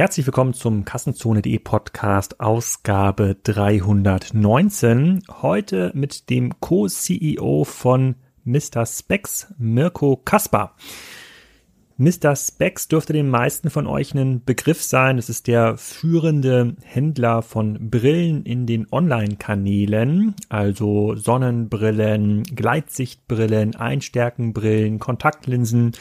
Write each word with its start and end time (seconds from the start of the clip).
Herzlich 0.00 0.24
willkommen 0.24 0.54
zum 0.54 0.86
Kassenzone.de 0.86 1.58
Podcast 1.58 2.40
Ausgabe 2.40 3.36
319. 3.42 5.24
Heute 5.42 5.92
mit 5.94 6.30
dem 6.30 6.58
Co-CEO 6.58 7.64
von 7.64 8.14
Mr. 8.44 8.86
Specs, 8.86 9.52
Mirko 9.58 10.16
Kaspar. 10.16 10.74
Mr. 12.00 12.34
Specs 12.34 12.88
dürfte 12.88 13.12
den 13.12 13.28
meisten 13.28 13.68
von 13.68 13.86
euch 13.86 14.14
ein 14.14 14.42
Begriff 14.42 14.82
sein. 14.82 15.18
Es 15.18 15.28
ist 15.28 15.46
der 15.46 15.76
führende 15.76 16.74
Händler 16.82 17.42
von 17.42 17.90
Brillen 17.90 18.42
in 18.44 18.64
den 18.64 18.86
Online-Kanälen, 18.90 20.34
also 20.48 21.14
Sonnenbrillen, 21.14 22.44
Gleitsichtbrillen, 22.44 23.76
Einstärkenbrillen, 23.76 24.98
Kontaktlinsen. 24.98 25.92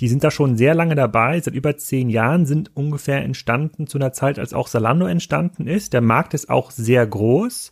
Die 0.00 0.08
sind 0.08 0.24
da 0.24 0.32
schon 0.32 0.56
sehr 0.56 0.74
lange 0.74 0.96
dabei. 0.96 1.40
Seit 1.40 1.54
über 1.54 1.76
zehn 1.76 2.10
Jahren 2.10 2.46
sind 2.46 2.72
ungefähr 2.74 3.22
entstanden 3.22 3.86
zu 3.86 3.96
einer 3.96 4.12
Zeit, 4.12 4.40
als 4.40 4.54
auch 4.54 4.66
Salando 4.66 5.06
entstanden 5.06 5.68
ist. 5.68 5.92
Der 5.92 6.00
Markt 6.00 6.34
ist 6.34 6.50
auch 6.50 6.72
sehr 6.72 7.06
groß. 7.06 7.70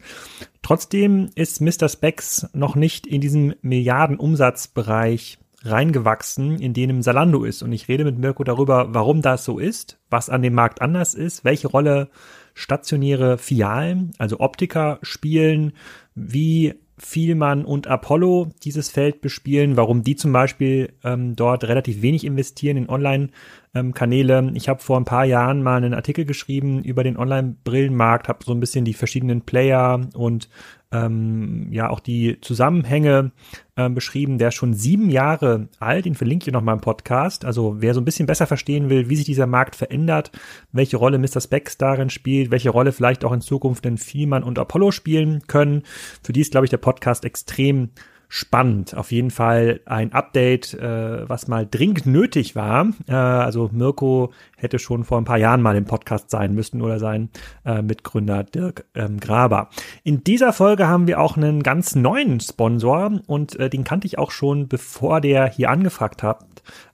Trotzdem 0.63 1.31
ist 1.35 1.61
Mr. 1.61 1.89
Specs 1.89 2.47
noch 2.53 2.77
nicht 2.77 3.09
in 3.09 3.21
diesem 3.21 3.55
Milliardenumsatzbereich 3.61 5.41
reingewachsen, 5.65 6.59
in 6.59 6.75
denen 6.75 7.03
Salando 7.03 7.45
ist. 7.45 7.63
Und 7.63 7.73
ich 7.73 7.89
rede 7.89 8.05
mit 8.05 8.19
Mirko 8.19 8.45
darüber, 8.45 8.95
warum 8.95 9.23
das 9.23 9.45
so 9.45 9.59
ist, 9.59 9.99
was 10.11 10.31
an 10.31 10.43
dem 10.43 10.55
Markt 10.55 10.83
anders 10.83 11.15
ist, 11.15 11.45
welche 11.45 11.69
Rolle 11.69 12.09
stationäre 12.55 13.39
Filialen, 13.39 14.13
also 14.19 14.41
Optiker 14.41 14.99
spielen, 15.03 15.73
wie 16.15 16.75
Vielmann 16.99 17.65
und 17.65 17.89
Apollo 17.89 18.51
dieses 18.63 18.89
Feld 18.89 19.23
bespielen, 19.23 19.77
warum 19.77 20.05
die 20.05 20.15
zum 20.15 20.33
Beispiel 20.33 20.93
ähm, 21.03 21.35
dort 21.35 21.65
relativ 21.65 22.01
wenig 22.01 22.25
investieren 22.25 22.77
in 22.77 22.89
Online-Kanäle. 22.89 24.39
Ähm, 24.39 24.53
ich 24.55 24.69
habe 24.69 24.81
vor 24.81 24.99
ein 24.99 25.05
paar 25.05 25.25
Jahren 25.25 25.63
mal 25.63 25.79
einen 25.79 25.95
Artikel 25.95 26.25
geschrieben 26.25 26.85
über 26.85 27.03
den 27.03 27.17
Online-Brillenmarkt, 27.17 28.29
habe 28.29 28.45
so 28.45 28.53
ein 28.53 28.61
bisschen 28.61 28.85
die 28.85 28.95
verschiedenen 28.95 29.43
Player 29.43 30.01
und 30.15 30.49
ähm, 30.93 31.69
ja 31.71 31.89
auch 31.91 32.01
die 32.01 32.39
Zusammenhänge 32.41 33.33
äh, 33.77 33.89
beschrieben, 33.89 34.39
der 34.39 34.49
ist 34.49 34.55
schon 34.55 34.75
sieben 34.75 35.11
Jahre 35.11 35.69
alt, 35.81 36.05
den 36.05 36.15
verlinke 36.15 36.49
ich 36.49 36.53
nochmal 36.53 36.75
im 36.75 36.81
Podcast. 36.81 37.45
Also 37.45 37.77
wer 37.81 37.95
so 37.95 38.01
ein 38.01 38.05
bisschen 38.05 38.27
besser 38.27 38.47
verstehen 38.47 38.91
will, 38.91 39.09
wie 39.09 39.17
sich 39.17 39.25
dieser 39.25 39.47
Markt 39.47 39.75
verändert, 39.75 40.31
welche 40.71 40.99
Rolle 40.99 41.19
Mr. 41.19 41.41
Specs 41.41 41.79
darin 41.79 42.11
spielt, 42.11 42.51
welche 42.51 42.71
Rolle 42.71 42.93
vielleicht 42.93 43.25
auch 43.25 43.33
in 43.33 43.41
Zukunft 43.41 43.87
in 43.87 43.97
Vielmann 43.97 44.45
und 44.45 44.59
Apollo 44.59 44.91
spielen 44.91 45.47
können, 45.47 45.83
für 46.23 46.33
die 46.33 46.43
ist, 46.43 46.53
glaube 46.53 46.67
ich, 46.67 46.71
der 46.71 46.77
Podcast 46.77 47.25
extrem 47.25 47.91
spannend. 48.35 48.97
Auf 48.97 49.13
jeden 49.13 49.31
Fall 49.31 49.81
ein 49.85 50.15
Update, 50.15 50.73
äh, 50.73 51.29
was 51.29 51.49
mal 51.49 51.69
dringend 51.71 52.07
nötig 52.07 52.57
war. 52.57 52.89
Äh, 53.07 53.13
also 53.13 53.69
Mirko 53.75 54.33
hätte 54.57 54.79
schon 54.79 55.05
vor 55.05 55.19
ein 55.19 55.27
paar 55.27 55.37
Jahren 55.37 55.61
mal 55.61 55.77
im 55.77 55.85
Podcast 55.85 56.31
sein 56.31 56.55
müssen 56.55 56.81
oder 56.81 56.99
sein 56.99 57.29
äh, 57.67 57.83
Mitgründer 57.83 58.43
Dirk 58.43 58.87
ähm, 58.95 59.21
Graber. 59.21 59.69
In 60.03 60.25
dieser 60.25 60.55
Folge 60.55 60.89
haben 60.89 61.07
wir 61.07 61.21
auch 61.21 61.37
einen 61.37 61.63
ganz 61.63 61.95
neuen 61.95 62.41
Sponsor 62.41 63.21
und 63.27 63.57
äh, 63.57 63.69
den 63.69 63.85
kannte 63.85 64.07
ich 64.07 64.17
auch 64.17 64.31
schon, 64.31 64.67
bevor 64.67 65.21
der 65.21 65.47
hier 65.51 65.69
angefragt 65.69 66.23
hat 66.23 66.47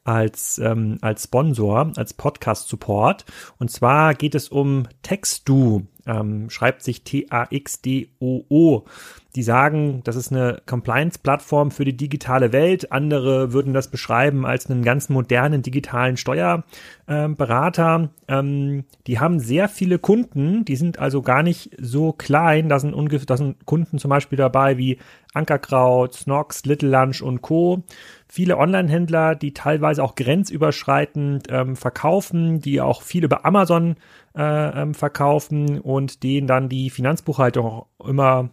als, 0.09 0.59
ähm, 0.59 0.97
als 1.03 1.25
Sponsor, 1.25 1.93
als 1.97 2.15
Podcast-Support. 2.15 3.27
Und 3.59 3.71
zwar 3.71 4.15
geht 4.15 4.35
es 4.35 4.49
um 4.49 4.89
Textu. 5.03 5.83
Ähm, 6.07 6.49
schreibt 6.49 6.83
sich 6.83 7.05
T-A-X-D-O-O. 7.05 8.85
Die 9.35 9.43
sagen, 9.43 10.01
das 10.05 10.17
ist 10.17 10.33
eine 10.33 10.63
Compliance-Plattform 10.65 11.71
für 11.71 11.85
die 11.85 11.97
digitale 11.97 12.53
Welt. 12.53 12.91
Andere 12.91 13.53
würden 13.53 13.75
das 13.75 13.91
beschreiben 13.91 14.47
als 14.47 14.71
einen 14.71 14.83
ganz 14.83 15.11
modernen 15.11 15.61
digitalen 15.61 16.17
Steuerberater. 16.17 16.65
Ähm, 17.09 18.85
die 19.07 19.19
haben 19.19 19.41
sehr 19.41 19.69
viele 19.69 19.99
Kunden. 19.99 20.65
Die 20.67 20.77
sind 20.77 20.99
also 20.99 21.23
gar 21.23 21.43
nicht 21.43 21.71
so 21.81 22.13
klein. 22.13 22.69
Da 22.69 22.79
sind, 22.79 22.93
ungefähr, 22.93 23.27
da 23.27 23.37
sind 23.39 23.65
Kunden 23.65 23.99
zum 23.99 24.11
Beispiel 24.11 24.37
dabei 24.37 24.77
wie 24.77 24.99
Ankerkraut, 25.33 26.15
Snox, 26.15 26.67
Little 26.67 26.91
Lunch 26.91 27.23
und 27.23 27.41
Co. 27.41 27.83
Viele 28.29 28.59
Online-Händler, 28.59 29.35
die 29.35 29.55
teilweise 29.55 30.03
auch 30.03 30.15
grenzüberschreitend 30.15 31.49
ähm, 31.51 31.77
verkaufen, 31.77 32.61
die 32.61 32.81
auch 32.81 33.01
viel 33.01 33.25
über 33.25 33.47
Amazon 33.47 33.97
äh, 34.37 34.83
ähm, 34.83 34.95
verkaufen 34.95 35.81
und 35.81 36.23
denen 36.23 36.47
dann 36.47 36.69
die 36.69 36.91
Finanzbuchhaltung 36.91 37.67
auch 37.67 37.87
immer 38.07 38.51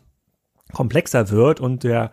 komplexer 0.73 1.29
wird 1.29 1.59
und 1.59 1.83
der, 1.83 2.11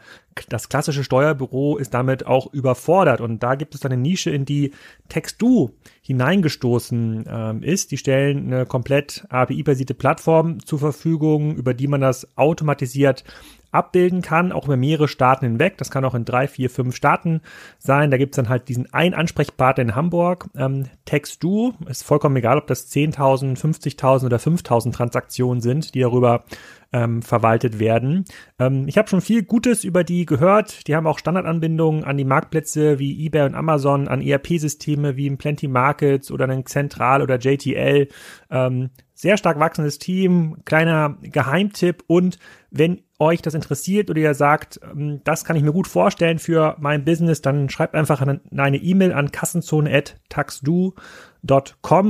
das 0.49 0.69
klassische 0.69 1.05
Steuerbüro 1.05 1.77
ist 1.77 1.95
damit 1.95 2.27
auch 2.27 2.53
überfordert. 2.53 3.21
Und 3.21 3.43
da 3.43 3.55
gibt 3.55 3.75
es 3.75 3.81
dann 3.81 3.93
eine 3.93 4.01
Nische, 4.01 4.31
in 4.31 4.45
die 4.45 4.73
Textu 5.09 5.71
hineingestoßen 6.03 7.25
ähm, 7.29 7.63
ist. 7.63 7.91
Die 7.91 7.99
stellen 7.99 8.53
eine 8.53 8.67
komplett 8.67 9.25
API-basierte 9.29 9.95
Plattform 9.95 10.65
zur 10.65 10.79
Verfügung, 10.79 11.55
über 11.57 11.75
die 11.75 11.87
man 11.87 12.01
das 12.01 12.27
automatisiert 12.37 13.25
abbilden 13.73 14.21
kann, 14.21 14.53
auch 14.53 14.67
über 14.67 14.77
mehrere 14.77 15.09
Staaten 15.09 15.47
hinweg. 15.47 15.79
Das 15.79 15.91
kann 15.91 16.05
auch 16.05 16.15
in 16.15 16.27
drei, 16.27 16.47
vier, 16.47 16.71
fünf 16.71 16.95
Staaten 16.95 17.41
sein. 17.79 18.11
Da 18.11 18.19
gibt's 18.19 18.37
dann 18.37 18.49
halt 18.49 18.69
diesen 18.69 18.93
einen 18.93 19.15
Ansprechpartner 19.15 19.83
in 19.83 19.95
Hamburg. 19.95 20.49
Ähm, 20.55 20.85
TextDo 21.07 21.75
ist 21.89 22.05
vollkommen 22.05 22.37
egal, 22.37 22.59
ob 22.59 22.67
das 22.67 22.93
10.000, 22.93 23.59
50.000 23.59 24.27
oder 24.27 24.37
5.000 24.37 24.93
Transaktionen 24.93 25.63
sind, 25.63 25.95
die 25.95 26.01
darüber 26.01 26.45
ähm, 26.93 27.23
verwaltet 27.23 27.79
werden. 27.79 28.25
Ähm, 28.59 28.87
ich 28.87 28.99
habe 28.99 29.09
schon 29.09 29.21
viel 29.21 29.43
Gutes 29.43 29.85
über 29.85 30.05
die 30.05 30.27
gehört. 30.27 30.87
Die 30.87 30.95
haben 30.95 31.07
auch 31.07 31.19
Standardanbindungen 31.19 32.05
an 32.05 32.17
die 32.17 32.25
Marktplätze 32.25 32.99
wie 32.99 33.27
eBay 33.27 33.47
und 33.47 33.55
Amazon, 33.55 34.09
an 34.09 34.21
ERP-Systeme 34.21 35.17
wie 35.17 35.31
Plenty 35.37 35.69
Markets 35.69 36.31
oder 36.31 36.45
einen 36.45 36.67
Central 36.67 37.23
oder 37.23 37.39
JTL. 37.39 38.09
Ähm, 38.51 38.91
sehr 39.15 39.37
stark 39.37 39.59
wachsendes 39.59 39.99
Team, 39.99 40.59
kleiner 40.65 41.17
Geheimtipp 41.23 42.03
und 42.09 42.39
wenn 42.71 43.03
euch 43.19 43.41
das 43.41 43.55
interessiert 43.55 44.11
oder 44.11 44.21
ihr 44.21 44.35
sagt, 44.35 44.81
ähm, 44.83 45.21
das 45.23 45.45
kann 45.45 45.55
ich 45.57 45.63
mir 45.63 45.73
gut 45.73 45.87
vorstellen 45.87 46.39
für 46.41 46.77
mein 46.81 47.05
Business, 47.05 47.41
dann 47.41 47.69
schreibt 47.69 47.95
einfach 47.95 48.21
eine 48.21 48.77
E-Mail 48.77 49.13
an 49.13 49.31
kassenzone.taxdu.com 49.31 50.95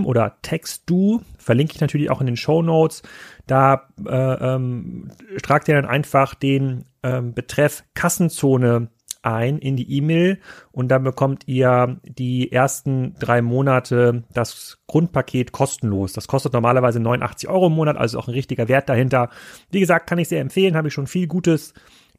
oder 0.05 0.37
textdu, 0.43 1.23
verlinke 1.39 1.75
ich 1.75 1.81
natürlich 1.81 2.11
auch 2.11 2.21
in 2.21 2.27
den 2.27 2.37
Show 2.37 2.63
Notes. 2.63 3.03
Da 3.47 3.89
äh, 4.07 4.11
ähm, 4.55 5.11
tragt 5.43 5.69
ihr 5.69 5.75
dann 5.75 5.87
einfach 5.87 6.35
den 6.35 6.85
ähm, 7.03 7.35
Betreff 7.35 7.85
Kassenzone 7.95 8.89
ein 9.23 9.59
in 9.59 9.77
die 9.77 9.91
E-Mail 9.97 10.39
und 10.73 10.89
dann 10.89 11.05
bekommt 11.05 11.45
ihr 11.47 12.01
die 12.05 12.51
ersten 12.51 13.15
drei 13.19 13.41
Monate 13.41 14.25
das 14.35 14.79
Grundpaket 14.89 15.53
kostenlos. 15.53 16.13
Das 16.13 16.27
kostet 16.27 16.53
normalerweise 16.53 17.01
89 17.01 17.49
Euro 17.49 17.69
im 17.69 17.75
Monat, 17.75 17.97
also 17.97 18.19
auch 18.19 18.29
ein 18.29 18.35
richtiger 18.35 18.69
Wert 18.69 18.89
dahinter. 18.89 19.31
Wie 19.71 19.81
gesagt, 19.81 20.09
kann 20.09 20.19
ich 20.19 20.29
sehr 20.29 20.41
empfehlen, 20.41 20.77
habe 20.77 20.89
ich 20.89 20.95
schon 20.95 21.07
viel 21.07 21.29
Gutes 21.29 21.73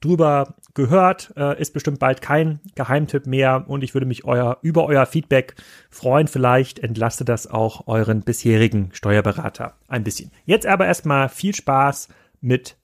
drüber 0.04 0.56
gehört, 0.74 1.34
äh, 1.38 1.60
ist 1.60 1.74
bestimmt 1.74 2.00
bald 2.00 2.22
kein 2.22 2.60
Geheimtipp 2.76 3.26
mehr 3.26 3.66
und 3.68 3.84
ich 3.84 3.94
würde 3.94 4.06
mich 4.06 4.26
euer, 4.26 4.58
über 4.62 4.86
euer 4.86 5.06
Feedback 5.06 5.56
freuen. 5.90 6.28
Vielleicht 6.28 6.80
entlastet 6.80 7.30
das 7.30 7.48
auch 7.48 7.88
euren 7.88 8.22
bisherigen 8.22 8.90
Steuerberater 8.94 9.76
ein 9.88 10.04
bisschen. 10.04 10.32
Jetzt 10.46 10.66
aber 10.66 10.88
erstmal 10.88 11.30
viel 11.30 11.56
Spaß 11.56 12.10
mit 12.42 12.78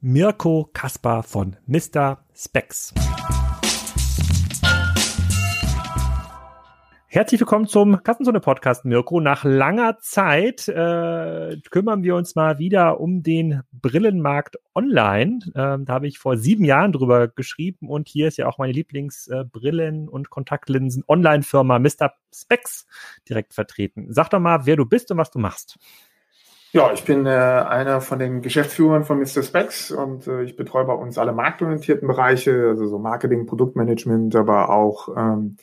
Mirko 0.00 0.70
Kaspar 0.72 1.22
von 1.22 1.56
Mr. 1.66 2.18
Specs. 2.34 2.94
Herzlich 7.14 7.42
willkommen 7.42 7.66
zum 7.66 8.02
Kassenzone-Podcast, 8.02 8.86
Mirko. 8.86 9.20
Nach 9.20 9.44
langer 9.44 9.98
Zeit 9.98 10.66
äh, 10.66 11.58
kümmern 11.70 12.02
wir 12.04 12.16
uns 12.16 12.34
mal 12.36 12.58
wieder 12.58 13.00
um 13.00 13.22
den 13.22 13.60
Brillenmarkt 13.70 14.56
online. 14.74 15.40
Ähm, 15.54 15.84
da 15.84 15.92
habe 15.92 16.06
ich 16.06 16.18
vor 16.18 16.38
sieben 16.38 16.64
Jahren 16.64 16.90
drüber 16.90 17.28
geschrieben 17.28 17.90
und 17.90 18.08
hier 18.08 18.28
ist 18.28 18.38
ja 18.38 18.46
auch 18.48 18.56
meine 18.56 18.72
Lieblingsbrillen- 18.72 20.06
äh, 20.06 20.08
und 20.08 20.30
Kontaktlinsen-Online-Firma 20.30 21.78
Mr. 21.80 22.14
Specs 22.34 22.86
direkt 23.28 23.52
vertreten. 23.52 24.06
Sag 24.08 24.30
doch 24.30 24.40
mal, 24.40 24.64
wer 24.64 24.76
du 24.76 24.86
bist 24.86 25.10
und 25.10 25.18
was 25.18 25.30
du 25.30 25.38
machst. 25.38 25.78
Ja, 26.72 26.94
ich 26.94 27.04
bin 27.04 27.26
äh, 27.26 27.28
einer 27.28 28.00
von 28.00 28.20
den 28.20 28.40
Geschäftsführern 28.40 29.04
von 29.04 29.18
Mr. 29.18 29.42
Specs 29.42 29.90
und 29.90 30.26
äh, 30.28 30.44
ich 30.44 30.56
betreue 30.56 30.86
bei 30.86 30.94
uns 30.94 31.18
alle 31.18 31.34
marktorientierten 31.34 32.08
Bereiche, 32.08 32.68
also 32.70 32.86
so 32.86 32.98
Marketing, 32.98 33.44
Produktmanagement, 33.44 34.34
aber 34.34 34.70
auch 34.70 35.10
ähm, 35.14 35.58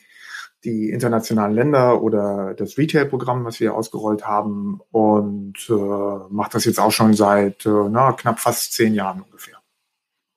die 0.64 0.90
internationalen 0.90 1.54
Länder 1.54 2.02
oder 2.02 2.54
das 2.54 2.76
Retail-Programm, 2.76 3.44
was 3.44 3.60
wir 3.60 3.74
ausgerollt 3.74 4.26
haben 4.26 4.80
und 4.90 5.54
äh, 5.68 6.32
mache 6.32 6.50
das 6.52 6.64
jetzt 6.64 6.78
auch 6.78 6.92
schon 6.92 7.14
seit 7.14 7.64
äh, 7.66 7.88
na, 7.90 8.12
knapp 8.12 8.38
fast 8.40 8.72
zehn 8.72 8.94
Jahren 8.94 9.22
ungefähr. 9.22 9.59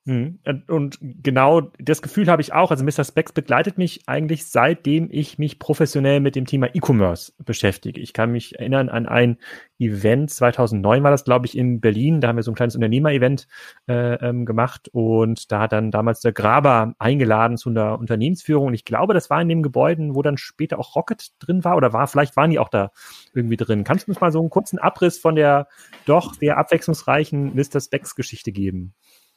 Mhm. 0.05 0.39
Und 0.67 0.97
genau 1.01 1.61
das 1.79 2.01
Gefühl 2.01 2.27
habe 2.27 2.41
ich 2.41 2.51
auch. 2.51 2.71
Also 2.71 2.83
Mr. 2.83 3.05
Specs 3.05 3.31
begleitet 3.31 3.77
mich 3.77 4.01
eigentlich 4.05 4.45
seitdem 4.47 5.07
ich 5.09 5.37
mich 5.37 5.59
professionell 5.59 6.19
mit 6.19 6.35
dem 6.35 6.45
Thema 6.45 6.67
E-Commerce 6.73 7.31
beschäftige. 7.37 8.01
Ich 8.01 8.11
kann 8.11 8.31
mich 8.31 8.59
erinnern 8.59 8.89
an 8.89 9.05
ein 9.05 9.37
Event, 9.79 10.29
2009 10.29 11.03
war 11.03 11.11
das, 11.11 11.23
glaube 11.23 11.45
ich, 11.45 11.57
in 11.57 11.79
Berlin. 11.79 12.19
Da 12.19 12.27
haben 12.27 12.35
wir 12.35 12.43
so 12.43 12.51
ein 12.51 12.55
kleines 12.55 12.75
Unternehmer-Event 12.75 13.47
äh, 13.87 14.15
ähm, 14.15 14.45
gemacht 14.45 14.89
und 14.91 15.51
da 15.51 15.61
hat 15.61 15.71
dann 15.71 15.91
damals 15.91 16.19
der 16.19 16.33
Graber 16.33 16.93
eingeladen 16.99 17.57
zu 17.57 17.69
einer 17.69 17.97
Unternehmensführung. 17.97 18.67
Und 18.67 18.73
ich 18.73 18.85
glaube, 18.85 19.13
das 19.13 19.29
war 19.29 19.41
in 19.41 19.49
dem 19.49 19.63
Gebäude, 19.63 19.93
wo 20.13 20.21
dann 20.21 20.37
später 20.37 20.79
auch 20.79 20.95
Rocket 20.95 21.31
drin 21.39 21.63
war 21.63 21.77
oder 21.77 21.93
war, 21.93 22.07
vielleicht 22.07 22.35
waren 22.35 22.51
die 22.51 22.59
auch 22.59 22.69
da 22.69 22.91
irgendwie 23.33 23.57
drin. 23.57 23.83
Kannst 23.83 24.07
du 24.07 24.11
uns 24.11 24.21
mal 24.21 24.31
so 24.31 24.39
einen 24.39 24.49
kurzen 24.49 24.79
Abriss 24.79 25.17
von 25.17 25.35
der 25.35 25.67
doch 26.05 26.33
sehr 26.33 26.57
abwechslungsreichen 26.57 27.55
Mr. 27.55 27.79
Specs-Geschichte 27.79 28.51
geben? 28.51 28.93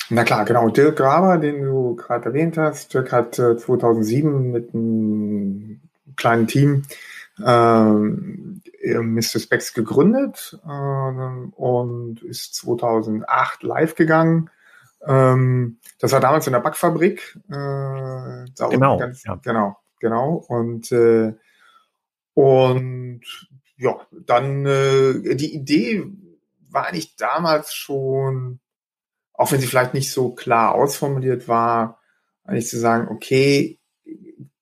Na 0.08 0.24
klar, 0.24 0.44
genau. 0.44 0.68
Dirk 0.68 0.96
Graber, 0.96 1.38
den 1.38 1.62
du 1.62 1.96
gerade 1.96 2.26
erwähnt 2.26 2.56
hast. 2.58 2.94
Dirk 2.94 3.12
hat 3.12 3.38
äh, 3.38 3.56
2007 3.56 4.52
mit 4.52 4.74
einem 4.74 5.80
kleinen 6.16 6.46
Team 6.46 6.82
ähm, 7.44 8.62
Mr. 8.82 9.40
Specs 9.40 9.74
gegründet 9.74 10.58
äh, 10.64 11.50
und 11.56 12.22
ist 12.22 12.54
2008 12.54 13.62
live 13.62 13.94
gegangen. 13.94 14.50
Ähm, 15.04 15.78
das 15.98 16.12
war 16.12 16.20
damals 16.20 16.46
in 16.46 16.52
der 16.52 16.60
Backfabrik. 16.60 17.38
Äh, 17.48 18.44
genau, 18.70 18.98
ganz, 18.98 19.24
ja. 19.24 19.38
genau, 19.42 19.76
genau. 20.00 20.44
Und 20.48 20.90
äh, 20.92 21.34
und 22.34 23.22
ja, 23.76 23.96
dann 24.12 24.66
äh, 24.66 25.34
die 25.34 25.54
Idee 25.54 26.06
war 26.70 26.86
eigentlich 26.86 27.16
damals 27.16 27.74
schon 27.74 28.60
auch 29.36 29.52
wenn 29.52 29.60
sie 29.60 29.66
vielleicht 29.66 29.94
nicht 29.94 30.12
so 30.12 30.30
klar 30.30 30.74
ausformuliert 30.74 31.48
war, 31.48 32.00
eigentlich 32.44 32.68
zu 32.68 32.78
sagen, 32.78 33.08
okay, 33.10 33.78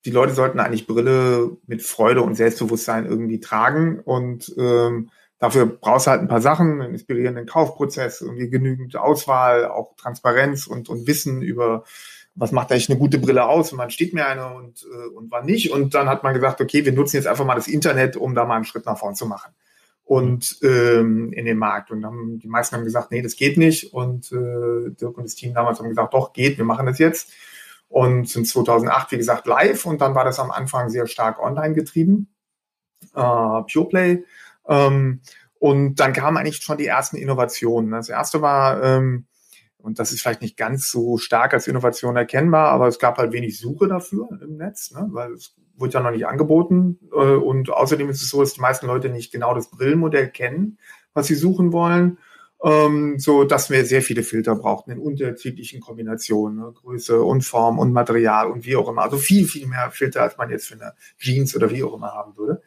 die 0.05 0.11
Leute 0.11 0.35
sollten 0.35 0.61
eigentlich 0.61 0.87
Brille 0.87 1.57
mit 1.67 1.83
Freude 1.83 2.23
und 2.23 2.35
Selbstbewusstsein 2.35 3.07
irgendwie 3.07 3.41
tragen 3.41 4.01
und 4.01 4.55
ähm, 4.59 5.11
dafür 5.39 5.67
brauchst 5.67 6.07
du 6.07 6.11
halt 6.11 6.21
ein 6.21 6.29
paar 6.29 6.43
Sachen, 6.43 6.81
einen 6.81 6.93
inspirierenden 6.93 7.47
Kaufprozess, 7.47 8.21
irgendwie 8.21 8.51
genügend 8.51 8.97
Auswahl, 8.97 9.67
auch 9.67 9.97
Transparenz 9.97 10.67
und, 10.67 10.89
und 10.89 11.07
Wissen 11.07 11.43
über, 11.43 11.85
was 12.35 12.53
macht 12.53 12.71
eigentlich 12.71 12.91
eine 12.91 12.99
gute 12.99 13.19
Brille 13.19 13.47
aus 13.47 13.73
und 13.73 13.79
wann 13.79 13.91
steht 13.91 14.13
mir 14.13 14.27
eine 14.27 14.55
und, 14.55 14.83
äh, 14.83 15.15
und 15.15 15.31
wann 15.31 15.47
nicht. 15.47 15.73
Und 15.73 15.95
dann 15.95 16.09
hat 16.09 16.23
man 16.23 16.35
gesagt, 16.35 16.61
okay, 16.61 16.85
wir 16.85 16.93
nutzen 16.93 17.17
jetzt 17.17 17.27
einfach 17.27 17.45
mal 17.45 17.55
das 17.55 17.69
Internet, 17.69 18.17
um 18.17 18.35
da 18.35 18.45
mal 18.45 18.57
einen 18.57 18.65
Schritt 18.65 18.87
nach 18.87 18.99
vorn 18.99 19.15
zu 19.15 19.27
machen 19.27 19.55
und 20.05 20.59
ähm, 20.63 21.33
in 21.33 21.47
den 21.47 21.59
Markt. 21.59 21.91
Und 21.91 22.05
haben, 22.05 22.39
die 22.39 22.49
meisten 22.49 22.77
haben 22.77 22.85
gesagt, 22.85 23.11
nee, 23.11 23.23
das 23.23 23.37
geht 23.37 23.57
nicht. 23.57 23.93
Und 23.93 24.31
äh, 24.33 24.91
Dirk 24.91 25.17
und 25.17 25.25
das 25.25 25.35
Team 25.35 25.55
damals 25.55 25.79
haben 25.79 25.89
gesagt, 25.89 26.15
doch, 26.15 26.33
geht, 26.33 26.59
wir 26.59 26.65
machen 26.65 26.87
das 26.87 26.99
jetzt. 26.99 27.33
Und 27.89 28.29
sind 28.29 28.47
2008, 28.47 29.13
wie 29.13 29.17
gesagt, 29.17 29.47
live. 29.47 29.87
Und 29.87 30.01
dann 30.01 30.15
war 30.15 30.25
das 30.25 30.39
am 30.39 30.51
Anfang 30.51 30.91
sehr 30.91 31.07
stark 31.07 31.41
online 31.41 31.75
getrieben, 31.75 32.29
äh, 33.15 33.63
Pureplay. 33.73 34.25
Ähm, 34.69 35.21
und 35.59 35.95
dann 35.97 36.13
kamen 36.13 36.37
eigentlich 36.37 36.63
schon 36.63 36.77
die 36.77 36.87
ersten 36.87 37.17
Innovationen. 37.17 37.93
Das 37.93 38.11
erste 38.11 38.43
war, 38.43 38.83
ähm, 38.83 39.27
und 39.79 39.99
das 39.99 40.13
ist 40.13 40.21
vielleicht 40.21 40.43
nicht 40.43 40.57
ganz 40.57 40.91
so 40.91 41.17
stark 41.17 41.55
als 41.55 41.69
Innovation 41.69 42.17
erkennbar, 42.17 42.69
aber 42.69 42.89
es 42.89 42.99
gab 42.99 43.17
halt 43.17 43.33
wenig 43.33 43.59
Suche 43.59 43.89
dafür 43.89 44.29
im 44.43 44.57
Netz, 44.57 44.91
ne? 44.91 45.07
weil 45.11 45.33
es 45.33 45.55
wurde 45.77 45.95
ja 45.95 46.01
noch 46.01 46.11
nicht 46.11 46.27
angeboten. 46.27 46.99
Äh, 47.13 47.17
und 47.17 47.71
außerdem 47.71 48.09
ist 48.11 48.23
es 48.23 48.31
so, 48.31 48.41
dass 48.41 48.55
die 48.55 48.61
meisten 48.61 48.87
Leute 48.87 49.09
nicht 49.09 49.33
genau 49.33 49.55
das 49.55 49.71
Brillenmodell 49.71 50.29
kennen, 50.29 50.79
was 51.13 51.27
sie 51.27 51.35
suchen 51.35 51.73
wollen. 51.73 52.19
Ähm, 52.63 53.19
so 53.19 53.45
dass 53.45 53.69
wir 53.69 53.85
sehr 53.85 54.01
viele 54.01 54.23
Filter 54.23 54.55
brauchten 54.55 54.91
in 54.93 54.99
unterschiedlichen 54.99 55.81
Kombinationen, 55.81 56.61
ne? 56.61 56.73
Größe 56.73 57.21
und 57.21 57.43
Form 57.45 57.79
und 57.79 57.93
Material 57.93 58.51
und 58.51 58.65
wie 58.65 58.77
auch 58.77 58.89
immer. 58.89 59.03
Also 59.03 59.19
viel, 59.19 59.47
viel 59.47 59.67
mehr 59.67 59.91
Filter, 59.91 60.23
als 60.23 60.39
man 60.39 60.49
jetzt 60.49 60.69
für 60.69 60.75
eine 60.75 60.95
Jeans 61.19 61.55
oder 61.55 61.71
wie 61.71 61.85
auch 61.85 61.95
immer 61.95 62.13
haben 62.13 62.39
würde. 62.39 62.63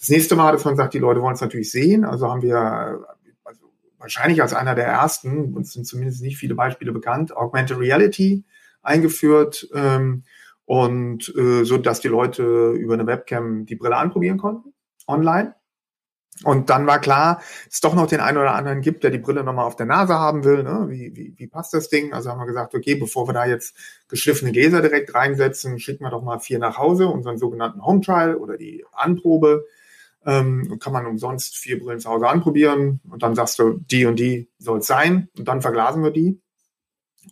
Das 0.00 0.08
nächste 0.08 0.34
Mal, 0.34 0.52
dass 0.52 0.64
man 0.64 0.76
sagt, 0.76 0.94
die 0.94 0.98
Leute 0.98 1.20
wollen 1.20 1.34
es 1.34 1.42
natürlich 1.42 1.70
sehen. 1.70 2.06
Also 2.06 2.30
haben 2.30 2.40
wir 2.40 3.04
also 3.44 3.60
wahrscheinlich 3.98 4.40
als 4.40 4.54
einer 4.54 4.74
der 4.74 4.86
ersten, 4.86 5.52
uns 5.52 5.74
sind 5.74 5.86
zumindest 5.86 6.22
nicht 6.22 6.38
viele 6.38 6.54
Beispiele 6.54 6.92
bekannt, 6.92 7.36
Augmented 7.36 7.78
Reality 7.78 8.44
eingeführt. 8.82 9.68
Ähm, 9.74 10.22
und 10.66 11.34
äh, 11.36 11.64
so, 11.64 11.78
dass 11.78 12.00
die 12.00 12.08
Leute 12.08 12.72
über 12.72 12.94
eine 12.94 13.06
Webcam 13.06 13.66
die 13.66 13.76
Brille 13.76 13.96
anprobieren 13.96 14.38
konnten, 14.38 14.72
online. 15.06 15.54
Und 16.42 16.68
dann 16.68 16.86
war 16.86 16.98
klar, 16.98 17.40
es 17.70 17.80
doch 17.80 17.94
noch 17.94 18.08
den 18.08 18.18
einen 18.18 18.38
oder 18.38 18.54
anderen 18.54 18.80
gibt, 18.80 19.04
der 19.04 19.12
die 19.12 19.18
Brille 19.18 19.44
nochmal 19.44 19.66
auf 19.66 19.76
der 19.76 19.86
Nase 19.86 20.14
haben 20.14 20.42
will. 20.42 20.64
Ne? 20.64 20.86
Wie, 20.88 21.14
wie, 21.14 21.34
wie 21.36 21.46
passt 21.46 21.72
das 21.74 21.88
Ding? 21.88 22.12
Also 22.12 22.30
haben 22.30 22.40
wir 22.40 22.46
gesagt, 22.46 22.74
okay, 22.74 22.96
bevor 22.96 23.28
wir 23.28 23.34
da 23.34 23.46
jetzt 23.46 23.76
geschliffene 24.08 24.50
Gläser 24.50 24.82
direkt 24.82 25.14
reinsetzen, 25.14 25.78
schicken 25.78 26.04
wir 26.04 26.10
doch 26.10 26.22
mal 26.22 26.40
vier 26.40 26.58
nach 26.58 26.76
Hause, 26.76 27.06
unseren 27.06 27.38
sogenannten 27.38 27.84
Home 27.84 28.00
Trial 28.00 28.34
oder 28.34 28.56
die 28.56 28.84
Anprobe. 28.92 29.64
Ähm, 30.26 30.78
kann 30.80 30.92
man 30.92 31.06
umsonst 31.06 31.56
vier 31.56 31.78
Brillen 31.78 32.00
zu 32.00 32.08
Hause 32.08 32.26
anprobieren 32.26 33.00
und 33.10 33.22
dann 33.22 33.34
sagst 33.34 33.58
du, 33.58 33.78
die 33.78 34.06
und 34.06 34.18
die 34.18 34.48
soll 34.58 34.78
es 34.78 34.86
sein 34.86 35.28
und 35.38 35.46
dann 35.46 35.60
verglasen 35.60 36.02
wir 36.02 36.10
die. 36.10 36.40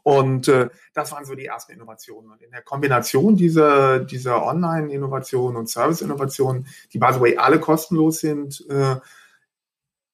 Und 0.02 0.48
äh, 0.48 0.68
das 0.94 1.12
waren 1.12 1.24
so 1.24 1.34
die 1.34 1.46
ersten 1.46 1.72
Innovationen. 1.72 2.30
Und 2.30 2.42
in 2.42 2.50
der 2.50 2.62
Kombination 2.62 3.36
dieser, 3.36 4.00
dieser 4.00 4.44
Online-Innovationen 4.44 5.56
und 5.56 5.68
Service-Innovationen, 5.68 6.66
die 6.92 6.98
by 6.98 7.12
the 7.12 7.20
way 7.20 7.36
alle 7.36 7.60
kostenlos 7.60 8.20
sind, 8.20 8.64
äh, 8.68 8.96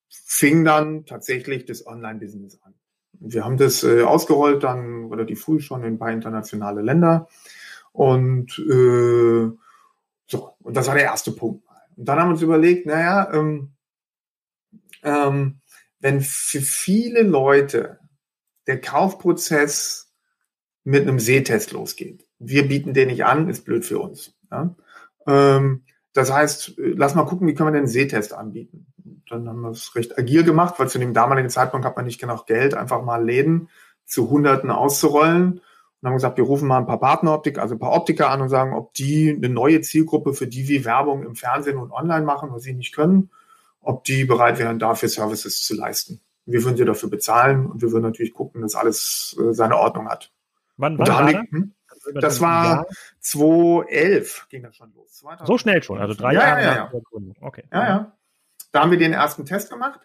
fing 0.08 0.64
dann 0.64 1.06
tatsächlich 1.06 1.64
das 1.64 1.86
Online-Business 1.86 2.60
an. 2.62 2.74
Wir 3.20 3.44
haben 3.44 3.56
das 3.56 3.82
äh, 3.82 4.02
ausgerollt 4.02 4.62
dann 4.62 5.06
relativ 5.06 5.42
früh 5.42 5.60
schon 5.60 5.82
in 5.82 5.94
ein 5.94 5.98
paar 5.98 6.12
internationale 6.12 6.82
Länder. 6.82 7.28
Und 7.92 8.58
äh, 8.58 9.50
so, 10.26 10.52
und 10.60 10.76
das 10.76 10.86
war 10.86 10.94
der 10.94 11.04
erste 11.04 11.32
Punkt. 11.32 11.64
Und 11.96 12.04
dann 12.04 12.18
haben 12.18 12.28
wir 12.28 12.32
uns 12.34 12.42
überlegt, 12.42 12.86
naja, 12.86 13.32
ähm, 13.32 13.72
ähm, 15.02 15.60
wenn 16.00 16.20
für 16.20 16.60
viele 16.60 17.22
Leute 17.22 17.98
der 18.68 18.80
Kaufprozess 18.80 20.12
mit 20.84 21.02
einem 21.02 21.18
Sehtest 21.18 21.72
losgeht. 21.72 22.26
Wir 22.38 22.68
bieten 22.68 22.94
den 22.94 23.08
nicht 23.08 23.24
an, 23.24 23.48
ist 23.48 23.64
blöd 23.64 23.84
für 23.84 23.98
uns. 23.98 24.34
Ja? 24.52 24.76
Ähm, 25.26 25.84
das 26.12 26.32
heißt, 26.32 26.74
lass 26.76 27.14
mal 27.14 27.24
gucken, 27.24 27.48
wie 27.48 27.54
können 27.54 27.72
wir 27.72 27.80
den 27.80 27.88
Sehtest 27.88 28.32
anbieten. 28.32 28.86
Dann 29.28 29.48
haben 29.48 29.62
wir 29.62 29.70
es 29.70 29.94
recht 29.94 30.18
agil 30.18 30.44
gemacht, 30.44 30.74
weil 30.78 30.88
zu 30.88 30.98
dem 30.98 31.14
damaligen 31.14 31.50
Zeitpunkt 31.50 31.86
hat 31.86 31.96
man 31.96 32.04
nicht 32.04 32.20
genug 32.20 32.46
Geld, 32.46 32.74
einfach 32.74 33.02
mal 33.02 33.24
Läden 33.24 33.68
zu 34.04 34.30
Hunderten 34.30 34.70
auszurollen. 34.70 35.60
Und 36.00 36.06
haben 36.06 36.14
gesagt, 36.14 36.36
wir 36.36 36.44
rufen 36.44 36.68
mal 36.68 36.78
ein 36.78 36.86
paar 36.86 37.00
Partneroptiker, 37.00 37.60
also 37.60 37.74
ein 37.74 37.80
paar 37.80 37.92
Optiker 37.92 38.30
an 38.30 38.40
und 38.40 38.48
sagen, 38.48 38.72
ob 38.72 38.94
die 38.94 39.34
eine 39.36 39.48
neue 39.48 39.80
Zielgruppe, 39.80 40.32
für 40.32 40.46
die 40.46 40.68
wir 40.68 40.84
Werbung 40.84 41.24
im 41.24 41.34
Fernsehen 41.34 41.76
und 41.76 41.90
online 41.90 42.24
machen, 42.24 42.50
was 42.52 42.62
sie 42.62 42.72
nicht 42.72 42.94
können, 42.94 43.30
ob 43.80 44.04
die 44.04 44.24
bereit 44.24 44.58
wären, 44.58 44.78
dafür 44.78 45.08
Services 45.08 45.62
zu 45.62 45.74
leisten. 45.74 46.20
Wir 46.50 46.64
würden 46.64 46.76
sie 46.76 46.84
dafür 46.84 47.10
bezahlen 47.10 47.66
und 47.66 47.82
wir 47.82 47.92
würden 47.92 48.04
natürlich 48.04 48.32
gucken, 48.32 48.62
dass 48.62 48.74
alles 48.74 49.36
äh, 49.38 49.52
seine 49.52 49.76
Ordnung 49.76 50.08
hat. 50.08 50.32
Wann, 50.76 50.98
wann 50.98 51.08
war 51.08 51.32
hm? 51.32 51.74
Das 52.14 52.40
war 52.40 52.86
2011 53.20 54.46
ging 54.48 54.62
das 54.62 54.76
schon 54.76 54.92
los. 54.94 55.14
2011. 55.14 55.46
So 55.46 55.58
schnell 55.58 55.82
schon, 55.82 55.98
also 55.98 56.14
drei 56.14 56.32
ja, 56.32 56.40
Jahre 56.40 56.62
ja, 56.62 56.74
ja. 56.74 56.92
Okay. 57.40 57.64
Ja, 57.72 57.88
ja. 57.88 58.12
Da 58.72 58.80
haben 58.80 58.90
wir 58.90 58.98
den 58.98 59.12
ersten 59.12 59.44
Test 59.44 59.70
gemacht 59.70 60.00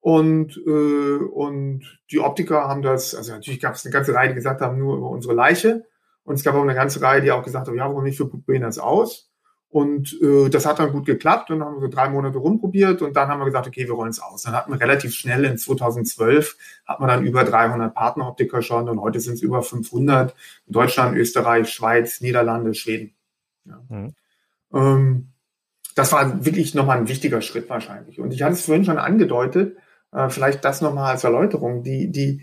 und, 0.00 0.56
äh, 0.66 1.16
und 1.24 2.00
die 2.10 2.20
Optiker 2.20 2.66
haben 2.68 2.82
das, 2.82 3.14
also 3.14 3.32
natürlich 3.32 3.60
gab 3.60 3.74
es 3.74 3.84
eine 3.84 3.92
ganze 3.92 4.14
Reihe, 4.14 4.28
die 4.28 4.34
gesagt 4.34 4.62
haben, 4.62 4.78
nur 4.78 4.96
über 4.96 5.10
unsere 5.10 5.34
Leiche. 5.34 5.86
Und 6.24 6.34
es 6.34 6.44
gab 6.44 6.54
auch 6.54 6.62
eine 6.62 6.74
ganze 6.74 7.02
Reihe, 7.02 7.20
die 7.20 7.30
auch 7.30 7.42
gesagt 7.42 7.68
haben, 7.68 7.76
ja, 7.76 7.86
warum 7.86 8.04
nicht, 8.04 8.18
wir 8.18 8.28
probieren 8.28 8.62
das 8.62 8.78
aus. 8.78 9.29
Und 9.70 10.20
äh, 10.20 10.48
das 10.48 10.66
hat 10.66 10.80
dann 10.80 10.90
gut 10.90 11.06
geklappt 11.06 11.50
und 11.50 11.60
dann 11.60 11.68
haben 11.68 11.76
wir 11.76 11.82
so 11.82 11.88
drei 11.88 12.08
Monate 12.08 12.38
rumprobiert 12.38 13.02
und 13.02 13.14
dann 13.14 13.28
haben 13.28 13.38
wir 13.38 13.44
gesagt, 13.44 13.68
okay, 13.68 13.86
wir 13.86 13.94
rollen 13.94 14.10
es 14.10 14.20
aus. 14.20 14.42
Dann 14.42 14.52
hatten 14.52 14.72
wir 14.72 14.80
relativ 14.80 15.14
schnell 15.14 15.44
in 15.44 15.58
2012 15.58 16.56
hat 16.86 16.98
man 16.98 17.08
dann 17.08 17.24
über 17.24 17.44
300 17.44 17.94
Partneroptiker 17.94 18.62
schon 18.62 18.88
und 18.88 19.00
heute 19.00 19.20
sind 19.20 19.34
es 19.34 19.42
über 19.42 19.62
500 19.62 20.34
in 20.66 20.72
Deutschland, 20.72 21.16
Österreich, 21.16 21.68
Schweiz, 21.68 22.20
Niederlande, 22.20 22.74
Schweden. 22.74 23.14
Ja. 23.64 23.80
Mhm. 23.88 24.14
Ähm, 24.74 25.28
das 25.94 26.10
war 26.10 26.44
wirklich 26.44 26.74
nochmal 26.74 26.98
ein 26.98 27.08
wichtiger 27.08 27.40
Schritt 27.40 27.68
wahrscheinlich. 27.70 28.18
Und 28.18 28.32
ich 28.32 28.42
hatte 28.42 28.54
es 28.54 28.64
vorhin 28.64 28.84
schon 28.84 28.98
angedeutet, 28.98 29.76
äh, 30.12 30.28
vielleicht 30.30 30.64
das 30.64 30.80
nochmal 30.80 31.12
als 31.12 31.22
Erläuterung, 31.22 31.84
die, 31.84 32.10
die, 32.10 32.42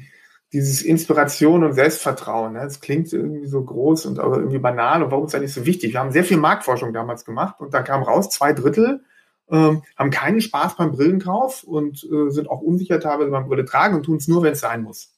dieses 0.54 0.82
Inspiration 0.82 1.64
und 1.64 1.74
Selbstvertrauen. 1.74 2.54
Ne? 2.54 2.60
Das 2.62 2.80
klingt 2.80 3.12
irgendwie 3.12 3.48
so 3.48 3.64
groß 3.64 4.06
und 4.06 4.20
aber 4.20 4.38
irgendwie 4.38 4.60
banal. 4.60 5.04
Und 5.04 5.12
warum 5.12 5.26
ist 5.26 5.34
das 5.34 5.42
nicht 5.42 5.54
so 5.54 5.66
wichtig? 5.66 5.94
Wir 5.94 6.00
haben 6.00 6.12
sehr 6.12 6.24
viel 6.24 6.38
Marktforschung 6.38 6.94
damals 6.94 7.26
gemacht 7.26 7.60
und 7.60 7.74
da 7.74 7.82
kam 7.82 8.04
raus, 8.04 8.30
zwei 8.30 8.54
Drittel 8.54 9.02
ähm, 9.50 9.84
haben 9.96 10.12
keinen 10.12 10.42
Spaß 10.42 10.76
beim 10.76 10.92
Brillenkauf 10.92 11.64
und 11.64 12.04
äh, 12.04 12.30
sind 12.30 12.50
auch 12.50 12.62
unsicher 12.62 13.00
teilweise 13.00 13.32
beim 13.32 13.48
Brille 13.48 13.66
tragen 13.66 13.96
und 13.96 14.04
tun 14.04 14.18
es 14.18 14.28
nur, 14.28 14.44
wenn 14.44 14.54
es 14.54 14.60
sein 14.60 14.84
muss. 14.84 15.14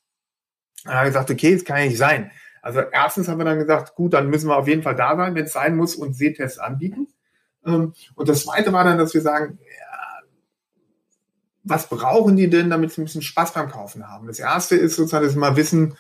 Dann 0.84 0.94
haben 0.94 1.06
wir 1.06 1.10
gesagt, 1.10 1.32
okay, 1.32 1.54
das 1.54 1.66
kann 1.66 1.80
ja 1.80 1.86
nicht 1.86 1.98
sein. 1.98 2.32
Also 2.62 2.82
erstens 2.82 3.28
haben 3.28 3.40
wir 3.40 3.46
dann 3.46 3.60
gesagt, 3.60 3.96
gut, 3.96 4.14
dann 4.14 4.30
müssen 4.30 4.50
wir 4.50 4.58
auf 4.58 4.68
jeden 4.68 4.84
Fall 4.84 4.96
da 4.96 5.16
sein, 5.16 5.36
wenn 5.36 5.46
es 5.46 5.54
sein 5.54 5.76
muss 5.76 5.96
und 5.96 6.14
Sehtests 6.14 6.60
anbieten. 6.60 7.08
Ähm, 7.66 7.94
und 8.16 8.30
das 8.30 8.44
zweite 8.44 8.72
war 8.72 8.84
dann, 8.84 8.98
dass 8.98 9.14
wir 9.14 9.22
sagen, 9.22 9.60
was 11.64 11.88
brauchen 11.90 12.36
die 12.36 12.50
denn, 12.50 12.70
damit 12.70 12.92
sie 12.92 13.02
ein 13.02 13.06
bisschen 13.06 13.22
Spaß 13.22 13.54
beim 13.54 13.70
Kaufen 13.70 14.08
haben? 14.08 14.28
Das 14.28 14.40
erste 14.40 14.76
ist 14.76 14.96
sozusagen, 14.96 15.26
dass 15.26 15.34
sie 15.34 15.40
mal 15.40 15.56
wissen, 15.56 15.96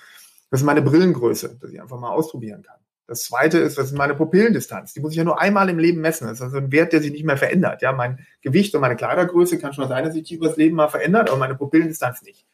Das 0.50 0.62
ist 0.62 0.66
meine 0.66 0.82
Brillengröße, 0.82 1.58
dass 1.62 1.72
ich 1.72 1.82
einfach 1.82 2.00
mal 2.00 2.10
ausprobieren 2.10 2.64
kann. 2.64 2.78
Das 3.06 3.24
zweite 3.24 3.58
ist, 3.58 3.78
das 3.78 3.88
ist 3.88 3.98
meine 3.98 4.14
Pupillendistanz. 4.14 4.94
Die 4.94 5.00
muss 5.00 5.14
ich 5.14 5.18
ja 5.18 5.24
nur 5.24 5.42
einmal 5.42 5.68
im 5.70 5.80
Leben 5.80 6.00
messen. 6.00 6.28
Das 6.28 6.38
ist 6.38 6.42
also 6.44 6.58
ein 6.58 6.72
Wert, 6.72 6.94
der 6.94 7.02
sich 7.02 7.12
nicht 7.12 7.26
mehr 7.26 7.38
verändert. 7.38 7.82
Ja, 7.82 7.92
mein 7.92 8.26
Gewicht 8.42 8.76
und 8.76 8.82
meine 8.82 8.96
Kleidergröße 8.96 9.58
kann 9.58 9.74
schon 9.74 9.88
sein, 9.88 10.06
dass 10.06 10.14
sich 10.14 10.24
die 10.28 10.36
übers 10.36 10.58
Leben 10.58 10.76
mal 10.76 10.90
verändert, 10.90 11.30
aber 11.30 11.40
meine 11.40 11.56
Pupillendistanz 11.56 12.22
nicht. 12.22 12.46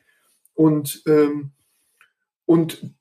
Und, 0.54 1.04
ähm, 1.08 1.52
und 2.46 2.96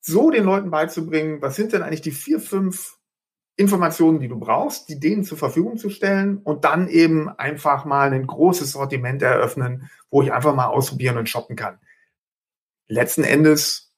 so 0.00 0.30
den 0.30 0.44
Leuten 0.44 0.70
beizubringen, 0.70 1.40
was 1.40 1.56
sind 1.56 1.72
denn 1.72 1.82
eigentlich 1.82 2.02
die 2.02 2.10
vier, 2.10 2.38
fünf 2.38 2.98
Informationen, 3.56 4.20
die 4.20 4.28
du 4.28 4.38
brauchst, 4.38 4.88
die 4.88 4.98
denen 4.98 5.24
zur 5.24 5.36
Verfügung 5.36 5.76
zu 5.76 5.90
stellen 5.90 6.38
und 6.38 6.64
dann 6.64 6.88
eben 6.88 7.28
einfach 7.28 7.84
mal 7.84 8.12
ein 8.12 8.26
großes 8.26 8.72
Sortiment 8.72 9.22
eröffnen, 9.22 9.90
wo 10.10 10.22
ich 10.22 10.32
einfach 10.32 10.54
mal 10.54 10.66
ausprobieren 10.66 11.18
und 11.18 11.28
shoppen 11.28 11.56
kann. 11.56 11.78
Letzten 12.88 13.22
Endes 13.22 13.90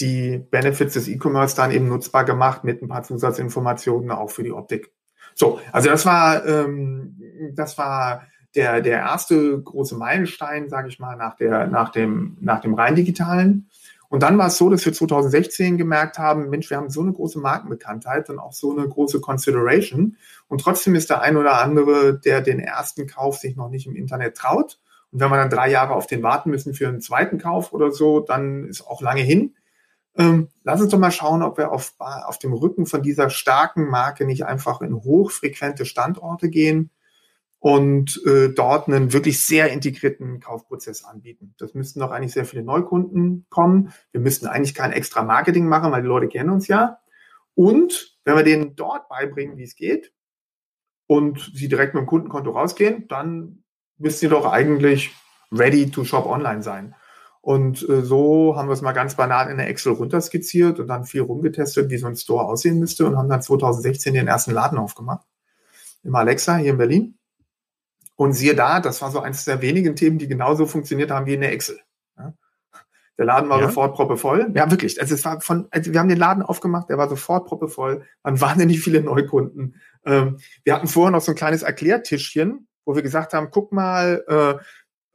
die 0.00 0.38
Benefits 0.38 0.94
des 0.94 1.08
E-Commerce 1.08 1.56
dann 1.56 1.70
eben 1.70 1.88
nutzbar 1.88 2.24
gemacht 2.24 2.64
mit 2.64 2.82
ein 2.82 2.88
paar 2.88 3.02
Zusatzinformationen 3.02 4.10
auch 4.10 4.30
für 4.30 4.42
die 4.42 4.52
Optik. 4.52 4.92
So, 5.34 5.60
also 5.72 5.88
das 5.90 6.06
war 6.06 6.44
ähm, 6.46 7.20
das 7.54 7.78
war 7.78 8.26
der 8.54 8.80
der 8.80 8.98
erste 8.98 9.60
große 9.62 9.96
Meilenstein, 9.96 10.68
sage 10.68 10.88
ich 10.88 10.98
mal, 10.98 11.16
nach 11.16 11.36
der 11.36 11.66
nach 11.66 11.90
dem 11.90 12.36
nach 12.40 12.60
dem 12.60 12.74
rein 12.74 12.96
digitalen. 12.96 13.68
Und 14.10 14.24
dann 14.24 14.36
war 14.38 14.48
es 14.48 14.56
so, 14.56 14.68
dass 14.68 14.84
wir 14.84 14.92
2016 14.92 15.78
gemerkt 15.78 16.18
haben, 16.18 16.50
Mensch, 16.50 16.68
wir 16.68 16.76
haben 16.76 16.90
so 16.90 17.00
eine 17.00 17.12
große 17.12 17.38
Markenbekanntheit 17.38 18.28
und 18.28 18.40
auch 18.40 18.52
so 18.52 18.76
eine 18.76 18.86
große 18.88 19.20
Consideration. 19.20 20.16
Und 20.48 20.60
trotzdem 20.60 20.96
ist 20.96 21.10
der 21.10 21.22
ein 21.22 21.36
oder 21.36 21.62
andere, 21.62 22.18
der 22.18 22.40
den 22.40 22.58
ersten 22.58 23.06
Kauf 23.06 23.38
sich 23.38 23.54
noch 23.54 23.68
nicht 23.68 23.86
im 23.86 23.94
Internet 23.94 24.36
traut. 24.36 24.80
Und 25.12 25.20
wenn 25.20 25.30
wir 25.30 25.36
dann 25.36 25.48
drei 25.48 25.70
Jahre 25.70 25.94
auf 25.94 26.08
den 26.08 26.24
warten 26.24 26.50
müssen 26.50 26.74
für 26.74 26.88
einen 26.88 27.00
zweiten 27.00 27.38
Kauf 27.38 27.72
oder 27.72 27.92
so, 27.92 28.18
dann 28.18 28.64
ist 28.64 28.84
auch 28.84 29.00
lange 29.00 29.22
hin. 29.22 29.54
Ähm, 30.16 30.48
lass 30.64 30.80
uns 30.80 30.90
doch 30.90 30.98
mal 30.98 31.12
schauen, 31.12 31.44
ob 31.44 31.56
wir 31.56 31.70
auf, 31.70 31.94
auf 31.98 32.38
dem 32.40 32.52
Rücken 32.52 32.86
von 32.86 33.04
dieser 33.04 33.30
starken 33.30 33.88
Marke 33.88 34.26
nicht 34.26 34.44
einfach 34.44 34.80
in 34.80 34.96
hochfrequente 34.96 35.86
Standorte 35.86 36.50
gehen 36.50 36.90
und 37.60 38.22
äh, 38.26 38.48
dort 38.48 38.88
einen 38.88 39.12
wirklich 39.12 39.44
sehr 39.44 39.70
integrierten 39.70 40.40
Kaufprozess 40.40 41.04
anbieten. 41.04 41.54
Das 41.58 41.74
müssten 41.74 42.00
doch 42.00 42.10
eigentlich 42.10 42.32
sehr 42.32 42.46
viele 42.46 42.62
Neukunden 42.62 43.46
kommen. 43.50 43.92
Wir 44.12 44.20
müssten 44.22 44.46
eigentlich 44.46 44.74
kein 44.74 44.92
extra 44.92 45.22
Marketing 45.22 45.68
machen, 45.68 45.92
weil 45.92 46.00
die 46.00 46.08
Leute 46.08 46.28
kennen 46.28 46.50
uns 46.50 46.68
ja. 46.68 46.98
Und 47.54 48.18
wenn 48.24 48.36
wir 48.36 48.44
denen 48.44 48.76
dort 48.76 49.08
beibringen, 49.10 49.58
wie 49.58 49.64
es 49.64 49.76
geht 49.76 50.12
und 51.06 51.52
sie 51.54 51.68
direkt 51.68 51.94
mit 51.94 52.02
dem 52.02 52.06
Kundenkonto 52.06 52.50
rausgehen, 52.50 53.06
dann 53.08 53.62
müssten 53.98 54.20
sie 54.20 54.28
doch 54.28 54.50
eigentlich 54.50 55.14
ready 55.52 55.90
to 55.90 56.04
shop 56.04 56.24
online 56.24 56.62
sein. 56.62 56.94
Und 57.42 57.86
äh, 57.88 58.02
so 58.02 58.56
haben 58.56 58.68
wir 58.68 58.72
es 58.72 58.82
mal 58.82 58.92
ganz 58.92 59.16
banal 59.16 59.50
in 59.50 59.58
der 59.58 59.68
Excel 59.68 59.92
runterskizziert 59.92 60.80
und 60.80 60.86
dann 60.88 61.04
viel 61.04 61.22
rumgetestet, 61.22 61.90
wie 61.90 61.98
so 61.98 62.06
ein 62.06 62.16
Store 62.16 62.46
aussehen 62.46 62.78
müsste 62.78 63.06
und 63.06 63.16
haben 63.16 63.28
dann 63.28 63.42
2016 63.42 64.14
den 64.14 64.28
ersten 64.28 64.52
Laden 64.52 64.78
aufgemacht. 64.78 65.26
Im 66.02 66.14
Alexa 66.14 66.56
hier 66.56 66.72
in 66.72 66.78
Berlin. 66.78 67.19
Und 68.20 68.34
siehe 68.34 68.54
da, 68.54 68.80
das 68.80 69.00
war 69.00 69.10
so 69.10 69.20
eines 69.20 69.46
der 69.46 69.62
wenigen 69.62 69.96
Themen, 69.96 70.18
die 70.18 70.28
genauso 70.28 70.66
funktioniert 70.66 71.10
haben 71.10 71.24
wie 71.24 71.32
in 71.32 71.40
der 71.40 71.52
Excel. 71.52 71.80
Ja. 72.18 72.34
Der 73.16 73.24
Laden 73.24 73.48
war 73.48 73.58
ja. 73.58 73.68
sofort 73.68 73.94
proppevoll. 73.94 74.52
Ja, 74.54 74.70
wirklich. 74.70 75.00
Also 75.00 75.14
es 75.14 75.24
war 75.24 75.40
von, 75.40 75.68
also 75.70 75.94
wir 75.94 75.98
haben 75.98 76.10
den 76.10 76.18
Laden 76.18 76.42
aufgemacht, 76.42 76.90
der 76.90 76.98
war 76.98 77.08
sofort 77.08 77.46
proppevoll. 77.46 78.04
Man 78.22 78.38
wahnsinnig 78.42 78.80
viele 78.80 79.00
Neukunden. 79.00 79.76
Ähm, 80.04 80.36
wir 80.64 80.74
hatten 80.74 80.86
vorher 80.86 81.10
noch 81.10 81.22
so 81.22 81.32
ein 81.32 81.34
kleines 81.34 81.62
Erklärtischchen, 81.62 82.68
wo 82.84 82.94
wir 82.94 83.00
gesagt 83.00 83.32
haben, 83.32 83.48
guck 83.50 83.72
mal, 83.72 84.22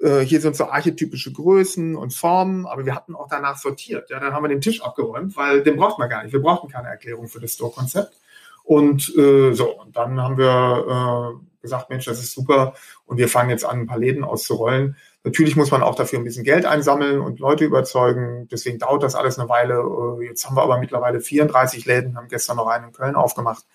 äh, 0.02 0.08
äh, 0.08 0.26
hier 0.26 0.42
sind 0.42 0.56
so 0.56 0.66
archetypische 0.66 1.32
Größen 1.32 1.96
und 1.96 2.12
Formen, 2.12 2.66
aber 2.66 2.88
wir 2.88 2.96
hatten 2.96 3.14
auch 3.14 3.28
danach 3.30 3.60
sortiert. 3.60 4.10
Ja, 4.10 4.20
dann 4.20 4.34
haben 4.34 4.44
wir 4.44 4.50
den 4.50 4.62
Tisch 4.62 4.82
abgeräumt, 4.82 5.38
weil 5.38 5.62
den 5.62 5.76
braucht 5.76 6.00
man 6.00 6.10
gar 6.10 6.24
nicht. 6.24 6.34
Wir 6.34 6.42
brauchten 6.42 6.70
keine 6.70 6.88
Erklärung 6.88 7.28
für 7.28 7.40
das 7.40 7.54
Store-Konzept. 7.54 8.20
Und 8.64 9.16
äh, 9.16 9.54
so, 9.54 9.80
und 9.80 9.96
dann 9.96 10.20
haben 10.20 10.40
wir 10.40 11.36
äh, 11.40 11.55
gesagt, 11.66 11.90
Mensch, 11.90 12.06
das 12.06 12.20
ist 12.20 12.34
super 12.34 12.74
und 13.06 13.18
wir 13.18 13.28
fangen 13.28 13.50
jetzt 13.50 13.66
an, 13.66 13.82
ein 13.82 13.88
paar 13.88 14.00
Läden 14.00 14.24
auszurollen. 14.24 14.96
Natürlich 15.24 15.56
muss 15.56 15.72
man 15.72 15.82
auch 15.82 15.96
dafür 15.96 16.20
ein 16.20 16.24
bisschen 16.24 16.44
Geld 16.44 16.66
einsammeln 16.66 17.20
und 17.20 17.40
Leute 17.40 17.66
überzeugen. 17.66 18.48
Deswegen 18.52 18.78
dauert 18.78 19.04
das 19.04 19.16
alles 19.16 19.40
eine 19.40 19.50
Weile. 19.50 19.76
Äh, 20.22 20.28
jetzt 20.28 20.46
haben 20.46 20.56
wir 20.56 20.62
aber 20.62 20.78
mittlerweile 20.78 21.20
34 21.20 21.86
Läden, 21.86 22.16
haben 22.16 22.28
gestern 22.28 22.58
noch 22.58 22.68
einen 22.68 22.86
in 22.86 22.92
Köln 22.92 23.16
aufgemacht 23.16 23.66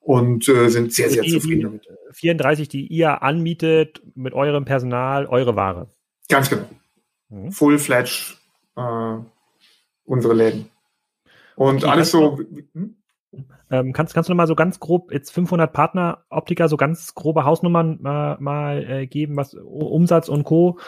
und 0.00 0.48
äh, 0.48 0.68
sind 0.68 0.92
sehr, 0.92 1.10
sehr 1.10 1.22
also 1.22 1.34
die, 1.34 1.40
zufrieden 1.40 1.62
damit. 1.62 1.88
34, 2.12 2.68
die 2.68 2.86
ihr 2.86 3.22
anmietet 3.22 4.02
mit 4.14 4.32
eurem 4.34 4.64
Personal, 4.64 5.26
eure 5.26 5.56
Ware. 5.56 5.88
Ganz 6.28 6.48
genau. 6.48 6.68
Mhm. 7.28 7.52
Full-fledged 7.52 8.38
äh, 8.76 9.16
unsere 10.04 10.34
Läden. 10.34 10.70
Und 11.56 11.84
okay, 11.84 11.92
alles 11.92 12.10
so. 12.10 12.38
Hm? 12.72 12.96
Ähm, 13.70 13.92
kannst, 13.92 14.14
kannst 14.14 14.28
du 14.28 14.32
noch 14.32 14.36
mal 14.36 14.46
so 14.46 14.54
ganz 14.54 14.80
grob 14.80 15.12
jetzt 15.12 15.30
500 15.30 15.72
Partner 15.72 16.24
Optiker 16.30 16.68
so 16.68 16.76
ganz 16.76 17.14
grobe 17.14 17.44
Hausnummern 17.44 17.98
mal, 18.00 18.36
mal 18.40 18.84
äh, 18.88 19.06
geben, 19.06 19.36
was 19.36 19.54
Umsatz 19.54 20.28
und 20.28 20.44
Co. 20.44 20.78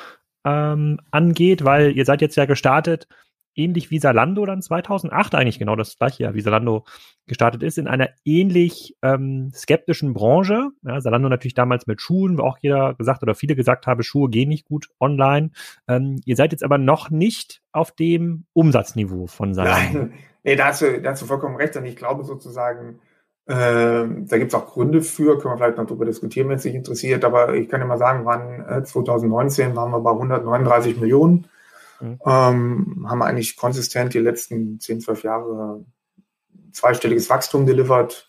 Ähm, 0.45 1.01
angeht, 1.11 1.65
weil 1.65 1.97
ihr 1.97 2.05
seid 2.05 2.21
jetzt 2.21 2.37
ja 2.37 2.45
gestartet, 2.45 3.09
ähnlich 3.57 3.91
wie 3.91 3.99
Salando 3.99 4.47
dann 4.47 4.63
2008 4.63 5.35
eigentlich 5.35 5.59
genau 5.59 5.77
das 5.77 5.97
gleiche 5.97 6.25
Jahr, 6.25 6.35
wie 6.35 6.41
Salando 6.41 6.85
gestartet 7.27 7.63
ist, 7.63 7.79
in 7.79 7.89
einer 7.89 8.11
ähnlich 8.25 8.97
ähm, 9.03 9.51
skeptischen 9.55 10.15
Branche. 10.15 10.69
Ja, 10.83 11.01
Salando 11.01 11.29
natürlich 11.29 11.55
damals 11.55 11.87
mit 11.87 12.01
Schuhen, 12.01 12.39
wo 12.39 12.43
auch 12.43 12.59
jeder 12.61 12.95
gesagt 12.95 13.23
oder 13.23 13.35
viele 13.35 13.57
gesagt 13.57 13.87
haben, 13.87 14.03
Schuhe 14.03 14.31
gehen 14.31 14.49
nicht 14.49 14.67
gut 14.67 14.89
online. 15.01 15.51
Ähm, 15.89 16.21
ihr 16.25 16.37
seid 16.37 16.53
jetzt 16.53 16.63
aber 16.63 16.79
noch 16.79 17.11
nicht 17.11 17.63
auf 17.73 17.93
dem 17.93 18.45
Umsatzniveau 18.53 19.27
von 19.27 19.55
Salando. 19.55 19.99
Nein, 19.99 20.13
Nee, 20.47 20.55
da 20.55 20.67
hast, 20.67 20.81
du, 20.81 21.03
da 21.03 21.11
hast 21.11 21.23
du 21.23 21.27
vollkommen 21.27 21.57
recht. 21.57 21.77
Und 21.77 21.87
ich 21.87 21.97
glaube 21.97 22.23
sozusagen, 22.23 23.01
äh, 23.47 23.55
da 23.55 24.39
gibt 24.39 24.53
es 24.53 24.55
auch 24.55 24.67
Gründe 24.67 25.03
für, 25.03 25.39
können 25.39 25.55
wir 25.55 25.59
vielleicht 25.59 25.77
noch 25.77 25.87
darüber 25.87 26.05
diskutieren, 26.05 26.49
wenn 26.49 26.55
es 26.55 26.63
dich 26.63 26.77
interessiert. 26.77 27.25
Aber 27.25 27.55
ich 27.55 27.69
kann 27.69 27.81
dir 27.81 27.87
mal 27.87 27.99
sagen, 27.99 28.25
wann 28.25 28.65
äh, 28.65 28.85
2019 28.85 29.75
waren 29.75 29.91
wir 29.91 29.99
bei 29.99 30.13
139 30.13 31.01
Millionen. 31.01 31.49
Mhm. 32.01 32.19
Ähm, 32.27 33.07
haben 33.09 33.23
eigentlich 33.23 33.57
konsistent 33.57 34.15
die 34.15 34.19
letzten 34.19 34.81
10, 34.81 35.01
12 35.01 35.23
Jahre 35.25 35.85
zweistelliges 36.73 37.31
Wachstum 37.31 37.67
delivered 37.67 38.29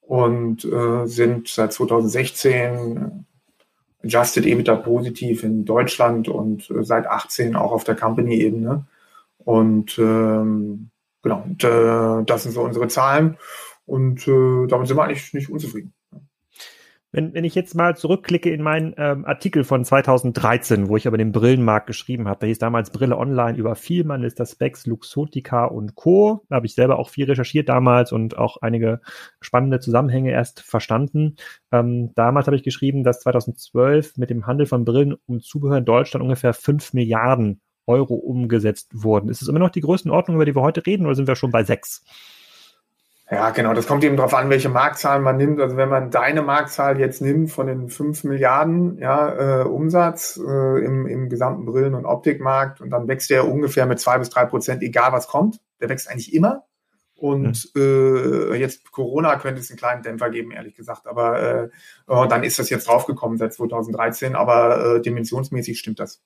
und 0.00 0.64
äh, 0.64 1.06
sind 1.06 1.48
seit 1.48 1.72
2016 1.72 3.26
Adjusted 4.04 4.46
EBITDA 4.46 4.76
positiv 4.76 5.44
in 5.44 5.64
Deutschland 5.64 6.28
und 6.28 6.68
äh, 6.70 6.82
seit 6.82 7.06
18 7.06 7.54
auch 7.54 7.72
auf 7.72 7.84
der 7.84 7.94
Company-Ebene. 7.94 8.86
Und 9.38 9.98
ähm, 9.98 10.90
genau, 11.22 11.42
und, 11.44 11.62
äh, 11.64 12.24
das 12.24 12.42
sind 12.42 12.52
so 12.52 12.62
unsere 12.62 12.88
Zahlen 12.88 13.36
und 13.86 14.26
äh, 14.26 14.66
damit 14.66 14.88
sind 14.88 14.96
wir 14.96 15.04
eigentlich 15.04 15.34
nicht 15.34 15.50
unzufrieden. 15.50 15.92
Wenn, 17.14 17.34
wenn 17.34 17.44
ich 17.44 17.54
jetzt 17.54 17.74
mal 17.74 17.94
zurückklicke 17.94 18.50
in 18.50 18.62
meinen 18.62 18.94
ähm, 18.96 19.26
Artikel 19.26 19.64
von 19.64 19.84
2013, 19.84 20.88
wo 20.88 20.96
ich 20.96 21.06
aber 21.06 21.18
den 21.18 21.30
Brillenmarkt 21.30 21.86
geschrieben 21.86 22.26
habe, 22.26 22.40
da 22.40 22.46
hieß 22.46 22.58
damals 22.58 22.90
Brille 22.90 23.18
Online 23.18 23.58
über 23.58 23.74
Vielmann, 23.74 24.24
ist 24.24 24.40
das 24.40 24.52
Specs, 24.52 24.86
Luxotica 24.86 25.66
und 25.66 25.94
Co. 25.94 26.44
Da 26.48 26.56
habe 26.56 26.66
ich 26.66 26.74
selber 26.74 26.98
auch 26.98 27.10
viel 27.10 27.26
recherchiert 27.26 27.68
damals 27.68 28.12
und 28.12 28.38
auch 28.38 28.56
einige 28.62 29.02
spannende 29.42 29.78
Zusammenhänge 29.78 30.30
erst 30.30 30.60
verstanden. 30.60 31.36
Ähm, 31.70 32.14
damals 32.14 32.46
habe 32.46 32.56
ich 32.56 32.62
geschrieben, 32.62 33.04
dass 33.04 33.20
2012 33.20 34.16
mit 34.16 34.30
dem 34.30 34.46
Handel 34.46 34.64
von 34.64 34.86
Brillen 34.86 35.14
und 35.26 35.44
Zubehör 35.44 35.76
in 35.76 35.84
Deutschland 35.84 36.24
ungefähr 36.24 36.54
5 36.54 36.94
Milliarden 36.94 37.60
Euro 37.86 38.14
umgesetzt 38.14 38.90
wurden. 38.94 39.28
Ist 39.28 39.42
es 39.42 39.48
immer 39.48 39.58
noch 39.58 39.70
die 39.70 39.80
Größenordnung, 39.82 40.36
über 40.36 40.46
die 40.46 40.56
wir 40.56 40.62
heute 40.62 40.86
reden, 40.86 41.04
oder 41.04 41.14
sind 41.14 41.28
wir 41.28 41.36
schon 41.36 41.50
bei 41.50 41.62
sechs? 41.64 42.04
Ja, 43.32 43.48
genau. 43.48 43.72
Das 43.72 43.86
kommt 43.86 44.04
eben 44.04 44.18
darauf 44.18 44.34
an, 44.34 44.50
welche 44.50 44.68
Marktzahlen 44.68 45.22
man 45.22 45.38
nimmt. 45.38 45.58
Also 45.58 45.78
wenn 45.78 45.88
man 45.88 46.10
deine 46.10 46.42
Marktzahl 46.42 47.00
jetzt 47.00 47.22
nimmt 47.22 47.50
von 47.50 47.66
den 47.66 47.88
fünf 47.88 48.24
Milliarden 48.24 48.98
ja, 48.98 49.62
äh, 49.62 49.64
Umsatz 49.64 50.36
äh, 50.36 50.84
im, 50.84 51.06
im 51.06 51.30
gesamten 51.30 51.64
Brillen- 51.64 51.94
und 51.94 52.04
Optikmarkt 52.04 52.82
und 52.82 52.90
dann 52.90 53.08
wächst 53.08 53.30
der 53.30 53.48
ungefähr 53.48 53.86
mit 53.86 54.00
zwei 54.00 54.18
bis 54.18 54.28
drei 54.28 54.44
Prozent, 54.44 54.82
egal 54.82 55.12
was 55.12 55.28
kommt. 55.28 55.60
Der 55.80 55.88
wächst 55.88 56.10
eigentlich 56.10 56.34
immer. 56.34 56.66
Und 57.14 57.70
hm. 57.74 58.52
äh, 58.52 58.56
jetzt 58.56 58.92
Corona 58.92 59.36
könnte 59.36 59.62
es 59.62 59.70
einen 59.70 59.78
kleinen 59.78 60.02
Dämpfer 60.02 60.28
geben, 60.28 60.50
ehrlich 60.50 60.74
gesagt. 60.74 61.06
Aber 61.06 61.40
äh, 61.42 61.68
oh, 62.08 62.26
dann 62.28 62.42
ist 62.42 62.58
das 62.58 62.68
jetzt 62.68 62.86
draufgekommen 62.86 63.38
seit 63.38 63.54
2013. 63.54 64.36
Aber 64.36 64.96
äh, 64.96 65.00
dimensionsmäßig 65.00 65.78
stimmt 65.78 66.00
das. 66.00 66.20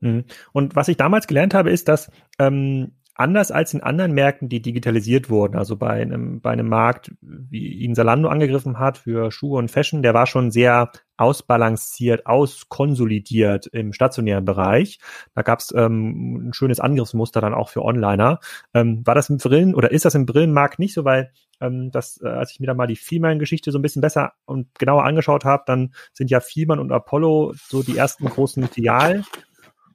Mhm. 0.00 0.24
Und 0.52 0.74
was 0.74 0.88
ich 0.88 0.96
damals 0.96 1.26
gelernt 1.26 1.52
habe, 1.52 1.70
ist, 1.70 1.88
dass 1.88 2.10
ähm, 2.38 2.92
anders 3.16 3.50
als 3.50 3.74
in 3.74 3.82
anderen 3.82 4.12
Märkten, 4.12 4.48
die 4.48 4.60
digitalisiert 4.60 5.30
wurden, 5.30 5.56
also 5.56 5.76
bei 5.76 5.90
einem, 5.90 6.40
bei 6.40 6.50
einem 6.50 6.68
Markt, 6.68 7.12
wie 7.20 7.68
ihn 7.68 7.94
Salando 7.94 8.28
angegriffen 8.28 8.78
hat 8.78 8.98
für 8.98 9.30
Schuhe 9.30 9.58
und 9.58 9.70
Fashion, 9.70 10.02
der 10.02 10.14
war 10.14 10.26
schon 10.26 10.50
sehr 10.50 10.90
ausbalanciert, 11.16 12.26
auskonsolidiert 12.26 13.66
im 13.68 13.92
stationären 13.92 14.44
Bereich. 14.44 14.98
Da 15.34 15.42
gab 15.42 15.60
es 15.60 15.72
ähm, 15.74 16.48
ein 16.48 16.52
schönes 16.52 16.78
Angriffsmuster 16.78 17.40
dann 17.40 17.54
auch 17.54 17.70
für 17.70 17.82
Onliner. 17.82 18.38
Ähm, 18.74 19.06
war 19.06 19.14
das 19.14 19.30
im 19.30 19.38
Brillen 19.38 19.74
oder 19.74 19.90
ist 19.90 20.04
das 20.04 20.14
im 20.14 20.26
Brillenmarkt 20.26 20.78
nicht 20.78 20.92
so, 20.92 21.04
weil 21.04 21.30
ähm, 21.60 21.90
das, 21.90 22.20
äh, 22.22 22.28
als 22.28 22.52
ich 22.52 22.60
mir 22.60 22.66
da 22.66 22.74
mal 22.74 22.86
die 22.86 22.96
Fiemann-Geschichte 22.96 23.72
so 23.72 23.78
ein 23.78 23.82
bisschen 23.82 24.02
besser 24.02 24.32
und 24.44 24.78
genauer 24.78 25.04
angeschaut 25.04 25.44
habe, 25.44 25.62
dann 25.66 25.94
sind 26.12 26.30
ja 26.30 26.40
Fiemann 26.40 26.78
und 26.78 26.92
Apollo 26.92 27.54
so 27.56 27.82
die 27.82 27.96
ersten 27.96 28.26
großen 28.26 28.68
Filial 28.68 29.24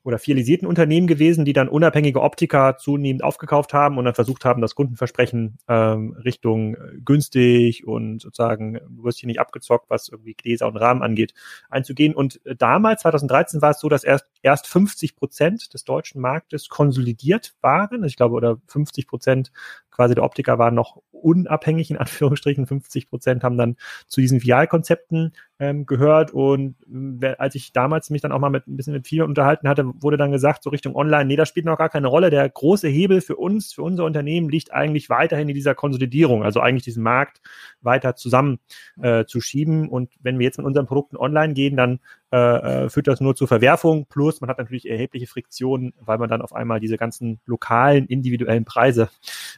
oder 0.03 0.17
filialisierten 0.17 0.67
Unternehmen 0.67 1.07
gewesen, 1.07 1.45
die 1.45 1.53
dann 1.53 1.69
unabhängige 1.69 2.21
Optiker 2.21 2.77
zunehmend 2.77 3.23
aufgekauft 3.23 3.73
haben 3.73 3.97
und 3.97 4.05
dann 4.05 4.15
versucht 4.15 4.45
haben, 4.45 4.61
das 4.61 4.73
Kundenversprechen 4.73 5.57
ähm, 5.67 6.13
Richtung 6.23 6.75
äh, 6.75 6.97
günstig 7.05 7.85
und 7.85 8.21
sozusagen, 8.21 8.79
du 8.89 9.03
wirst 9.03 9.19
hier 9.19 9.27
nicht 9.27 9.39
abgezockt, 9.39 9.89
was 9.89 10.09
irgendwie 10.09 10.33
Gläser 10.33 10.67
und 10.67 10.77
Rahmen 10.77 11.03
angeht, 11.03 11.33
einzugehen. 11.69 12.15
Und 12.15 12.43
äh, 12.45 12.55
damals, 12.55 13.01
2013, 13.01 13.61
war 13.61 13.71
es 13.71 13.79
so, 13.79 13.89
dass 13.89 14.03
erst, 14.03 14.25
erst 14.41 14.67
50 14.67 15.15
Prozent 15.15 15.73
des 15.73 15.83
deutschen 15.83 16.19
Marktes 16.19 16.67
konsolidiert 16.69 17.53
waren. 17.61 18.03
Ich 18.03 18.15
glaube, 18.15 18.35
oder 18.35 18.57
50 18.67 19.07
Prozent 19.07 19.51
quasi 19.91 20.15
der 20.15 20.23
Optiker 20.23 20.57
waren 20.57 20.73
noch 20.73 21.01
unabhängig, 21.11 21.91
in 21.91 21.97
Anführungsstrichen. 21.97 22.65
50 22.65 23.09
Prozent 23.09 23.43
haben 23.43 23.57
dann 23.57 23.75
zu 24.07 24.21
diesen 24.21 24.41
VR-Konzepten 24.41 25.33
ähm, 25.59 25.85
gehört. 25.85 26.31
Und 26.31 26.75
äh, 27.21 27.35
als 27.37 27.55
ich 27.55 27.71
damals 27.73 28.09
mich 28.09 28.21
dann 28.21 28.31
auch 28.31 28.39
mal 28.39 28.49
mit 28.49 28.67
ein 28.67 28.77
bisschen 28.77 28.93
mit 28.93 29.07
vielen 29.07 29.27
unterhalten 29.27 29.67
hatte, 29.67 29.85
wurde 30.01 30.17
dann 30.17 30.31
gesagt, 30.31 30.63
so 30.63 30.69
Richtung 30.69 30.95
Online, 30.95 31.25
nee, 31.25 31.35
das 31.35 31.49
spielt 31.49 31.65
noch 31.65 31.77
gar 31.77 31.89
keine 31.89 32.07
Rolle. 32.07 32.29
Der 32.29 32.49
große 32.49 32.87
Hebel 32.87 33.21
für 33.21 33.35
uns, 33.35 33.73
für 33.73 33.83
unser 33.83 34.05
Unternehmen 34.05 34.49
liegt 34.49 34.73
eigentlich 34.73 35.09
weiterhin 35.09 35.49
in 35.49 35.55
dieser 35.55 35.75
Konsolidierung, 35.75 36.43
also 36.43 36.59
eigentlich 36.59 36.83
diesen 36.83 37.03
Markt 37.03 37.41
weiter 37.81 38.15
zusammen 38.15 38.59
äh, 39.01 39.25
zu 39.25 39.41
schieben. 39.41 39.89
Und 39.89 40.11
wenn 40.21 40.39
wir 40.39 40.45
jetzt 40.45 40.57
mit 40.57 40.65
unseren 40.65 40.87
Produkten 40.87 41.17
online 41.17 41.53
gehen, 41.53 41.77
dann 41.77 41.99
äh, 42.31 42.85
äh, 42.85 42.89
führt 42.89 43.07
das 43.07 43.19
nur 43.19 43.35
zu 43.35 43.47
Verwerfung. 43.47 44.05
Plus 44.05 44.41
man 44.41 44.49
hat 44.49 44.57
natürlich 44.57 44.89
erhebliche 44.89 45.27
Friktionen, 45.27 45.93
weil 45.99 46.17
man 46.17 46.29
dann 46.29 46.41
auf 46.41 46.53
einmal 46.53 46.79
diese 46.79 46.97
ganzen 46.97 47.39
lokalen, 47.45 48.07
individuellen 48.07 48.65
Preise 48.65 49.09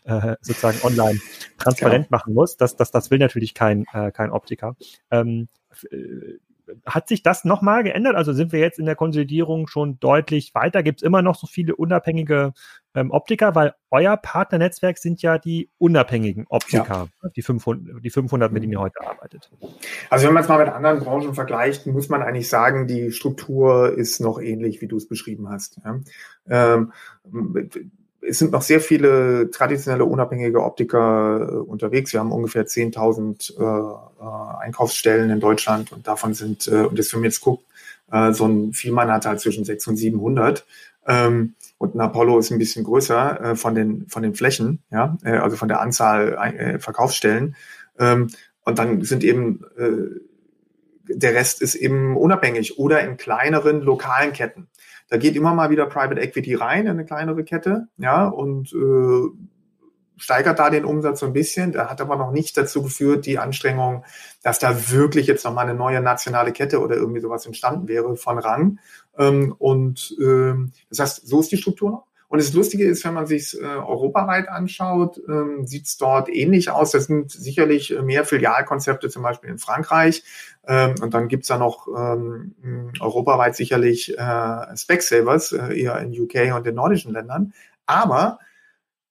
äh, 0.06 0.36
sozusagen 0.42 0.80
online 0.84 1.20
transparent 1.58 2.06
ja. 2.06 2.08
machen 2.10 2.34
muss. 2.34 2.58
Das, 2.58 2.76
das, 2.76 2.92
das 2.92 3.12
will 3.12 3.20
natürlich 3.20 3.54
kein, 3.54 3.86
äh, 3.94 4.12
kein 4.12 4.32
Optiker. 4.32 4.76
Ähm, 5.12 5.50
äh, 5.92 6.40
hat 6.86 7.08
sich 7.08 7.24
das 7.24 7.46
nochmal 7.46 7.84
geändert? 7.84 8.16
Also 8.16 8.34
sind 8.34 8.52
wir 8.52 8.60
jetzt 8.60 8.80
in 8.80 8.86
der 8.86 8.96
Konsolidierung 8.96 9.68
schon 9.68 10.00
deutlich 10.00 10.54
weiter? 10.54 10.84
Gibt 10.84 11.02
es 11.02 11.04
immer 11.04 11.22
noch 11.22 11.36
so 11.36 11.48
viele 11.48 11.76
unabhängige 11.76 12.54
ähm, 12.96 13.12
Optiker? 13.12 13.56
Weil 13.56 13.74
euer 13.92 14.18
Partnernetzwerk 14.18 14.98
sind 14.98 15.22
ja 15.22 15.38
die 15.38 15.70
unabhängigen 15.78 16.46
Optiker, 16.50 17.10
ja. 17.24 17.30
die, 17.36 17.42
500, 17.42 18.04
die 18.04 18.10
500, 18.10 18.52
mit 18.52 18.64
denen 18.64 18.74
ihr 18.74 18.80
heute 18.80 19.02
arbeitet. 19.02 19.50
Also 20.10 20.28
wenn 20.28 20.34
man 20.34 20.44
es 20.44 20.50
mal 20.50 20.64
mit 20.64 20.74
anderen 20.74 21.00
Branchen 21.00 21.34
vergleicht, 21.34 21.86
muss 21.88 22.10
man 22.10 22.22
eigentlich 22.22 22.50
sagen, 22.50 22.88
die 22.88 23.12
Struktur 23.12 23.98
ist 23.98 24.20
noch 24.20 24.40
ähnlich, 24.40 24.82
wie 24.82 24.88
du 24.88 24.98
es 24.98 25.08
beschrieben 25.08 25.50
hast. 25.50 25.80
Ja? 25.84 26.00
Ähm, 26.50 26.92
es 28.28 28.40
sind 28.40 28.52
noch 28.52 28.62
sehr 28.62 28.80
viele 28.80 29.50
traditionelle 29.52 30.06
unabhängige 30.06 30.64
Optiker 30.64 31.48
äh, 31.50 31.56
unterwegs. 31.56 32.14
Wir 32.14 32.20
haben 32.20 32.32
ungefähr 32.32 32.66
10.000 32.66 33.58
äh, 33.58 33.64
äh, 33.64 34.64
Einkaufsstellen 34.64 35.30
in 35.30 35.40
Deutschland 35.40 35.92
und 35.92 36.08
davon 36.08 36.34
sind, 36.34 36.68
äh, 36.68 36.84
und 36.84 36.98
das 36.98 37.12
wenn 37.14 37.22
man 37.22 37.26
jetzt 37.26 37.42
guckt, 37.42 37.66
äh, 38.12 38.34
so 38.34 38.46
ein 38.46 38.74
Vielmann 38.74 39.12
hat 39.12 39.26
halt 39.26 39.40
zwischen 39.40 39.66
600 39.66 39.94
und 39.94 39.98
700. 39.98 40.66
Ähm, 41.06 41.56
und 41.78 41.96
ein 41.96 42.02
Apollo 42.02 42.40
ist 42.40 42.52
ein 42.52 42.60
bisschen 42.60 42.86
größer 42.86 43.42
äh, 43.42 43.56
von 43.56 43.76
den 43.76 44.08
von 44.08 44.24
den 44.24 44.36
Flächen, 44.36 44.82
ja, 44.90 45.18
äh, 45.24 45.38
also 45.38 45.58
von 45.58 45.68
der 45.68 45.82
Anzahl 45.82 46.34
äh, 46.58 46.80
Verkaufsstellen. 46.80 47.56
Ähm, 48.00 48.30
und 48.64 48.80
dann 48.80 49.02
sind 49.04 49.24
eben 49.24 49.66
äh, 49.78 50.20
der 51.06 51.34
Rest 51.34 51.62
ist 51.62 51.76
eben 51.76 52.16
unabhängig 52.16 52.80
oder 52.80 53.02
in 53.02 53.18
kleineren 53.18 53.82
lokalen 53.82 54.32
Ketten. 54.32 54.68
Da 55.14 55.20
geht 55.20 55.36
immer 55.36 55.54
mal 55.54 55.70
wieder 55.70 55.86
Private 55.86 56.20
Equity 56.20 56.56
rein 56.56 56.88
in 56.88 56.94
eine 56.94 57.06
kleinere 57.06 57.44
Kette, 57.44 57.88
ja, 57.98 58.26
und 58.26 58.74
äh, 58.74 59.30
steigert 60.18 60.58
da 60.58 60.72
den 60.72 60.86
Umsatz 60.86 61.20
so 61.20 61.28
ein 61.28 61.34
bisschen. 61.34 61.72
Der 61.72 61.88
hat 61.88 62.02
aber 62.02 62.16
noch 62.16 62.32
nicht 62.32 62.58
dazu 62.58 62.82
geführt, 62.82 63.28
die 63.28 63.38
Anstrengung, 63.38 64.06
dass 64.42 64.58
da 64.58 64.90
wirklich 64.90 65.28
jetzt 65.28 65.46
nochmal 65.46 65.66
eine 65.68 65.78
neue 65.78 66.02
nationale 66.02 66.52
Kette 66.52 66.80
oder 66.80 66.96
irgendwie 66.96 67.22
sowas 67.22 67.46
entstanden 67.46 67.88
wäre 67.88 68.16
von 68.16 68.40
Rang. 68.40 68.80
Ähm, 69.16 69.54
und 69.60 70.18
ähm, 70.20 70.72
das 70.90 70.98
heißt, 70.98 71.28
so 71.28 71.42
ist 71.42 71.52
die 71.52 71.58
Struktur 71.58 71.92
noch. 71.92 72.08
Und 72.34 72.42
das 72.42 72.52
Lustige 72.52 72.86
ist, 72.86 73.06
wenn 73.06 73.14
man 73.14 73.28
sich 73.28 73.56
äh, 73.62 73.64
europaweit 73.64 74.50
anschaut, 74.50 75.22
ähm, 75.30 75.68
sieht 75.68 75.86
es 75.86 75.98
dort 75.98 76.30
ähnlich 76.30 76.72
aus. 76.72 76.90
Das 76.90 77.06
sind 77.06 77.32
sicherlich 77.32 77.96
mehr 78.02 78.26
Filialkonzepte, 78.26 79.08
zum 79.10 79.22
Beispiel 79.22 79.52
in 79.52 79.60
Frankreich. 79.60 80.24
Ähm, 80.66 80.96
und 81.00 81.14
dann 81.14 81.28
gibt's 81.28 81.50
da 81.50 81.60
noch 81.60 81.88
ähm, 81.96 82.56
europaweit 83.00 83.56
sicherlich 83.56 84.18
äh, 84.18 84.76
Specsavers, 84.76 85.52
äh, 85.52 85.80
eher 85.80 86.00
in 86.00 86.20
UK 86.20 86.56
und 86.56 86.66
den 86.66 86.74
nordischen 86.74 87.14
Ländern. 87.14 87.54
Aber 87.86 88.40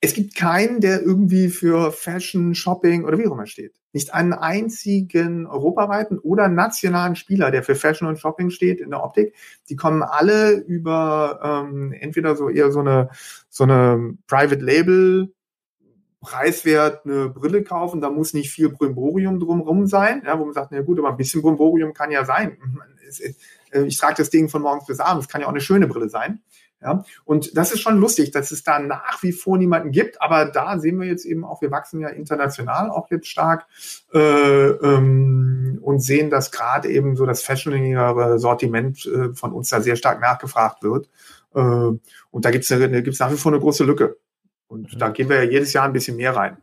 es 0.05 0.15
gibt 0.15 0.35
keinen, 0.35 0.81
der 0.81 1.01
irgendwie 1.01 1.49
für 1.49 1.93
Fashion, 1.93 2.57
Shopping 2.57 3.05
oder 3.05 3.19
wie 3.19 3.29
auch 3.29 3.33
immer 3.33 3.47
steht. 3.47 3.73
Nicht 3.93 4.13
einen 4.13 4.33
einzigen 4.33 5.47
europaweiten 5.47 6.19
oder 6.19 6.49
nationalen 6.49 7.15
Spieler, 7.15 7.53
der 7.53 7.63
für 7.63 7.77
Fashion 7.77 8.09
und 8.09 8.19
Shopping 8.19 8.51
steht 8.51 8.81
in 8.81 8.91
der 8.91 9.05
Optik. 9.05 9.33
Die 9.69 9.77
kommen 9.77 10.03
alle 10.03 10.55
über 10.55 11.41
ähm, 11.45 11.93
entweder 11.93 12.35
so 12.35 12.49
eher 12.49 12.73
so 12.73 12.81
eine 12.81 13.11
so 13.49 13.63
eine 13.63 14.17
Private 14.27 14.65
Label 14.65 15.33
preiswert 16.21 17.05
eine 17.05 17.29
Brille 17.29 17.63
kaufen, 17.63 18.01
da 18.01 18.11
muss 18.11 18.33
nicht 18.33 18.51
viel 18.51 18.71
Brimborium 18.71 19.39
drumherum 19.39 19.87
sein, 19.87 20.23
ja, 20.25 20.39
wo 20.39 20.45
man 20.45 20.55
sagt, 20.55 20.71
na 20.73 20.81
gut, 20.81 20.99
aber 20.99 21.11
ein 21.11 21.17
bisschen 21.17 21.43
Brimborium 21.43 21.95
kann 21.95 22.11
ja 22.11 22.25
sein. 22.25 22.59
Äh, 23.71 23.85
ich 23.85 23.99
trage 23.99 24.15
das 24.19 24.31
Ding 24.31 24.49
von 24.49 24.63
morgens 24.63 24.87
bis 24.87 25.01
abends, 25.01 25.29
kann 25.29 25.41
ja 25.41 25.47
auch 25.47 25.53
eine 25.53 25.61
schöne 25.61 25.87
Brille 25.87 26.09
sein. 26.09 26.41
Ja, 26.83 27.05
und 27.25 27.57
das 27.57 27.73
ist 27.73 27.81
schon 27.81 27.99
lustig, 27.99 28.33
dass 28.33 28.51
es 28.51 28.65
da 28.65 28.81
nach 28.81 29.23
wie 29.23 29.31
vor 29.31 29.57
niemanden 29.57 29.93
gibt, 29.93 30.21
aber 30.21 30.47
da 30.47 30.81
sehen 30.81 30.99
wir 30.99 31.07
jetzt 31.07 31.25
eben 31.25 31.45
auch, 31.45 31.63
wir 31.63 31.71
wachsen 31.71 32.01
ja 32.01 32.09
international 32.09 32.91
auch 32.91 33.09
jetzt 33.11 33.29
stark 33.29 33.67
äh, 34.13 34.19
ähm, 34.19 35.79
und 35.81 36.01
sehen, 36.01 36.29
dass 36.29 36.51
gerade 36.51 36.89
eben 36.89 37.15
so 37.15 37.25
das 37.25 37.43
fashionigere 37.43 38.41
Sortiment 38.41 39.07
äh, 39.07 39.33
von 39.33 39.53
uns 39.53 39.69
da 39.69 39.81
sehr 39.81 39.95
stark 39.95 40.21
nachgefragt 40.21 40.83
wird. 40.83 41.09
Äh, 41.55 41.61
und 41.61 42.45
da 42.45 42.51
gibt 42.51 42.69
es 42.69 43.05
gibt's 43.05 43.21
nach 43.21 43.31
wie 43.31 43.37
vor 43.37 43.53
eine 43.53 43.61
große 43.61 43.85
Lücke. 43.85 44.17
Und 44.67 44.95
mhm. 44.95 44.99
da 44.99 45.11
gehen 45.11 45.29
wir 45.29 45.45
ja 45.45 45.51
jedes 45.51 45.73
Jahr 45.73 45.85
ein 45.85 45.93
bisschen 45.93 46.17
mehr 46.17 46.35
rein. 46.35 46.57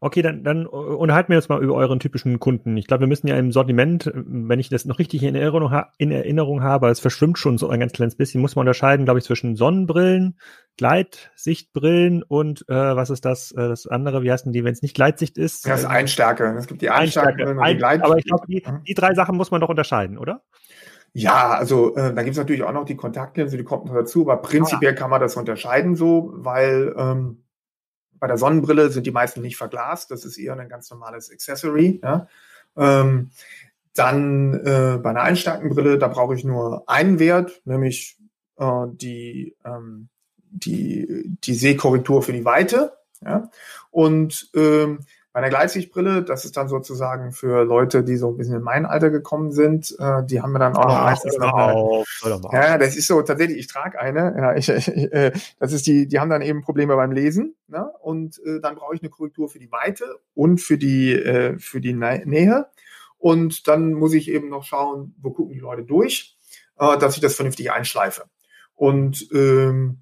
Okay, 0.00 0.22
dann, 0.22 0.44
dann 0.44 0.66
unterhalten 0.66 1.30
wir 1.30 1.38
uns 1.38 1.48
mal 1.48 1.62
über 1.62 1.74
euren 1.74 1.98
typischen 1.98 2.38
Kunden. 2.38 2.76
Ich 2.76 2.86
glaube, 2.86 3.00
wir 3.00 3.08
müssen 3.08 3.26
ja 3.26 3.36
im 3.36 3.50
Sortiment, 3.50 4.10
wenn 4.14 4.60
ich 4.60 4.68
das 4.68 4.84
noch 4.84 5.00
richtig 5.00 5.24
in 5.24 5.34
Erinnerung, 5.34 5.72
in 5.98 6.12
Erinnerung 6.12 6.62
habe, 6.62 6.88
es 6.88 7.00
verschwimmt 7.00 7.36
schon 7.36 7.58
so 7.58 7.68
ein 7.68 7.80
ganz 7.80 7.92
kleines 7.92 8.14
bisschen, 8.14 8.40
muss 8.40 8.54
man 8.54 8.62
unterscheiden, 8.62 9.06
glaube 9.06 9.18
ich, 9.18 9.24
zwischen 9.24 9.56
Sonnenbrillen, 9.56 10.38
Gleitsichtbrillen 10.76 12.22
und 12.22 12.64
äh, 12.68 12.74
was 12.74 13.10
ist 13.10 13.24
das, 13.24 13.50
äh, 13.50 13.68
das 13.68 13.88
andere, 13.88 14.22
wie 14.22 14.30
heißen 14.30 14.52
die, 14.52 14.62
wenn 14.62 14.72
es 14.72 14.82
nicht 14.82 14.94
Gleitsicht 14.94 15.36
ist? 15.36 15.66
Das 15.66 15.80
ist 15.80 15.86
Einstärke. 15.86 16.54
Es 16.56 16.68
gibt 16.68 16.80
die 16.80 16.90
Einstärke, 16.90 17.50
und 17.50 17.66
die 17.66 17.76
Gleit 17.76 18.02
Aber 18.02 18.18
ich 18.18 18.24
glaube, 18.24 18.46
die, 18.46 18.62
mhm. 18.64 18.84
die 18.84 18.94
drei 18.94 19.14
Sachen 19.14 19.36
muss 19.36 19.50
man 19.50 19.60
doch 19.60 19.68
unterscheiden, 19.68 20.16
oder? 20.16 20.42
Ja, 21.12 21.50
also 21.50 21.96
äh, 21.96 22.14
da 22.14 22.22
gibt 22.22 22.32
es 22.32 22.38
natürlich 22.38 22.62
auch 22.62 22.72
noch 22.72 22.84
die 22.84 22.96
Kontaktlinse, 22.96 23.56
die 23.56 23.64
kommt 23.64 23.86
noch 23.86 23.94
dazu, 23.94 24.22
aber 24.22 24.40
prinzipiell 24.40 24.92
ah. 24.92 24.94
kann 24.94 25.10
man 25.10 25.20
das 25.20 25.36
unterscheiden 25.36 25.96
so, 25.96 26.32
weil 26.36 26.94
ähm, 26.96 27.42
bei 28.18 28.26
der 28.26 28.38
Sonnenbrille 28.38 28.90
sind 28.90 29.06
die 29.06 29.10
meisten 29.10 29.40
nicht 29.40 29.56
verglast. 29.56 30.10
Das 30.10 30.24
ist 30.24 30.38
eher 30.38 30.58
ein 30.58 30.68
ganz 30.68 30.90
normales 30.90 31.30
Accessory. 31.30 32.00
Ja. 32.02 32.28
Ähm, 32.76 33.30
dann 33.94 34.54
äh, 34.54 34.98
bei 35.02 35.10
einer 35.10 35.22
Einstärkenbrille, 35.22 35.98
da 35.98 36.08
brauche 36.08 36.34
ich 36.34 36.44
nur 36.44 36.88
einen 36.88 37.18
Wert, 37.18 37.60
nämlich 37.64 38.16
äh, 38.56 38.84
die, 38.92 39.56
ähm, 39.64 40.08
die, 40.50 41.36
die 41.42 41.54
Sehkorrektur 41.54 42.22
für 42.22 42.32
die 42.32 42.44
Weite. 42.44 42.92
Ja. 43.24 43.50
Und 43.90 44.50
ähm, 44.54 45.00
bei 45.38 45.44
einer 45.44 45.50
Gleitsichtbrille, 45.50 46.24
das 46.24 46.44
ist 46.44 46.56
dann 46.56 46.68
sozusagen 46.68 47.30
für 47.30 47.62
Leute, 47.62 48.02
die 48.02 48.16
so 48.16 48.28
ein 48.28 48.36
bisschen 48.36 48.56
in 48.56 48.62
mein 48.62 48.84
Alter 48.86 49.08
gekommen 49.10 49.52
sind, 49.52 49.94
äh, 50.00 50.24
die 50.24 50.42
haben 50.42 50.50
wir 50.50 50.58
dann 50.58 50.74
auch 50.74 50.86
noch 50.86 51.00
meistens 51.00 51.38
noch 51.38 51.54
eine, 51.54 52.42
Ja, 52.52 52.76
das 52.76 52.96
ist 52.96 53.06
so 53.06 53.22
tatsächlich, 53.22 53.56
ich 53.56 53.68
trage 53.68 54.00
eine, 54.00 54.34
ja, 54.36 54.54
ich, 54.56 54.68
ich, 54.68 54.88
äh, 54.88 55.30
das 55.60 55.72
ist 55.72 55.86
die, 55.86 56.08
die 56.08 56.18
haben 56.18 56.28
dann 56.28 56.42
eben 56.42 56.62
Probleme 56.62 56.96
beim 56.96 57.12
Lesen, 57.12 57.54
ne? 57.68 57.88
Und 58.00 58.40
äh, 58.44 58.58
dann 58.60 58.74
brauche 58.74 58.96
ich 58.96 59.00
eine 59.00 59.10
Korrektur 59.10 59.48
für 59.48 59.60
die 59.60 59.70
Weite 59.70 60.06
und 60.34 60.60
für 60.60 60.76
die, 60.76 61.12
äh, 61.12 61.56
für 61.60 61.80
die 61.80 61.92
Nähe. 61.92 62.66
Und 63.16 63.68
dann 63.68 63.92
muss 63.92 64.14
ich 64.14 64.28
eben 64.28 64.48
noch 64.48 64.64
schauen, 64.64 65.14
wo 65.20 65.30
gucken 65.30 65.54
die 65.54 65.60
Leute 65.60 65.84
durch, 65.84 66.36
äh, 66.80 66.98
dass 66.98 67.14
ich 67.14 67.20
das 67.20 67.36
vernünftig 67.36 67.70
einschleife. 67.70 68.24
Und 68.74 69.28
ähm, 69.32 70.00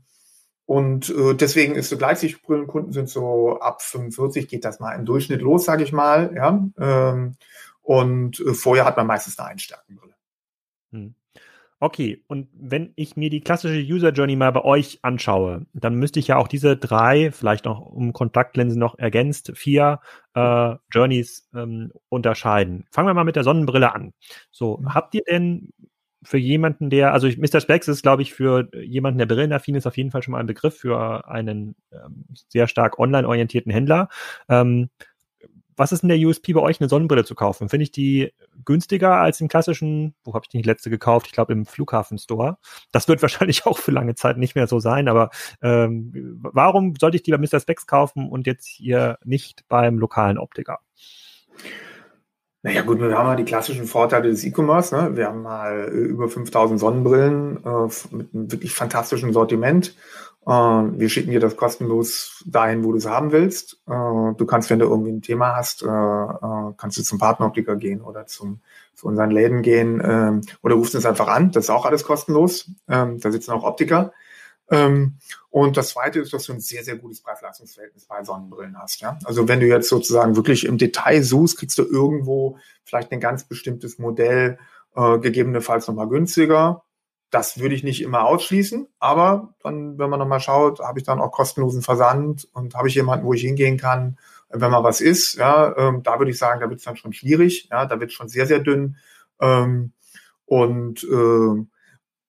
und 0.66 1.10
äh, 1.10 1.34
deswegen 1.34 1.76
ist 1.76 1.88
so 1.88 1.96
Gleitsichtbrillenkunden 1.96 2.92
sind 2.92 3.08
so 3.08 3.60
ab 3.60 3.82
45 3.82 4.48
geht 4.48 4.64
das 4.64 4.80
mal 4.80 4.94
im 4.94 5.04
Durchschnitt 5.04 5.40
los, 5.40 5.64
sage 5.64 5.84
ich 5.84 5.92
mal. 5.92 6.32
Ja. 6.34 6.68
Ähm, 6.78 7.36
und 7.82 8.40
äh, 8.40 8.52
vorher 8.52 8.84
hat 8.84 8.96
man 8.96 9.06
meistens 9.06 9.38
eine 9.38 9.50
Einstärkenbrille. 9.50 10.14
Hm. 10.90 11.14
Okay, 11.78 12.24
und 12.26 12.48
wenn 12.54 12.94
ich 12.96 13.16
mir 13.16 13.30
die 13.30 13.42
klassische 13.42 13.78
User 13.80 14.10
Journey 14.10 14.34
mal 14.34 14.50
bei 14.50 14.64
euch 14.64 14.98
anschaue, 15.02 15.66
dann 15.74 15.94
müsste 15.94 16.18
ich 16.18 16.28
ja 16.28 16.36
auch 16.36 16.48
diese 16.48 16.76
drei, 16.76 17.30
vielleicht 17.30 17.66
noch 17.66 17.80
um 17.80 18.12
Kontaktlinsen 18.12 18.80
noch 18.80 18.98
ergänzt, 18.98 19.52
vier 19.54 20.00
äh, 20.34 20.74
Journeys 20.90 21.48
ähm, 21.54 21.92
unterscheiden. 22.08 22.86
Fangen 22.90 23.08
wir 23.08 23.14
mal 23.14 23.24
mit 23.24 23.36
der 23.36 23.44
Sonnenbrille 23.44 23.94
an. 23.94 24.14
So, 24.50 24.78
mhm. 24.78 24.94
habt 24.94 25.14
ihr 25.14 25.22
denn 25.28 25.70
für 26.26 26.38
jemanden, 26.38 26.90
der, 26.90 27.12
also 27.12 27.28
Mr. 27.28 27.60
Specs 27.60 27.88
ist, 27.88 28.02
glaube 28.02 28.22
ich, 28.22 28.34
für 28.34 28.68
jemanden, 28.76 29.18
der 29.18 29.26
brillenaffin 29.26 29.76
ist, 29.76 29.86
auf 29.86 29.96
jeden 29.96 30.10
Fall 30.10 30.22
schon 30.22 30.32
mal 30.32 30.40
ein 30.40 30.46
Begriff 30.46 30.76
für 30.76 31.28
einen 31.28 31.76
ähm, 31.92 32.24
sehr 32.48 32.66
stark 32.66 32.98
online 32.98 33.26
orientierten 33.26 33.72
Händler. 33.72 34.08
Ähm, 34.48 34.90
was 35.76 35.92
ist 35.92 36.00
denn 36.00 36.08
der 36.08 36.18
USP 36.18 36.54
bei 36.54 36.60
euch, 36.60 36.80
eine 36.80 36.88
Sonnenbrille 36.88 37.24
zu 37.24 37.34
kaufen? 37.34 37.68
Finde 37.68 37.84
ich 37.84 37.92
die 37.92 38.32
günstiger 38.64 39.16
als 39.16 39.40
im 39.40 39.48
klassischen, 39.48 40.14
wo 40.24 40.34
habe 40.34 40.44
ich 40.44 40.48
die 40.48 40.62
letzte 40.62 40.90
gekauft? 40.90 41.26
Ich 41.26 41.32
glaube 41.32 41.52
im 41.52 41.66
Flughafen-Store. 41.66 42.56
Das 42.92 43.08
wird 43.08 43.22
wahrscheinlich 43.22 43.66
auch 43.66 43.78
für 43.78 43.92
lange 43.92 44.14
Zeit 44.14 44.38
nicht 44.38 44.56
mehr 44.56 44.66
so 44.66 44.80
sein, 44.80 45.06
aber 45.08 45.30
ähm, 45.62 46.40
warum 46.42 46.94
sollte 46.98 47.18
ich 47.18 47.22
die 47.22 47.30
bei 47.30 47.38
Mr. 47.38 47.60
Specs 47.60 47.86
kaufen 47.86 48.28
und 48.28 48.46
jetzt 48.46 48.66
hier 48.66 49.18
nicht 49.24 49.68
beim 49.68 49.98
lokalen 49.98 50.38
Optiker? 50.38 50.80
Naja 52.62 52.82
gut, 52.82 53.00
wir 53.00 53.16
haben 53.16 53.28
ja 53.28 53.36
die 53.36 53.44
klassischen 53.44 53.86
Vorteile 53.86 54.28
des 54.28 54.44
E-Commerce. 54.44 54.94
Ne? 54.94 55.16
Wir 55.16 55.26
haben 55.28 55.42
mal 55.42 55.88
äh, 55.88 55.90
über 55.90 56.28
5000 56.28 56.80
Sonnenbrillen 56.80 57.64
äh, 57.64 58.14
mit 58.14 58.34
einem 58.34 58.50
wirklich 58.50 58.74
fantastischen 58.74 59.32
Sortiment. 59.32 59.94
Äh, 60.46 60.50
wir 60.50 61.08
schicken 61.08 61.30
dir 61.30 61.40
das 61.40 61.56
kostenlos 61.56 62.42
dahin, 62.46 62.84
wo 62.84 62.92
du 62.92 62.98
es 62.98 63.06
haben 63.06 63.32
willst. 63.32 63.74
Äh, 63.86 64.34
du 64.36 64.46
kannst, 64.46 64.70
wenn 64.70 64.78
du 64.78 64.86
irgendwie 64.86 65.12
ein 65.12 65.22
Thema 65.22 65.56
hast, 65.56 65.82
äh, 65.82 65.86
äh, 65.86 66.72
kannst 66.76 66.98
du 66.98 67.02
zum 67.02 67.18
Partneroptiker 67.18 67.76
gehen 67.76 68.00
oder 68.00 68.26
zum, 68.26 68.60
zu 68.94 69.06
unseren 69.06 69.30
Läden 69.30 69.62
gehen 69.62 70.00
ähm, 70.04 70.40
oder 70.62 70.76
rufst 70.76 70.94
uns 70.94 71.06
einfach 71.06 71.28
an. 71.28 71.50
Das 71.52 71.64
ist 71.64 71.70
auch 71.70 71.84
alles 71.84 72.04
kostenlos. 72.04 72.70
Ähm, 72.88 73.20
da 73.20 73.30
sitzen 73.30 73.52
auch 73.52 73.64
Optiker. 73.64 74.12
Ähm, 74.70 75.18
und 75.50 75.76
das 75.76 75.90
zweite 75.90 76.20
ist, 76.20 76.32
dass 76.32 76.44
du 76.44 76.52
ein 76.52 76.60
sehr, 76.60 76.82
sehr 76.82 76.96
gutes 76.96 77.22
Preis-Leistungs-Verhältnis 77.22 78.06
bei 78.06 78.22
Sonnenbrillen 78.24 78.78
hast. 78.78 79.00
Ja? 79.00 79.18
Also 79.24 79.48
wenn 79.48 79.60
du 79.60 79.66
jetzt 79.66 79.88
sozusagen 79.88 80.36
wirklich 80.36 80.64
im 80.64 80.78
Detail 80.78 81.22
suchst, 81.22 81.58
kriegst 81.58 81.78
du 81.78 81.84
irgendwo 81.84 82.58
vielleicht 82.84 83.12
ein 83.12 83.20
ganz 83.20 83.44
bestimmtes 83.44 83.98
Modell 83.98 84.58
äh, 84.96 85.18
gegebenenfalls 85.18 85.86
nochmal 85.86 86.08
günstiger. 86.08 86.82
Das 87.30 87.58
würde 87.58 87.74
ich 87.74 87.82
nicht 87.82 88.02
immer 88.02 88.24
ausschließen, 88.24 88.86
aber 88.98 89.54
dann, 89.62 89.98
wenn 89.98 90.08
man 90.08 90.20
nochmal 90.20 90.40
schaut, 90.40 90.78
habe 90.80 91.00
ich 91.00 91.04
dann 91.04 91.20
auch 91.20 91.32
kostenlosen 91.32 91.82
Versand 91.82 92.48
und 92.52 92.74
habe 92.74 92.88
ich 92.88 92.94
jemanden, 92.94 93.26
wo 93.26 93.32
ich 93.32 93.42
hingehen 93.42 93.78
kann, 93.78 94.16
wenn 94.48 94.70
mal 94.70 94.84
was 94.84 95.00
ist, 95.00 95.34
ja, 95.34 95.76
ähm, 95.76 96.02
da 96.04 96.18
würde 96.18 96.30
ich 96.30 96.38
sagen, 96.38 96.60
da 96.60 96.68
wird 96.68 96.78
es 96.78 96.84
dann 96.84 96.96
schon 96.96 97.12
schwierig, 97.12 97.68
ja, 97.70 97.84
da 97.84 97.98
wird 97.98 98.10
es 98.10 98.16
schon 98.16 98.28
sehr, 98.28 98.46
sehr 98.46 98.60
dünn. 98.60 98.96
Ähm, 99.40 99.92
und 100.44 101.02
äh, 101.02 101.66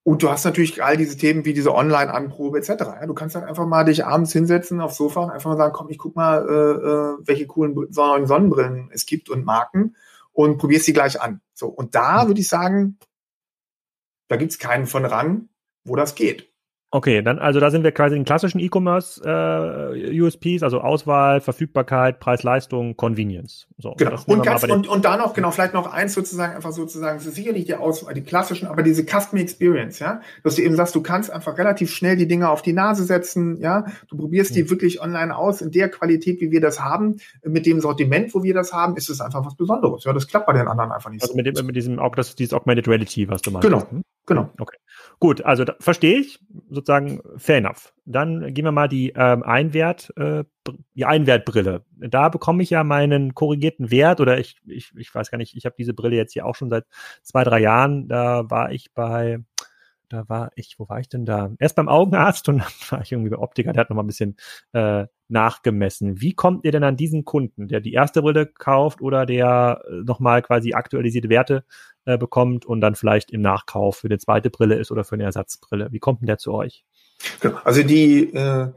und 0.08 0.24
du 0.24 0.30
hast 0.30 0.46
natürlich 0.46 0.82
all 0.82 0.96
diese 0.96 1.18
Themen 1.18 1.44
wie 1.44 1.52
diese 1.52 1.76
Online-Anprobe 1.76 2.60
etc. 2.60 2.70
Ja, 2.80 3.06
du 3.06 3.14
kannst 3.14 3.36
dann 3.36 3.44
einfach 3.44 3.68
mal 3.68 3.84
dich 3.84 4.06
abends 4.06 4.32
hinsetzen 4.32 4.80
aufs 4.80 4.96
Sofa 4.96 5.22
und 5.22 5.32
einfach 5.32 5.50
mal 5.50 5.58
sagen, 5.58 5.74
komm, 5.74 5.90
ich 5.90 5.98
guck 5.98 6.16
mal, 6.16 6.48
äh, 6.48 6.54
äh 6.54 7.28
welche 7.28 7.46
coolen 7.46 7.76
Sonnenbrillen 7.92 8.90
es 8.94 9.06
gibt 9.06 9.30
und 9.30 9.44
Marken 9.44 9.98
und 10.32 10.60
probierst 10.60 10.86
sie 10.86 10.94
gleich 10.94 11.20
an. 11.20 11.42
So, 11.54 11.68
und 11.68 11.94
da 11.94 12.22
hm. 12.22 12.30
würde 12.30 12.40
ich 12.40 12.48
sagen, 12.48 12.98
da 14.30 14.38
gibt's 14.38 14.60
keinen 14.60 14.88
von 14.88 15.04
Rang, 15.04 15.50
wo 15.84 15.98
das 15.98 16.16
geht. 16.16 16.54
Okay, 16.90 17.22
dann 17.22 17.38
also 17.38 17.60
da 17.60 17.70
sind 17.70 17.84
wir 17.84 17.92
quasi 17.92 18.16
in 18.16 18.24
klassischen 18.24 18.60
E-Commerce 18.60 19.22
äh, 19.26 20.22
USPs, 20.22 20.64
also 20.64 20.80
Auswahl, 20.80 21.42
Verfügbarkeit, 21.42 22.22
Preis-Leistung, 22.22 22.96
Convenience. 22.96 23.68
So, 23.78 23.94
genau. 23.98 24.16
Und, 24.26 24.42
ganz, 24.42 24.64
und, 24.64 24.88
und 24.88 25.04
da 25.04 25.18
noch, 25.18 25.34
genau, 25.34 25.52
vielleicht 25.52 25.74
noch 25.74 25.92
eins 25.92 26.14
sozusagen, 26.14 26.56
einfach 26.56 26.72
sozusagen, 26.72 27.18
es 27.18 27.26
ist 27.26 27.36
sicherlich 27.36 27.66
die 27.66 27.76
Auswahl, 27.76 28.14
die 28.14 28.24
klassischen, 28.24 28.68
aber 28.70 28.84
diese 28.84 29.04
Customer 29.04 29.42
Experience, 29.42 30.00
ja, 30.00 30.22
dass 30.46 30.56
du 30.56 30.62
eben 30.62 30.78
sagst, 30.78 30.96
du 30.96 31.02
kannst 31.02 31.30
einfach 31.30 31.58
relativ 31.58 31.94
schnell 31.94 32.16
die 32.16 32.28
Dinge 32.28 32.50
auf 32.50 32.62
die 32.62 32.72
Nase 32.72 33.04
setzen, 33.04 33.60
ja, 33.60 33.86
du 34.08 34.16
probierst 34.16 34.56
die 34.56 34.64
mhm. 34.64 34.70
wirklich 34.70 35.02
online 35.02 35.36
aus, 35.36 35.60
in 35.60 35.72
der 35.72 35.90
Qualität, 35.90 36.40
wie 36.40 36.52
wir 36.52 36.62
das 36.62 36.80
haben, 36.80 37.18
mit 37.44 37.66
dem 37.66 37.82
Sortiment, 37.82 38.34
wo 38.34 38.44
wir 38.44 38.54
das 38.54 38.72
haben, 38.72 38.96
ist 38.96 39.10
es 39.10 39.20
einfach 39.20 39.46
was 39.46 39.58
Besonderes. 39.58 40.06
Ja, 40.06 40.14
das 40.14 40.26
klappt 40.26 40.48
bei 40.48 40.54
den 40.54 40.70
anderen 40.70 40.94
einfach 40.94 41.10
nicht 41.10 41.22
also 41.22 41.34
so. 41.34 41.38
mit, 41.38 41.46
dem, 41.46 41.66
mit 41.66 41.76
diesem, 41.76 42.00
auch 42.00 42.16
das, 42.16 42.34
dieses 42.36 42.54
Augmented 42.54 42.88
Reality, 42.88 43.28
was 43.28 43.42
du 43.42 43.52
meinst. 43.52 43.68
Genau, 43.68 43.82
hm? 43.90 44.04
genau. 44.26 44.52
Okay. 44.58 44.78
Gut, 45.20 45.44
also 45.44 45.66
verstehe 45.80 46.20
ich, 46.20 46.40
sozusagen 46.70 47.22
fair 47.38 47.58
enough. 47.58 47.92
Dann 48.06 48.54
gehen 48.54 48.66
wir 48.66 48.72
mal 48.72 48.88
die 48.88 49.14
ähm, 49.16 49.42
Einwert, 49.42 50.14
äh, 50.16 50.44
die 50.94 51.06
Einwertbrille. 51.06 51.84
Da 51.96 52.30
bekomme 52.30 52.62
ich 52.62 52.70
ja 52.70 52.84
meinen 52.84 53.34
korrigierten 53.34 53.90
Wert 53.90 54.22
oder 54.22 54.38
ich, 54.38 54.58
ich, 54.68 54.94
ich 54.96 55.14
weiß 55.14 55.32
gar 55.32 55.40
nicht, 55.40 55.56
ich 55.56 55.66
habe 55.66 55.76
diese 55.78 55.96
Brille 55.96 56.16
jetzt 56.16 56.34
hier 56.34 56.46
auch 56.46 56.54
schon 56.56 56.70
seit 56.70 56.86
zwei, 57.24 57.44
drei 57.44 57.60
Jahren. 57.60 58.08
Da 58.08 58.48
war 58.52 58.72
ich 58.72 58.94
bei, 58.94 59.40
da 60.08 60.30
war 60.30 60.52
ich, 60.56 60.76
wo 60.78 60.88
war 60.88 61.00
ich 61.00 61.10
denn 61.10 61.26
da? 61.26 61.52
Erst 61.58 61.76
beim 61.76 61.90
Augenarzt 61.90 62.48
und 62.50 62.60
dann 62.60 62.68
war 62.92 63.02
ich 63.02 63.12
irgendwie 63.12 63.32
bei 63.32 63.40
Optiker, 63.40 63.74
der 63.74 63.82
hat 63.82 63.90
noch 63.90 63.98
mal 63.98 64.04
ein 64.04 64.08
bisschen 64.08 64.36
äh, 64.74 65.08
nachgemessen. 65.30 66.22
Wie 66.22 66.34
kommt 66.34 66.64
ihr 66.64 66.72
denn 66.72 66.84
an 66.84 66.96
diesen 66.96 67.26
Kunden, 67.26 67.68
der 67.68 67.80
die 67.80 67.94
erste 67.94 68.22
Brille 68.22 68.46
kauft 68.46 69.02
oder 69.02 69.26
der 69.26 69.82
äh, 69.90 70.04
nochmal 70.04 70.44
quasi 70.44 70.74
aktualisierte 70.74 71.30
Werte 71.30 71.66
äh, 72.08 72.18
bekommt 72.18 72.66
und 72.66 72.82
dann 72.82 72.96
vielleicht 72.96 73.32
im 73.32 73.42
Nachkauf 73.42 73.98
für 73.98 74.08
eine 74.08 74.18
zweite 74.18 74.50
Brille 74.50 74.76
ist 74.76 74.92
oder 74.92 75.04
für 75.04 75.16
eine 75.16 75.26
Ersatzbrille? 75.26 75.90
Wie 75.92 76.00
kommt 76.00 76.22
denn 76.22 76.28
der 76.28 76.38
zu 76.38 76.54
euch? 76.54 76.86
Genau. 77.42 77.58
Also 77.64 77.84
die, 77.84 78.34
äh, 78.34 78.72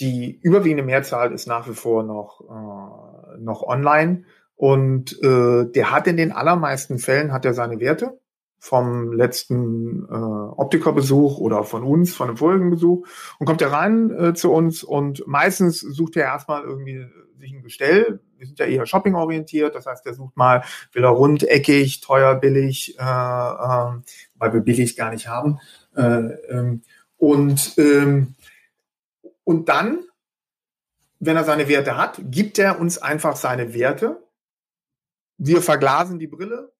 die 0.00 0.40
überwiegende 0.42 0.82
Mehrzahl 0.82 1.32
ist 1.32 1.46
nach 1.46 1.68
wie 1.68 1.74
vor 1.74 2.02
noch, 2.02 2.40
äh, 2.40 3.40
noch 3.40 3.62
online 3.62 4.24
und 4.56 5.12
äh, 5.22 5.66
der 5.70 5.90
hat 5.92 6.08
in 6.08 6.16
den 6.16 6.32
allermeisten 6.32 6.98
Fällen 6.98 7.32
hat 7.32 7.44
er 7.44 7.54
seine 7.54 7.78
Werte 7.78 8.18
vom 8.58 9.12
letzten 9.12 10.04
äh, 10.06 10.14
Optikerbesuch 10.14 11.38
oder 11.38 11.62
von 11.62 11.84
uns, 11.84 12.14
von 12.14 12.28
einem 12.28 12.38
vorigen 12.38 12.70
Besuch 12.70 13.06
und 13.38 13.46
kommt 13.46 13.62
er 13.62 13.70
rein 13.70 14.10
äh, 14.10 14.34
zu 14.34 14.50
uns 14.50 14.82
und 14.82 15.22
meistens 15.26 15.80
sucht 15.80 16.16
er 16.16 16.24
erstmal 16.24 16.64
irgendwie 16.64 17.06
sich 17.44 17.54
ein 17.54 17.62
Gestell. 17.62 18.20
Wir 18.38 18.46
sind 18.46 18.58
ja 18.58 18.66
eher 18.66 18.86
shopping-orientiert, 18.86 19.74
das 19.74 19.86
heißt, 19.86 20.04
er 20.06 20.14
sucht 20.14 20.36
mal, 20.36 20.64
will 20.92 21.04
er 21.04 21.10
rundeckig, 21.10 22.00
teuer, 22.00 22.34
billig, 22.34 22.98
äh, 22.98 23.02
äh, 23.02 24.00
weil 24.34 24.52
wir 24.52 24.60
billig 24.60 24.96
gar 24.96 25.10
nicht 25.10 25.28
haben. 25.28 25.60
Äh, 25.96 26.02
ähm, 26.50 26.82
und, 27.16 27.78
ähm, 27.78 28.34
und 29.44 29.68
dann, 29.68 30.00
wenn 31.20 31.36
er 31.36 31.44
seine 31.44 31.68
Werte 31.68 31.96
hat, 31.96 32.20
gibt 32.24 32.58
er 32.58 32.80
uns 32.80 32.98
einfach 32.98 33.36
seine 33.36 33.74
Werte. 33.74 34.22
Wir 35.36 35.62
verglasen 35.62 36.18
die 36.18 36.26
Brille 36.26 36.72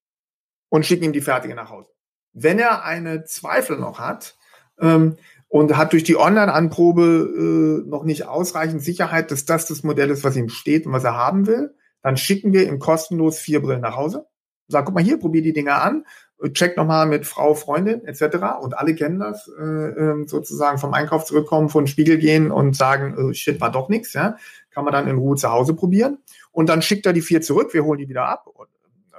und 0.68 0.87
schicken 0.87 1.05
ihm 1.05 1.12
die 1.12 1.20
fertige 1.20 1.55
nach 1.55 1.70
Hause. 1.70 1.90
Wenn 2.33 2.59
er 2.59 2.85
eine 2.85 3.24
Zweifel 3.24 3.79
noch 3.79 3.98
hat 3.98 4.37
ähm, 4.81 5.16
und 5.55 5.77
hat 5.77 5.93
durch 5.93 6.03
die 6.03 6.17
Online-Anprobe 6.17 7.85
äh, 7.85 7.88
noch 7.88 8.03
nicht 8.03 8.27
ausreichend 8.27 8.83
Sicherheit, 8.83 9.31
dass 9.31 9.45
das 9.45 9.67
das 9.67 9.85
Modell 9.85 10.11
ist, 10.11 10.25
was 10.25 10.35
ihm 10.35 10.49
steht 10.49 10.85
und 10.85 10.93
was 10.93 11.05
er 11.05 11.14
haben 11.14 11.47
will, 11.47 11.77
dann 12.03 12.17
schicken 12.17 12.53
wir 12.53 12.67
ihm 12.67 12.81
kostenlos 12.81 13.38
vier 13.38 13.62
Brillen 13.62 13.83
nach 13.83 13.95
Hause. 13.95 14.27
Sag, 14.67 14.85
guck 14.85 14.97
mal 14.97 15.05
hier, 15.05 15.17
probier 15.17 15.43
die 15.43 15.53
Dinger 15.53 15.81
an, 15.81 16.07
check 16.55 16.77
nochmal 16.77 17.07
mit 17.07 17.25
Frau, 17.25 17.55
Freundin 17.55 18.05
etc. 18.05 18.62
Und 18.62 18.77
alle 18.77 18.97
kennen 18.97 19.21
das, 19.21 19.47
äh, 19.47 19.62
ähm, 19.62 20.27
sozusagen 20.27 20.79
vom 20.79 20.93
Einkauf 20.93 21.25
zurückkommen, 21.25 21.69
vor 21.69 21.83
den 21.83 21.87
Spiegel 21.87 22.19
gehen 22.19 22.51
und 22.51 22.75
sagen, 22.75 23.14
oh, 23.17 23.33
shit, 23.33 23.61
war 23.61 23.71
doch 23.71 23.88
nichts. 23.88 24.12
Ja? 24.12 24.37
Kann 24.73 24.83
man 24.83 24.93
dann 24.93 25.07
in 25.07 25.19
Ruhe 25.19 25.37
zu 25.37 25.53
Hause 25.53 25.75
probieren. 25.75 26.19
Und 26.51 26.69
dann 26.69 26.83
schickt 26.83 27.07
er 27.07 27.12
die 27.12 27.23
vier 27.23 27.43
zurück, 27.43 27.73
wir 27.75 27.85
holen 27.85 28.01
die 28.01 28.09
wieder 28.09 28.27
ab. 28.27 28.49
Und 28.53 28.69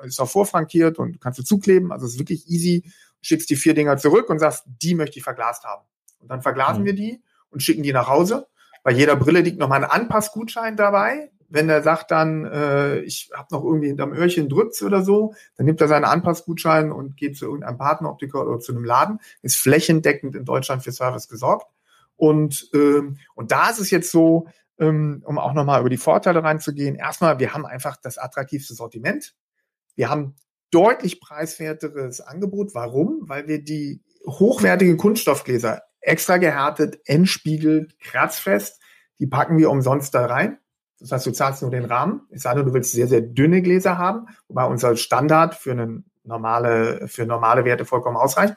ist 0.03 0.19
auch 0.19 0.29
vorfrankiert 0.29 0.99
und 0.99 1.21
kannst 1.21 1.39
du 1.39 1.43
zukleben. 1.43 1.93
Also 1.93 2.05
es 2.05 2.15
ist 2.15 2.19
wirklich 2.19 2.45
easy. 2.49 2.83
Schickst 3.21 3.49
die 3.49 3.55
vier 3.55 3.73
Dinger 3.73 3.95
zurück 3.95 4.29
und 4.29 4.39
sagst, 4.39 4.65
die 4.67 4.95
möchte 4.95 5.17
ich 5.17 5.23
verglast 5.23 5.63
haben. 5.63 5.85
Und 6.25 6.29
dann 6.29 6.41
verglasen 6.41 6.81
mhm. 6.81 6.85
wir 6.87 6.95
die 6.95 7.21
und 7.51 7.61
schicken 7.61 7.83
die 7.83 7.93
nach 7.93 8.07
Hause. 8.07 8.47
Bei 8.81 8.91
jeder 8.91 9.15
Brille 9.15 9.41
liegt 9.41 9.59
nochmal 9.59 9.83
ein 9.83 9.89
Anpassgutschein 9.89 10.75
dabei. 10.75 11.29
Wenn 11.49 11.67
der 11.67 11.83
sagt 11.83 12.09
dann, 12.09 12.45
äh, 12.45 12.99
ich 13.01 13.29
habe 13.35 13.47
noch 13.51 13.63
irgendwie 13.63 13.87
hinterm 13.87 14.11
Öhrchen 14.13 14.49
drückt 14.49 14.81
oder 14.81 15.03
so, 15.03 15.35
dann 15.55 15.67
nimmt 15.67 15.79
er 15.79 15.87
seinen 15.87 16.05
Anpassgutschein 16.05 16.91
und 16.91 17.15
geht 17.15 17.37
zu 17.37 17.45
irgendeinem 17.45 17.77
Partneroptiker 17.77 18.45
oder 18.47 18.59
zu 18.59 18.71
einem 18.71 18.83
Laden. 18.83 19.19
Ist 19.43 19.57
flächendeckend 19.57 20.35
in 20.35 20.45
Deutschland 20.45 20.83
für 20.83 20.91
Service 20.91 21.27
gesorgt. 21.27 21.67
Und, 22.17 22.69
ähm, 22.73 23.17
und 23.35 23.51
da 23.51 23.69
ist 23.69 23.79
es 23.79 23.91
jetzt 23.91 24.11
so, 24.11 24.47
ähm, 24.79 25.21
um 25.25 25.37
auch 25.37 25.53
nochmal 25.53 25.81
über 25.81 25.89
die 25.89 25.97
Vorteile 25.97 26.43
reinzugehen. 26.43 26.95
Erstmal, 26.95 27.39
wir 27.39 27.53
haben 27.53 27.65
einfach 27.65 27.97
das 27.97 28.17
attraktivste 28.17 28.73
Sortiment. 28.73 29.35
Wir 29.95 30.09
haben 30.09 30.35
deutlich 30.71 31.21
preiswerteres 31.21 32.21
Angebot. 32.21 32.73
Warum? 32.73 33.21
Weil 33.21 33.47
wir 33.47 33.63
die 33.63 34.01
hochwertigen 34.25 34.97
Kunststoffgläser 34.97 35.83
extra 36.05 36.37
gehärtet, 36.37 36.99
entspiegelt, 37.05 37.99
kratzfest, 37.99 38.81
die 39.19 39.27
packen 39.27 39.57
wir 39.57 39.69
umsonst 39.69 40.13
da 40.13 40.25
rein. 40.25 40.57
Das 40.99 41.11
heißt, 41.11 41.25
du 41.25 41.31
zahlst 41.31 41.61
nur 41.61 41.71
den 41.71 41.85
Rahmen. 41.85 42.21
Es 42.31 42.43
sei 42.43 42.53
denn, 42.53 42.65
du 42.65 42.73
willst 42.73 42.93
sehr, 42.93 43.07
sehr 43.07 43.21
dünne 43.21 43.61
Gläser 43.61 43.97
haben, 43.97 44.27
wobei 44.47 44.65
unser 44.65 44.95
Standard 44.95 45.55
für 45.55 45.71
eine 45.71 46.03
normale, 46.23 47.07
für 47.07 47.25
normale 47.25 47.65
Werte 47.65 47.85
vollkommen 47.85 48.17
ausreicht. 48.17 48.55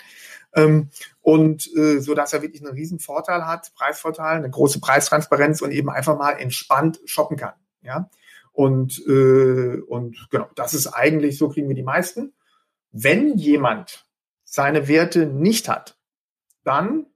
Ähm, 0.54 0.90
und 1.20 1.68
äh, 1.76 1.98
so 2.00 2.14
dass 2.14 2.32
er 2.32 2.42
wirklich 2.42 2.62
einen 2.62 2.72
riesen 2.72 3.00
Vorteil 3.00 3.46
hat, 3.46 3.72
Preisvorteil, 3.74 4.38
eine 4.38 4.50
große 4.50 4.80
Preistransparenz 4.80 5.60
und 5.60 5.72
eben 5.72 5.90
einfach 5.90 6.16
mal 6.16 6.32
entspannt 6.32 7.00
shoppen 7.04 7.36
kann. 7.36 7.54
Ja. 7.82 8.08
Und, 8.52 9.02
äh, 9.06 9.80
und 9.80 10.28
genau, 10.30 10.48
das 10.54 10.74
ist 10.74 10.88
eigentlich, 10.88 11.38
so 11.38 11.48
kriegen 11.48 11.68
wir 11.68 11.76
die 11.76 11.82
meisten. 11.82 12.32
Wenn 12.90 13.36
jemand 13.36 14.06
seine 14.44 14.88
Werte 14.88 15.26
nicht 15.26 15.68
hat, 15.68 15.98
dann 16.64 17.06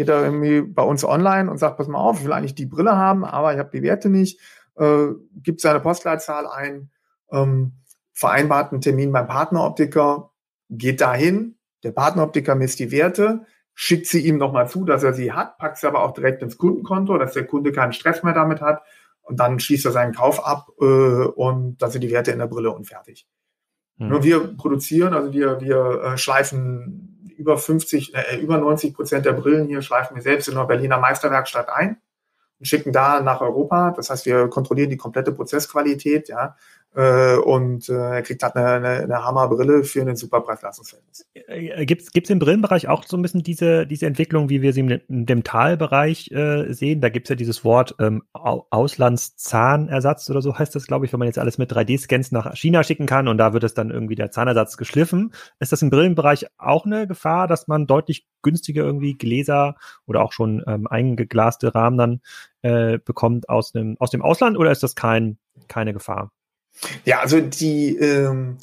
geht 0.00 0.08
er 0.08 0.24
irgendwie 0.24 0.62
bei 0.62 0.82
uns 0.82 1.04
online 1.04 1.50
und 1.50 1.58
sagt, 1.58 1.76
pass 1.76 1.86
mal 1.86 1.98
auf, 1.98 2.20
ich 2.20 2.24
will 2.24 2.32
eigentlich 2.32 2.54
die 2.54 2.64
Brille 2.64 2.96
haben, 2.96 3.22
aber 3.22 3.52
ich 3.52 3.58
habe 3.58 3.68
die 3.70 3.82
Werte 3.82 4.08
nicht, 4.08 4.40
äh, 4.76 5.08
gibt 5.42 5.60
seine 5.60 5.78
Postleitzahl 5.78 6.46
ein, 6.46 6.90
ähm, 7.30 7.72
vereinbart 8.14 8.72
einen 8.72 8.80
Termin 8.80 9.12
beim 9.12 9.26
Partneroptiker, 9.26 10.30
geht 10.70 11.02
dahin, 11.02 11.58
der 11.82 11.92
Partneroptiker 11.92 12.54
misst 12.54 12.78
die 12.78 12.92
Werte, 12.92 13.44
schickt 13.74 14.06
sie 14.06 14.26
ihm 14.26 14.38
nochmal 14.38 14.70
zu, 14.70 14.86
dass 14.86 15.02
er 15.02 15.12
sie 15.12 15.32
hat, 15.32 15.58
packt 15.58 15.76
sie 15.76 15.86
aber 15.86 16.02
auch 16.02 16.12
direkt 16.12 16.40
ins 16.40 16.56
Kundenkonto, 16.56 17.18
dass 17.18 17.34
der 17.34 17.46
Kunde 17.46 17.70
keinen 17.70 17.92
Stress 17.92 18.22
mehr 18.22 18.32
damit 18.32 18.62
hat 18.62 18.82
und 19.20 19.38
dann 19.38 19.60
schließt 19.60 19.84
er 19.84 19.92
seinen 19.92 20.14
Kauf 20.14 20.46
ab 20.46 20.68
äh, 20.80 20.84
und 20.84 21.76
dann 21.76 21.90
sind 21.90 22.00
die 22.00 22.10
Werte 22.10 22.30
in 22.30 22.38
der 22.38 22.46
Brille 22.46 22.70
und 22.70 22.86
fertig. 22.86 23.28
Mhm. 23.98 24.08
Nur 24.08 24.22
wir 24.22 24.56
produzieren, 24.56 25.12
also 25.12 25.34
wir, 25.34 25.60
wir 25.60 26.02
äh, 26.02 26.16
schleifen 26.16 27.09
über 27.40 27.56
50, 27.56 28.14
äh, 28.14 28.36
über 28.36 28.58
90 28.58 28.94
Prozent 28.94 29.24
der 29.24 29.32
Brillen 29.32 29.66
hier 29.66 29.80
schleifen 29.80 30.14
wir 30.14 30.22
selbst 30.22 30.48
in 30.48 30.54
der 30.54 30.64
Berliner 30.64 30.98
Meisterwerkstatt 30.98 31.70
ein 31.70 31.96
und 32.58 32.66
schicken 32.66 32.92
da 32.92 33.20
nach 33.20 33.40
Europa. 33.40 33.92
Das 33.96 34.10
heißt, 34.10 34.26
wir 34.26 34.48
kontrollieren 34.48 34.90
die 34.90 34.98
komplette 34.98 35.32
Prozessqualität, 35.32 36.28
ja, 36.28 36.56
äh, 36.94 37.36
und 37.36 37.88
äh, 37.88 37.92
er 37.92 38.22
kriegt 38.22 38.42
halt 38.42 38.56
eine, 38.56 38.66
eine, 38.66 39.04
eine 39.04 39.24
Hammerbrille 39.24 39.84
für 39.84 40.00
einen 40.00 40.16
super 40.16 40.40
Preis-Leistungsverhältnis. 40.40 41.24
Äh, 41.34 41.86
Gibt 41.86 42.10
es 42.12 42.30
im 42.30 42.40
Brillenbereich 42.40 42.88
auch 42.88 43.04
so 43.04 43.16
ein 43.16 43.22
bisschen 43.22 43.44
diese, 43.44 43.86
diese 43.86 44.06
Entwicklung, 44.06 44.48
wie 44.48 44.60
wir 44.60 44.72
sie 44.72 44.80
im, 44.80 45.00
im 45.08 45.24
Dentalbereich 45.24 46.32
äh, 46.32 46.72
sehen? 46.72 47.00
Da 47.00 47.08
gibt 47.08 47.26
es 47.26 47.30
ja 47.30 47.36
dieses 47.36 47.64
Wort 47.64 47.94
ähm, 48.00 48.24
Auslandszahnersatz 48.32 50.28
oder 50.30 50.42
so 50.42 50.58
heißt 50.58 50.74
das, 50.74 50.88
glaube 50.88 51.06
ich, 51.06 51.12
wenn 51.12 51.20
man 51.20 51.28
jetzt 51.28 51.38
alles 51.38 51.58
mit 51.58 51.72
3D-Scans 51.72 52.32
nach 52.32 52.56
China 52.56 52.82
schicken 52.82 53.06
kann 53.06 53.28
und 53.28 53.38
da 53.38 53.52
wird 53.52 53.62
es 53.62 53.74
dann 53.74 53.90
irgendwie 53.90 54.16
der 54.16 54.32
Zahnersatz 54.32 54.76
geschliffen. 54.76 55.32
Ist 55.60 55.70
das 55.70 55.82
im 55.82 55.90
Brillenbereich 55.90 56.46
auch 56.58 56.86
eine 56.86 57.06
Gefahr, 57.06 57.46
dass 57.46 57.68
man 57.68 57.86
deutlich 57.86 58.26
günstiger 58.42 58.82
irgendwie 58.82 59.14
Gläser 59.14 59.76
oder 60.06 60.22
auch 60.24 60.32
schon 60.32 60.64
ähm, 60.66 60.88
eingeglaste 60.88 61.72
Rahmen 61.72 61.98
dann 61.98 62.20
äh, 62.62 62.98
bekommt 62.98 63.48
aus 63.48 63.70
dem, 63.70 63.96
aus 64.00 64.10
dem 64.10 64.22
Ausland 64.22 64.58
oder 64.58 64.72
ist 64.72 64.82
das 64.82 64.96
kein, 64.96 65.38
keine 65.68 65.92
Gefahr? 65.92 66.32
Ja, 67.04 67.20
also 67.20 67.40
die 67.40 67.96
ähm, 67.96 68.58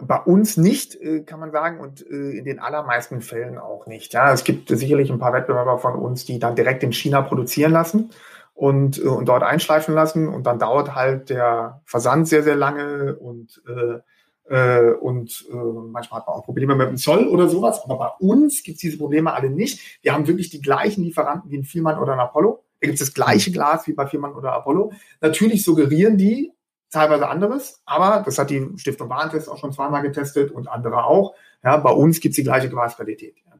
bei 0.00 0.18
uns 0.18 0.56
nicht, 0.56 0.94
äh, 0.96 1.20
kann 1.20 1.40
man 1.40 1.50
sagen, 1.50 1.80
und 1.80 2.06
äh, 2.08 2.38
in 2.38 2.44
den 2.44 2.58
allermeisten 2.58 3.20
Fällen 3.20 3.58
auch 3.58 3.86
nicht. 3.86 4.12
Ja, 4.12 4.32
es 4.32 4.44
gibt 4.44 4.68
sicherlich 4.68 5.10
ein 5.10 5.18
paar 5.18 5.32
Wettbewerber 5.32 5.78
von 5.78 5.94
uns, 5.94 6.24
die 6.24 6.38
dann 6.38 6.56
direkt 6.56 6.82
in 6.82 6.92
China 6.92 7.22
produzieren 7.22 7.72
lassen 7.72 8.10
und, 8.54 8.98
äh, 8.98 9.02
und 9.02 9.28
dort 9.28 9.42
einschleifen 9.42 9.94
lassen 9.94 10.28
und 10.28 10.46
dann 10.46 10.58
dauert 10.58 10.94
halt 10.94 11.30
der 11.30 11.82
Versand 11.84 12.28
sehr, 12.28 12.42
sehr 12.42 12.56
lange 12.56 13.16
und 13.16 13.62
äh, 13.66 14.00
äh, 14.46 14.92
und 15.00 15.46
äh, 15.50 15.54
manchmal 15.54 16.20
hat 16.20 16.26
man 16.26 16.36
auch 16.36 16.44
Probleme 16.44 16.74
mit 16.74 16.88
dem 16.88 16.98
Zoll 16.98 17.26
oder 17.28 17.48
sowas. 17.48 17.82
Aber 17.84 17.96
bei 17.96 18.26
uns 18.26 18.62
gibt 18.62 18.76
es 18.76 18.82
diese 18.82 18.98
Probleme 18.98 19.32
alle 19.32 19.48
nicht. 19.48 19.98
Wir 20.02 20.12
haben 20.12 20.26
wirklich 20.26 20.50
die 20.50 20.60
gleichen 20.60 21.02
Lieferanten 21.02 21.50
wie 21.50 21.56
in 21.56 21.64
Vielmann 21.64 21.98
oder 21.98 22.12
in 22.12 22.20
Apollo. 22.20 22.62
Da 22.80 22.86
gibt 22.86 23.00
es 23.00 23.06
das 23.06 23.14
gleiche 23.14 23.50
mhm. 23.50 23.54
Glas 23.54 23.86
wie 23.86 23.94
bei 23.94 24.06
Vielmann 24.06 24.34
oder 24.34 24.52
Apollo. 24.52 24.92
Natürlich 25.22 25.64
suggerieren 25.64 26.18
die, 26.18 26.52
teilweise 26.94 27.28
anderes, 27.28 27.82
aber 27.84 28.22
das 28.24 28.38
hat 28.38 28.50
die 28.50 28.66
Stiftung 28.76 29.08
Warentest 29.08 29.48
auch 29.48 29.58
schon 29.58 29.72
zweimal 29.72 30.02
getestet 30.02 30.50
und 30.50 30.68
andere 30.68 31.04
auch. 31.04 31.34
Ja, 31.62 31.76
bei 31.76 31.90
uns 31.90 32.20
gibt 32.20 32.32
es 32.32 32.36
die 32.36 32.42
gleiche 32.42 32.68
Glasqualität 32.68 33.36
ja, 33.44 33.52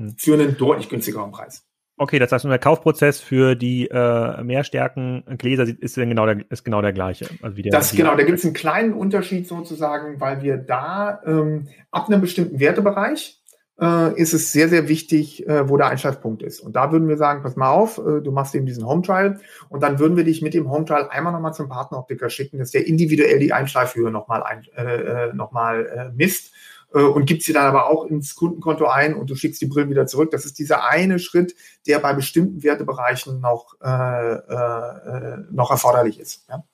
hm. 0.00 0.14
für 0.18 0.34
einen 0.34 0.56
deutlich 0.56 0.88
günstigeren 0.88 1.30
Preis. 1.30 1.66
Okay, 2.00 2.18
das 2.18 2.32
heißt, 2.32 2.46
der 2.46 2.58
Kaufprozess 2.58 3.20
für 3.20 3.54
die 3.54 3.86
äh, 3.88 4.42
Mehrstärken 4.42 5.22
Gläser 5.36 5.64
ist 5.64 5.96
genau 5.96 6.24
der, 6.24 6.50
ist 6.50 6.64
genau 6.64 6.80
der 6.80 6.94
gleiche. 6.94 7.26
Also 7.42 7.58
wie 7.58 7.62
der, 7.62 7.72
das 7.72 7.92
genau, 7.92 8.16
da 8.16 8.22
gibt 8.22 8.38
es 8.38 8.44
einen 8.46 8.54
kleinen 8.54 8.94
Unterschied 8.94 9.46
sozusagen, 9.46 10.18
weil 10.18 10.40
wir 10.40 10.56
da 10.56 11.20
ähm, 11.26 11.68
ab 11.90 12.08
einem 12.08 12.22
bestimmten 12.22 12.58
Wertebereich 12.58 13.39
äh, 13.80 14.20
ist 14.20 14.34
es 14.34 14.52
sehr, 14.52 14.68
sehr 14.68 14.88
wichtig, 14.88 15.46
äh, 15.48 15.68
wo 15.68 15.76
der 15.76 15.86
Einschlagpunkt 15.86 16.42
ist. 16.42 16.60
Und 16.60 16.76
da 16.76 16.92
würden 16.92 17.08
wir 17.08 17.16
sagen, 17.16 17.42
pass 17.42 17.56
mal 17.56 17.70
auf, 17.70 17.98
äh, 17.98 18.20
du 18.20 18.30
machst 18.30 18.54
eben 18.54 18.66
diesen 18.66 18.86
Home 18.86 19.02
Trial 19.02 19.40
und 19.68 19.82
dann 19.82 19.98
würden 19.98 20.16
wir 20.16 20.24
dich 20.24 20.42
mit 20.42 20.54
dem 20.54 20.70
Home 20.70 20.84
Trial 20.84 21.08
einmal 21.08 21.32
nochmal 21.32 21.54
zum 21.54 21.68
Partneroptiker 21.68 22.28
schicken, 22.28 22.58
dass 22.58 22.72
der 22.72 22.86
individuell 22.86 23.38
die 23.38 23.52
Einschleifhöhe 23.52 24.10
nochmal 24.10 24.42
ein, 24.42 24.66
äh, 24.76 25.28
äh 25.28 25.32
noch 25.32 25.52
äh, 25.54 26.10
misst 26.14 26.52
äh, 26.92 27.00
und 27.00 27.24
gibt 27.24 27.42
sie 27.42 27.52
dann 27.52 27.66
aber 27.66 27.88
auch 27.88 28.04
ins 28.04 28.34
Kundenkonto 28.34 28.86
ein 28.86 29.14
und 29.14 29.30
du 29.30 29.34
schickst 29.34 29.60
die 29.62 29.66
Brillen 29.66 29.90
wieder 29.90 30.06
zurück. 30.06 30.30
Das 30.30 30.44
ist 30.44 30.58
dieser 30.58 30.88
eine 30.88 31.18
Schritt, 31.18 31.54
der 31.86 31.98
bei 32.00 32.12
bestimmten 32.12 32.62
Wertebereichen 32.62 33.40
noch, 33.40 33.74
äh, 33.82 34.32
äh, 34.34 35.38
noch 35.50 35.70
erforderlich 35.70 36.20
ist. 36.20 36.46
Ja? 36.48 36.64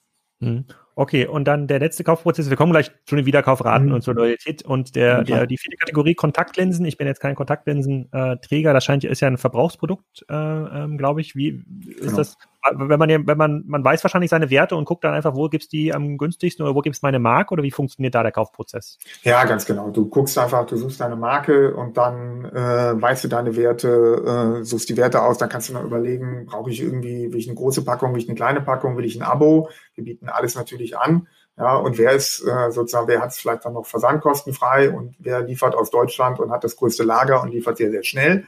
Mhm. 0.40 0.64
Okay, 0.98 1.26
und 1.26 1.44
dann 1.44 1.66
der 1.66 1.78
letzte 1.78 2.04
Kaufprozess. 2.04 2.48
Wir 2.48 2.56
kommen 2.56 2.72
gleich 2.72 2.90
zu 3.04 3.16
den 3.16 3.26
Wiederkaufraten 3.26 3.88
mhm. 3.88 3.94
und 3.96 4.00
zur 4.00 4.14
Loyalität 4.14 4.62
und 4.62 4.96
der, 4.96 5.24
der, 5.24 5.46
die 5.46 5.59
vierte 5.59 5.76
Kategorie 5.76 6.14
Kontaktlinsen. 6.14 6.87
Ich 6.87 6.96
bin 6.96 7.06
jetzt 7.06 7.20
kein 7.20 7.35
Kontaktlinsenträger. 7.35 8.72
Das 8.72 8.82
scheint, 8.82 9.04
ist 9.04 9.20
ja 9.20 9.28
ein 9.28 9.37
Verbrauchsprodukt, 9.37 10.24
äh, 10.30 10.35
ähm, 10.35 10.96
glaube 10.96 11.20
ich. 11.20 11.37
Wie 11.37 11.62
ist 11.90 12.00
genau. 12.00 12.16
das? 12.16 12.38
Wenn 12.74 12.98
man, 12.98 13.26
wenn 13.26 13.38
man, 13.38 13.64
man 13.66 13.85
weiß 13.85 14.05
wahrscheinlich 14.05 14.31
seine 14.31 14.50
Werte 14.50 14.76
und 14.76 14.85
guckt 14.85 15.05
dann 15.05 15.14
einfach, 15.14 15.35
wo 15.35 15.48
gibt's 15.48 15.68
die 15.68 15.92
am 15.92 16.18
günstigsten 16.18 16.64
oder 16.64 16.74
wo 16.74 16.81
gibt's 16.81 17.02
meine 17.02 17.18
Marke 17.18 17.52
oder 17.52 17.62
wie 17.62 17.70
funktioniert 17.70 18.14
da 18.14 18.22
der 18.22 18.33
Kaufprozess? 18.33 18.98
Ja, 19.22 19.44
ganz 19.44 19.66
genau. 19.66 19.90
Du 19.90 20.09
guckst 20.09 20.38
einfach, 20.38 20.66
du 20.66 20.76
suchst 20.76 21.00
deine 21.00 21.16
Marke 21.16 21.74
und 21.74 21.96
dann 21.96 22.44
äh, 22.44 23.00
weißt 23.00 23.24
du 23.24 23.29
deine 23.29 23.57
Werte, 23.57 24.61
äh, 24.61 24.64
suchst 24.64 24.88
die 24.88 24.96
Werte 24.96 25.22
aus, 25.22 25.38
dann 25.38 25.48
kannst 25.48 25.68
du 25.68 25.72
noch 25.72 25.85
überlegen, 25.85 26.46
brauche 26.46 26.70
ich 26.70 26.81
irgendwie, 26.81 27.33
will 27.33 27.40
ich 27.40 27.48
eine 27.48 27.57
große 27.57 27.85
Packung, 27.85 28.12
will 28.12 28.20
ich 28.20 28.29
eine 28.29 28.37
kleine 28.37 28.61
Packung, 28.61 28.96
will 28.96 29.05
ich 29.05 29.16
ein 29.16 29.22
Abo? 29.22 29.68
Wir 29.94 30.05
bieten 30.05 30.29
alles 30.29 30.55
natürlich 30.55 30.76
natürlich 30.76 30.96
an. 30.96 31.29
Ja, 31.59 31.76
und 31.76 31.96
wer 31.96 32.12
ist 32.12 32.42
äh, 32.46 32.70
sozusagen, 32.70 33.09
wer 33.09 33.22
hat 33.22 33.31
es 33.31 33.38
vielleicht 33.38 33.64
dann 33.64 33.72
noch 33.72 33.87
versandkostenfrei 33.87 34.90
und 34.90 35.14
wer 35.18 35.40
liefert 35.40 35.74
aus 35.74 35.90
Deutschland 35.90 36.38
und 36.38 36.50
hat 36.50 36.64
das 36.64 36.76
größte 36.76 37.02
Lager 37.02 37.40
und 37.40 37.50
liefert 37.50 37.79
sehr, 37.79 37.90
sehr 37.90 38.05
schnell. 38.05 38.44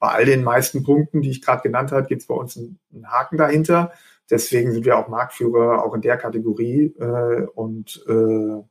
Bei 0.00 0.08
all 0.08 0.24
den 0.24 0.42
meisten 0.42 0.82
Punkten, 0.82 1.22
die 1.22 1.30
ich 1.30 1.42
gerade 1.42 1.62
genannt 1.62 1.92
habe, 1.92 2.06
gibt 2.06 2.22
es 2.22 2.26
bei 2.26 2.34
uns 2.34 2.56
einen, 2.56 2.80
einen, 2.92 3.10
Haken 3.10 3.36
dahinter. 3.36 3.92
Deswegen 4.28 4.72
sind 4.72 4.84
wir 4.84 4.98
auch 4.98 5.08
Marktführer 5.08 5.84
auch 5.84 5.94
in 5.94 6.00
der 6.00 6.16
Kategorie 6.16 6.94
äh, 6.98 7.46
und 7.54 8.02
äh, 8.08 8.62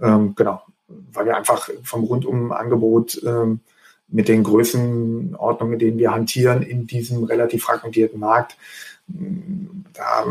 ähm, 0.00 0.34
genau, 0.36 0.62
weil 0.86 1.26
wir 1.26 1.36
einfach 1.36 1.68
vom 1.82 2.04
Rundum-Angebot 2.04 3.20
ähm, 3.26 3.60
mit 4.06 4.28
den 4.28 4.44
Größenordnungen, 4.44 5.72
mit 5.72 5.82
denen 5.82 5.98
wir 5.98 6.12
hantieren 6.12 6.62
in 6.62 6.86
diesem 6.86 7.24
relativ 7.24 7.64
fragmentierten 7.64 8.18
Markt, 8.18 8.56
da 9.08 10.24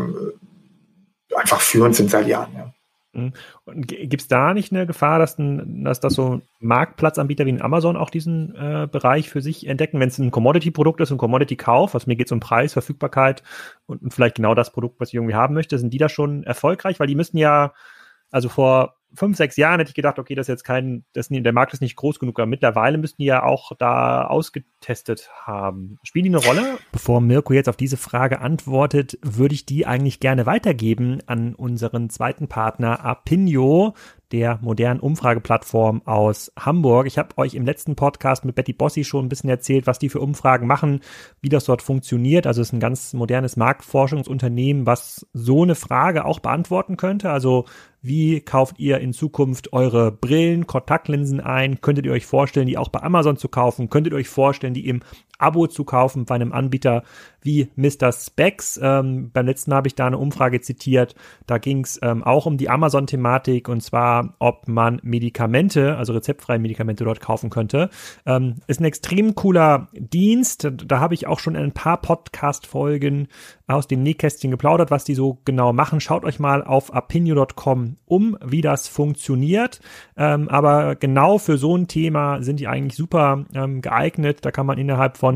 einfach 1.36 1.60
führend 1.60 1.94
sind 1.94 2.10
seit 2.10 2.26
Jahren. 2.26 2.52
Ja. 2.54 2.72
Mhm. 3.18 3.82
Gibt 3.82 4.22
es 4.22 4.28
da 4.28 4.54
nicht 4.54 4.72
eine 4.72 4.86
Gefahr, 4.86 5.18
dass, 5.18 5.38
ein, 5.38 5.84
dass, 5.84 6.00
dass 6.00 6.14
so 6.14 6.40
Marktplatzanbieter 6.60 7.46
wie 7.46 7.52
ein 7.52 7.62
Amazon 7.62 7.96
auch 7.96 8.10
diesen 8.10 8.54
äh, 8.54 8.88
Bereich 8.90 9.30
für 9.30 9.40
sich 9.40 9.66
entdecken, 9.66 10.00
wenn 10.00 10.08
es 10.08 10.18
ein 10.18 10.30
Commodity-Produkt 10.30 11.00
ist, 11.00 11.10
ein 11.10 11.18
Commodity-Kauf, 11.18 11.94
was 11.94 12.06
mir 12.06 12.16
geht 12.16 12.28
es 12.28 12.32
um 12.32 12.40
Preis, 12.40 12.72
Verfügbarkeit 12.72 13.42
und, 13.86 14.02
und, 14.02 14.12
vielleicht 14.12 14.36
genau 14.36 14.54
das 14.54 14.72
Produkt, 14.72 15.00
was 15.00 15.08
ich 15.08 15.14
irgendwie 15.14 15.34
haben 15.34 15.54
möchte, 15.54 15.78
sind 15.78 15.92
die 15.92 15.98
da 15.98 16.08
schon 16.08 16.44
erfolgreich? 16.44 17.00
Weil 17.00 17.06
die 17.06 17.14
müssen 17.14 17.38
ja, 17.38 17.72
also 18.30 18.48
vor 18.48 18.97
fünf, 19.14 19.36
sechs 19.36 19.56
Jahren 19.56 19.80
hätte 19.80 19.90
ich 19.90 19.94
gedacht, 19.94 20.18
okay, 20.18 20.34
das 20.34 20.44
ist 20.44 20.48
jetzt 20.48 20.64
kein, 20.64 21.04
das, 21.12 21.28
der 21.28 21.52
Markt 21.52 21.72
ist 21.72 21.80
nicht 21.80 21.96
groß 21.96 22.18
genug, 22.18 22.38
aber 22.38 22.46
mittlerweile 22.46 22.98
müssten 22.98 23.22
die 23.22 23.26
ja 23.26 23.42
auch 23.42 23.72
da 23.78 24.26
ausgetestet 24.26 25.30
haben. 25.42 25.98
Spielen 26.02 26.24
die 26.24 26.30
eine 26.30 26.44
Rolle? 26.44 26.78
Bevor 26.92 27.20
Mirko 27.20 27.52
jetzt 27.52 27.68
auf 27.68 27.76
diese 27.76 27.96
Frage 27.96 28.40
antwortet, 28.40 29.18
würde 29.22 29.54
ich 29.54 29.66
die 29.66 29.86
eigentlich 29.86 30.20
gerne 30.20 30.46
weitergeben 30.46 31.18
an 31.26 31.54
unseren 31.54 32.10
zweiten 32.10 32.48
Partner 32.48 33.04
Apinio 33.04 33.94
der 34.32 34.58
modernen 34.62 35.00
Umfrageplattform 35.00 36.02
aus 36.04 36.52
Hamburg. 36.58 37.06
Ich 37.06 37.18
habe 37.18 37.36
euch 37.38 37.54
im 37.54 37.64
letzten 37.64 37.96
Podcast 37.96 38.44
mit 38.44 38.54
Betty 38.54 38.72
Bossi 38.72 39.04
schon 39.04 39.26
ein 39.26 39.28
bisschen 39.28 39.50
erzählt, 39.50 39.86
was 39.86 39.98
die 39.98 40.08
für 40.08 40.20
Umfragen 40.20 40.66
machen, 40.66 41.00
wie 41.40 41.48
das 41.48 41.64
dort 41.64 41.82
funktioniert. 41.82 42.46
Also 42.46 42.60
es 42.60 42.68
ist 42.68 42.72
ein 42.72 42.80
ganz 42.80 43.14
modernes 43.14 43.56
Marktforschungsunternehmen, 43.56 44.86
was 44.86 45.26
so 45.32 45.62
eine 45.62 45.74
Frage 45.74 46.24
auch 46.24 46.40
beantworten 46.40 46.96
könnte. 46.96 47.30
Also 47.30 47.64
wie 48.00 48.40
kauft 48.40 48.78
ihr 48.78 48.98
in 48.98 49.12
Zukunft 49.12 49.72
eure 49.72 50.12
Brillen, 50.12 50.66
Kontaktlinsen 50.66 51.40
ein? 51.40 51.80
Könntet 51.80 52.06
ihr 52.06 52.12
euch 52.12 52.26
vorstellen, 52.26 52.66
die 52.66 52.78
auch 52.78 52.88
bei 52.88 53.02
Amazon 53.02 53.36
zu 53.36 53.48
kaufen? 53.48 53.90
Könntet 53.90 54.12
ihr 54.12 54.18
euch 54.18 54.28
vorstellen, 54.28 54.74
die 54.74 54.86
im 54.86 55.00
Abo 55.38 55.66
zu 55.66 55.84
kaufen 55.84 56.24
bei 56.24 56.34
einem 56.34 56.52
Anbieter 56.52 57.02
wie 57.40 57.70
Mr. 57.76 58.12
Specs. 58.12 58.78
Ähm, 58.82 59.30
beim 59.32 59.46
letzten 59.46 59.70
Mal 59.70 59.76
habe 59.76 59.88
ich 59.88 59.94
da 59.94 60.06
eine 60.06 60.18
Umfrage 60.18 60.60
zitiert. 60.60 61.14
Da 61.46 61.58
ging 61.58 61.84
es 61.84 61.98
ähm, 62.02 62.22
auch 62.22 62.46
um 62.46 62.58
die 62.58 62.68
Amazon-Thematik 62.68 63.68
und 63.68 63.80
zwar, 63.80 64.34
ob 64.38 64.68
man 64.68 65.00
Medikamente, 65.02 65.96
also 65.96 66.12
rezeptfreie 66.12 66.58
Medikamente 66.58 67.04
dort 67.04 67.20
kaufen 67.20 67.50
könnte. 67.50 67.90
Ähm, 68.26 68.56
ist 68.66 68.80
ein 68.80 68.84
extrem 68.84 69.34
cooler 69.34 69.88
Dienst. 69.92 70.68
Da 70.86 71.00
habe 71.00 71.14
ich 71.14 71.26
auch 71.26 71.38
schon 71.38 71.54
in 71.54 71.62
ein 71.62 71.72
paar 71.72 72.00
Podcast-Folgen 72.00 73.28
aus 73.66 73.86
dem 73.86 74.02
Nähkästchen 74.02 74.50
geplaudert, 74.50 74.90
was 74.90 75.04
die 75.04 75.14
so 75.14 75.38
genau 75.44 75.72
machen. 75.72 76.00
Schaut 76.00 76.24
euch 76.24 76.38
mal 76.38 76.64
auf 76.64 76.92
apinio.com 76.94 77.96
um, 78.06 78.36
wie 78.44 78.62
das 78.62 78.88
funktioniert. 78.88 79.80
Ähm, 80.16 80.48
aber 80.48 80.96
genau 80.96 81.38
für 81.38 81.58
so 81.58 81.76
ein 81.76 81.86
Thema 81.86 82.42
sind 82.42 82.60
die 82.60 82.66
eigentlich 82.66 82.96
super 82.96 83.44
ähm, 83.54 83.82
geeignet. 83.82 84.38
Da 84.42 84.50
kann 84.50 84.66
man 84.66 84.78
innerhalb 84.78 85.18
von 85.18 85.27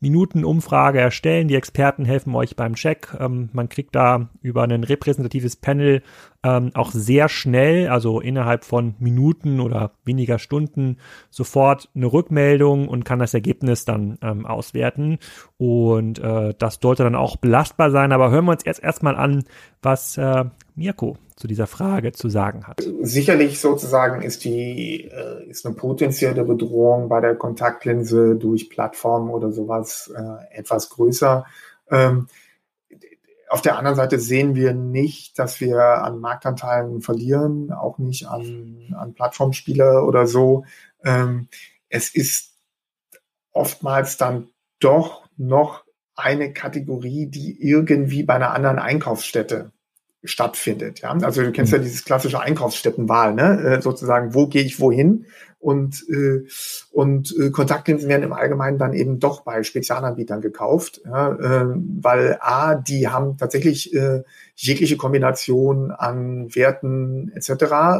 Minuten 0.00 0.44
Umfrage 0.44 1.00
erstellen. 1.00 1.48
Die 1.48 1.54
Experten 1.54 2.04
helfen 2.04 2.34
euch 2.34 2.56
beim 2.56 2.74
Check. 2.74 3.16
Ähm, 3.18 3.48
man 3.52 3.68
kriegt 3.68 3.94
da 3.94 4.28
über 4.42 4.62
ein 4.62 4.84
repräsentatives 4.84 5.56
Panel 5.56 6.02
ähm, 6.42 6.70
auch 6.74 6.92
sehr 6.92 7.28
schnell, 7.28 7.88
also 7.88 8.20
innerhalb 8.20 8.64
von 8.64 8.94
Minuten 8.98 9.60
oder 9.60 9.92
weniger 10.04 10.38
Stunden, 10.38 10.98
sofort 11.30 11.88
eine 11.94 12.06
Rückmeldung 12.06 12.88
und 12.88 13.04
kann 13.04 13.18
das 13.18 13.34
Ergebnis 13.34 13.84
dann 13.84 14.18
ähm, 14.22 14.46
auswerten. 14.46 15.18
Und 15.56 16.18
äh, 16.18 16.54
das 16.58 16.78
sollte 16.80 17.02
dann 17.02 17.16
auch 17.16 17.36
belastbar 17.36 17.90
sein. 17.90 18.12
Aber 18.12 18.30
hören 18.30 18.44
wir 18.44 18.52
uns 18.52 18.64
jetzt 18.64 18.82
erstmal 18.82 19.16
an, 19.16 19.44
was 19.82 20.16
äh, 20.18 20.44
Mirko 20.74 21.16
zu 21.36 21.46
dieser 21.46 21.66
Frage 21.66 22.12
zu 22.12 22.28
sagen 22.30 22.66
hat. 22.66 22.82
Sicherlich 23.02 23.60
sozusagen 23.60 24.22
ist 24.22 24.44
die 24.44 25.04
äh, 25.04 25.44
ist 25.48 25.66
eine 25.66 25.74
potenzielle 25.74 26.44
Bedrohung 26.44 27.08
bei 27.08 27.20
der 27.20 27.36
Kontaktlinse 27.36 28.36
durch 28.36 28.70
Plattformen 28.70 29.30
oder 29.30 29.52
sowas 29.52 30.10
äh, 30.16 30.58
etwas 30.58 30.88
größer. 30.88 31.44
Ähm, 31.90 32.28
Auf 33.50 33.60
der 33.60 33.76
anderen 33.76 33.96
Seite 33.96 34.18
sehen 34.18 34.54
wir 34.54 34.72
nicht, 34.72 35.38
dass 35.38 35.60
wir 35.60 35.78
an 35.78 36.20
Marktanteilen 36.20 37.02
verlieren, 37.02 37.70
auch 37.70 37.98
nicht 37.98 38.26
an, 38.26 38.94
an 38.96 39.12
Plattformspieler 39.12 40.06
oder 40.06 40.26
so. 40.26 40.64
Ähm, 41.04 41.48
es 41.90 42.14
ist 42.14 42.54
oftmals 43.52 44.16
dann 44.16 44.48
doch 44.80 45.28
noch 45.36 45.84
eine 46.14 46.52
Kategorie, 46.54 47.26
die 47.26 47.60
irgendwie 47.60 48.22
bei 48.22 48.34
einer 48.34 48.52
anderen 48.52 48.78
Einkaufsstätte 48.78 49.70
stattfindet. 50.26 51.00
Ja? 51.00 51.16
Also 51.22 51.42
du 51.42 51.52
kennst 51.52 51.72
ja 51.72 51.78
mhm. 51.78 51.84
dieses 51.84 52.04
klassische 52.04 52.40
Einkaufsstättenwahl, 52.40 53.34
ne? 53.34 53.60
Äh, 53.60 53.82
sozusagen, 53.82 54.34
wo 54.34 54.46
gehe 54.46 54.62
ich 54.62 54.80
wohin? 54.80 55.26
Und, 55.58 56.04
äh, 56.08 56.46
und 56.92 57.34
äh, 57.38 57.50
Kontaktlinsen 57.50 58.08
werden 58.08 58.22
im 58.22 58.32
Allgemeinen 58.32 58.78
dann 58.78 58.92
eben 58.92 59.18
doch 59.18 59.40
bei 59.40 59.62
Spezialanbietern 59.62 60.40
gekauft, 60.40 61.00
ja? 61.04 61.32
äh, 61.32 61.66
weil 62.00 62.38
A, 62.40 62.74
die 62.76 63.08
haben 63.08 63.36
tatsächlich 63.36 63.92
äh, 63.94 64.22
jegliche 64.54 64.96
Kombination 64.96 65.90
an 65.90 66.54
Werten 66.54 67.32
etc. 67.34 67.50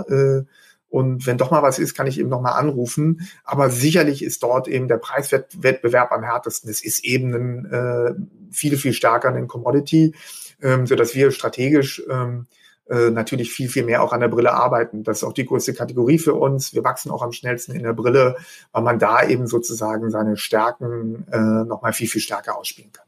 Äh, 0.08 0.42
und 0.88 1.26
wenn 1.26 1.38
doch 1.38 1.50
mal 1.50 1.62
was 1.62 1.78
ist, 1.78 1.94
kann 1.94 2.06
ich 2.06 2.20
eben 2.20 2.28
noch 2.28 2.40
mal 2.40 2.52
anrufen. 2.52 3.28
Aber 3.44 3.70
sicherlich 3.70 4.22
ist 4.22 4.42
dort 4.42 4.68
eben 4.68 4.86
der 4.86 4.98
Preiswettbewerb 4.98 6.12
am 6.12 6.22
härtesten. 6.22 6.70
Es 6.70 6.84
ist 6.84 7.04
eben 7.04 7.34
ein, 7.34 7.66
äh, 7.66 8.14
viel, 8.50 8.76
viel 8.76 8.92
stärker 8.92 9.28
ein 9.28 9.48
Commodity 9.48 10.14
ähm, 10.62 10.86
so 10.86 10.94
dass 10.94 11.14
wir 11.14 11.30
strategisch 11.30 12.02
ähm, 12.10 12.46
äh, 12.88 13.10
natürlich 13.10 13.52
viel, 13.52 13.68
viel 13.68 13.84
mehr 13.84 14.02
auch 14.02 14.12
an 14.12 14.20
der 14.20 14.28
Brille 14.28 14.52
arbeiten. 14.52 15.02
Das 15.02 15.18
ist 15.18 15.24
auch 15.24 15.32
die 15.32 15.44
größte 15.44 15.74
Kategorie 15.74 16.18
für 16.18 16.34
uns. 16.34 16.72
Wir 16.72 16.84
wachsen 16.84 17.10
auch 17.10 17.22
am 17.22 17.32
schnellsten 17.32 17.72
in 17.72 17.82
der 17.82 17.94
Brille, 17.94 18.36
weil 18.72 18.82
man 18.82 18.98
da 18.98 19.26
eben 19.26 19.46
sozusagen 19.46 20.10
seine 20.10 20.36
Stärken 20.36 21.26
äh, 21.32 21.64
nochmal 21.64 21.92
viel, 21.92 22.08
viel 22.08 22.20
stärker 22.20 22.56
ausspielen 22.56 22.92
kann. 22.92 23.06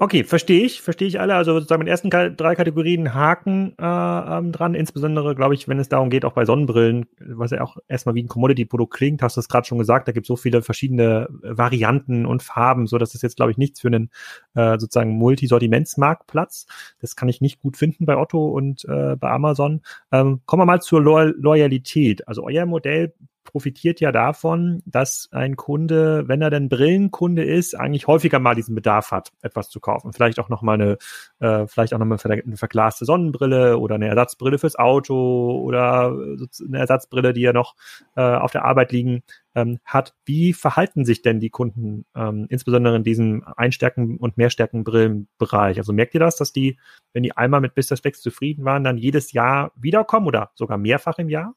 Okay, 0.00 0.22
verstehe 0.22 0.64
ich, 0.64 0.80
verstehe 0.80 1.08
ich 1.08 1.18
alle. 1.18 1.34
Also 1.34 1.54
sozusagen 1.54 1.80
mit 1.80 1.88
ersten 1.88 2.08
drei 2.08 2.54
Kategorien 2.54 3.14
Haken 3.14 3.74
äh, 3.80 3.82
ähm, 3.82 4.52
dran, 4.52 4.76
insbesondere, 4.76 5.34
glaube 5.34 5.54
ich, 5.54 5.66
wenn 5.66 5.80
es 5.80 5.88
darum 5.88 6.08
geht, 6.08 6.24
auch 6.24 6.34
bei 6.34 6.44
Sonnenbrillen, 6.44 7.06
was 7.18 7.50
ja 7.50 7.62
auch 7.62 7.78
erstmal 7.88 8.14
wie 8.14 8.22
ein 8.22 8.28
Commodity-Produkt 8.28 8.94
klingt, 8.94 9.22
hast 9.22 9.36
du 9.36 9.40
es 9.40 9.48
gerade 9.48 9.66
schon 9.66 9.78
gesagt, 9.78 10.06
da 10.06 10.12
gibt 10.12 10.26
es 10.26 10.28
so 10.28 10.36
viele 10.36 10.62
verschiedene 10.62 11.26
Varianten 11.42 12.26
und 12.26 12.44
Farben, 12.44 12.86
so 12.86 12.96
dass 12.96 13.16
es 13.16 13.22
jetzt, 13.22 13.34
glaube 13.34 13.50
ich, 13.50 13.58
nichts 13.58 13.80
für 13.80 13.88
einen 13.88 14.10
äh, 14.54 14.78
sozusagen 14.78 15.10
Multisortimentsmarktplatz. 15.18 16.66
Das 17.00 17.16
kann 17.16 17.28
ich 17.28 17.40
nicht 17.40 17.58
gut 17.58 17.76
finden 17.76 18.06
bei 18.06 18.16
Otto 18.16 18.50
und 18.50 18.84
äh, 18.84 19.16
bei 19.16 19.30
Amazon. 19.30 19.80
Ähm, 20.12 20.42
kommen 20.46 20.60
wir 20.60 20.66
mal 20.66 20.80
zur 20.80 21.02
Lo 21.02 21.24
Loyalität. 21.24 22.28
Also 22.28 22.44
euer 22.44 22.66
Modell 22.66 23.14
profitiert 23.48 23.98
ja 24.00 24.12
davon, 24.12 24.82
dass 24.84 25.30
ein 25.32 25.56
Kunde, 25.56 26.28
wenn 26.28 26.42
er 26.42 26.50
denn 26.50 26.68
Brillenkunde 26.68 27.42
ist, 27.42 27.74
eigentlich 27.74 28.06
häufiger 28.06 28.38
mal 28.38 28.54
diesen 28.54 28.74
Bedarf 28.74 29.10
hat, 29.10 29.32
etwas 29.40 29.70
zu 29.70 29.80
kaufen. 29.80 30.12
Vielleicht 30.12 30.38
auch 30.38 30.50
noch 30.50 30.60
mal 30.60 30.74
eine, 30.74 30.98
äh, 31.38 31.66
vielleicht 31.66 31.94
auch 31.94 31.98
noch 31.98 32.04
mal 32.04 32.18
eine 32.22 32.56
verglaste 32.58 33.06
Sonnenbrille 33.06 33.78
oder 33.78 33.94
eine 33.94 34.08
Ersatzbrille 34.08 34.58
fürs 34.58 34.76
Auto 34.76 35.62
oder 35.62 36.12
eine 36.12 36.78
Ersatzbrille, 36.78 37.32
die 37.32 37.40
ja 37.40 37.54
noch 37.54 37.74
äh, 38.16 38.20
auf 38.20 38.52
der 38.52 38.66
Arbeit 38.66 38.92
liegen 38.92 39.22
ähm, 39.54 39.78
hat. 39.82 40.14
Wie 40.26 40.52
verhalten 40.52 41.06
sich 41.06 41.22
denn 41.22 41.40
die 41.40 41.50
Kunden, 41.50 42.04
ähm, 42.14 42.46
insbesondere 42.50 42.96
in 42.96 43.02
diesem 43.02 43.44
Einstärken- 43.56 44.18
und 44.18 44.36
Mehrstärken-Brillenbereich? 44.36 45.78
Also 45.78 45.94
merkt 45.94 46.12
ihr 46.12 46.20
das, 46.20 46.36
dass 46.36 46.52
die, 46.52 46.78
wenn 47.14 47.22
die 47.22 47.34
einmal 47.34 47.62
mit 47.62 47.74
Business 47.74 48.00
Specs 48.00 48.20
zufrieden 48.20 48.66
waren, 48.66 48.84
dann 48.84 48.98
jedes 48.98 49.32
Jahr 49.32 49.72
wiederkommen 49.74 50.26
oder 50.26 50.50
sogar 50.54 50.76
mehrfach 50.76 51.18
im 51.18 51.30
Jahr? 51.30 51.54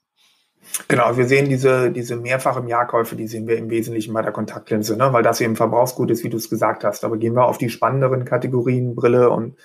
Genau, 0.87 1.17
wir 1.17 1.27
sehen 1.27 1.49
diese, 1.49 1.91
diese 1.91 2.15
mehrfach 2.15 2.57
im 2.57 2.67
Jahrkäufe, 2.67 3.15
die 3.15 3.27
sehen 3.27 3.47
wir 3.47 3.57
im 3.57 3.69
Wesentlichen 3.69 4.13
bei 4.13 4.21
der 4.21 4.31
Kontaktlinse, 4.31 4.95
ne? 4.95 5.11
weil 5.11 5.23
das 5.23 5.41
eben 5.41 5.55
Verbrauchsgut 5.55 6.11
ist, 6.11 6.23
wie 6.23 6.29
du 6.29 6.37
es 6.37 6.49
gesagt 6.49 6.83
hast. 6.83 7.03
Aber 7.03 7.17
gehen 7.17 7.35
wir 7.35 7.45
auf 7.45 7.57
die 7.57 7.69
spannenderen 7.69 8.25
Kategorien 8.25 8.95
Brille 8.95 9.29
und, 9.29 9.57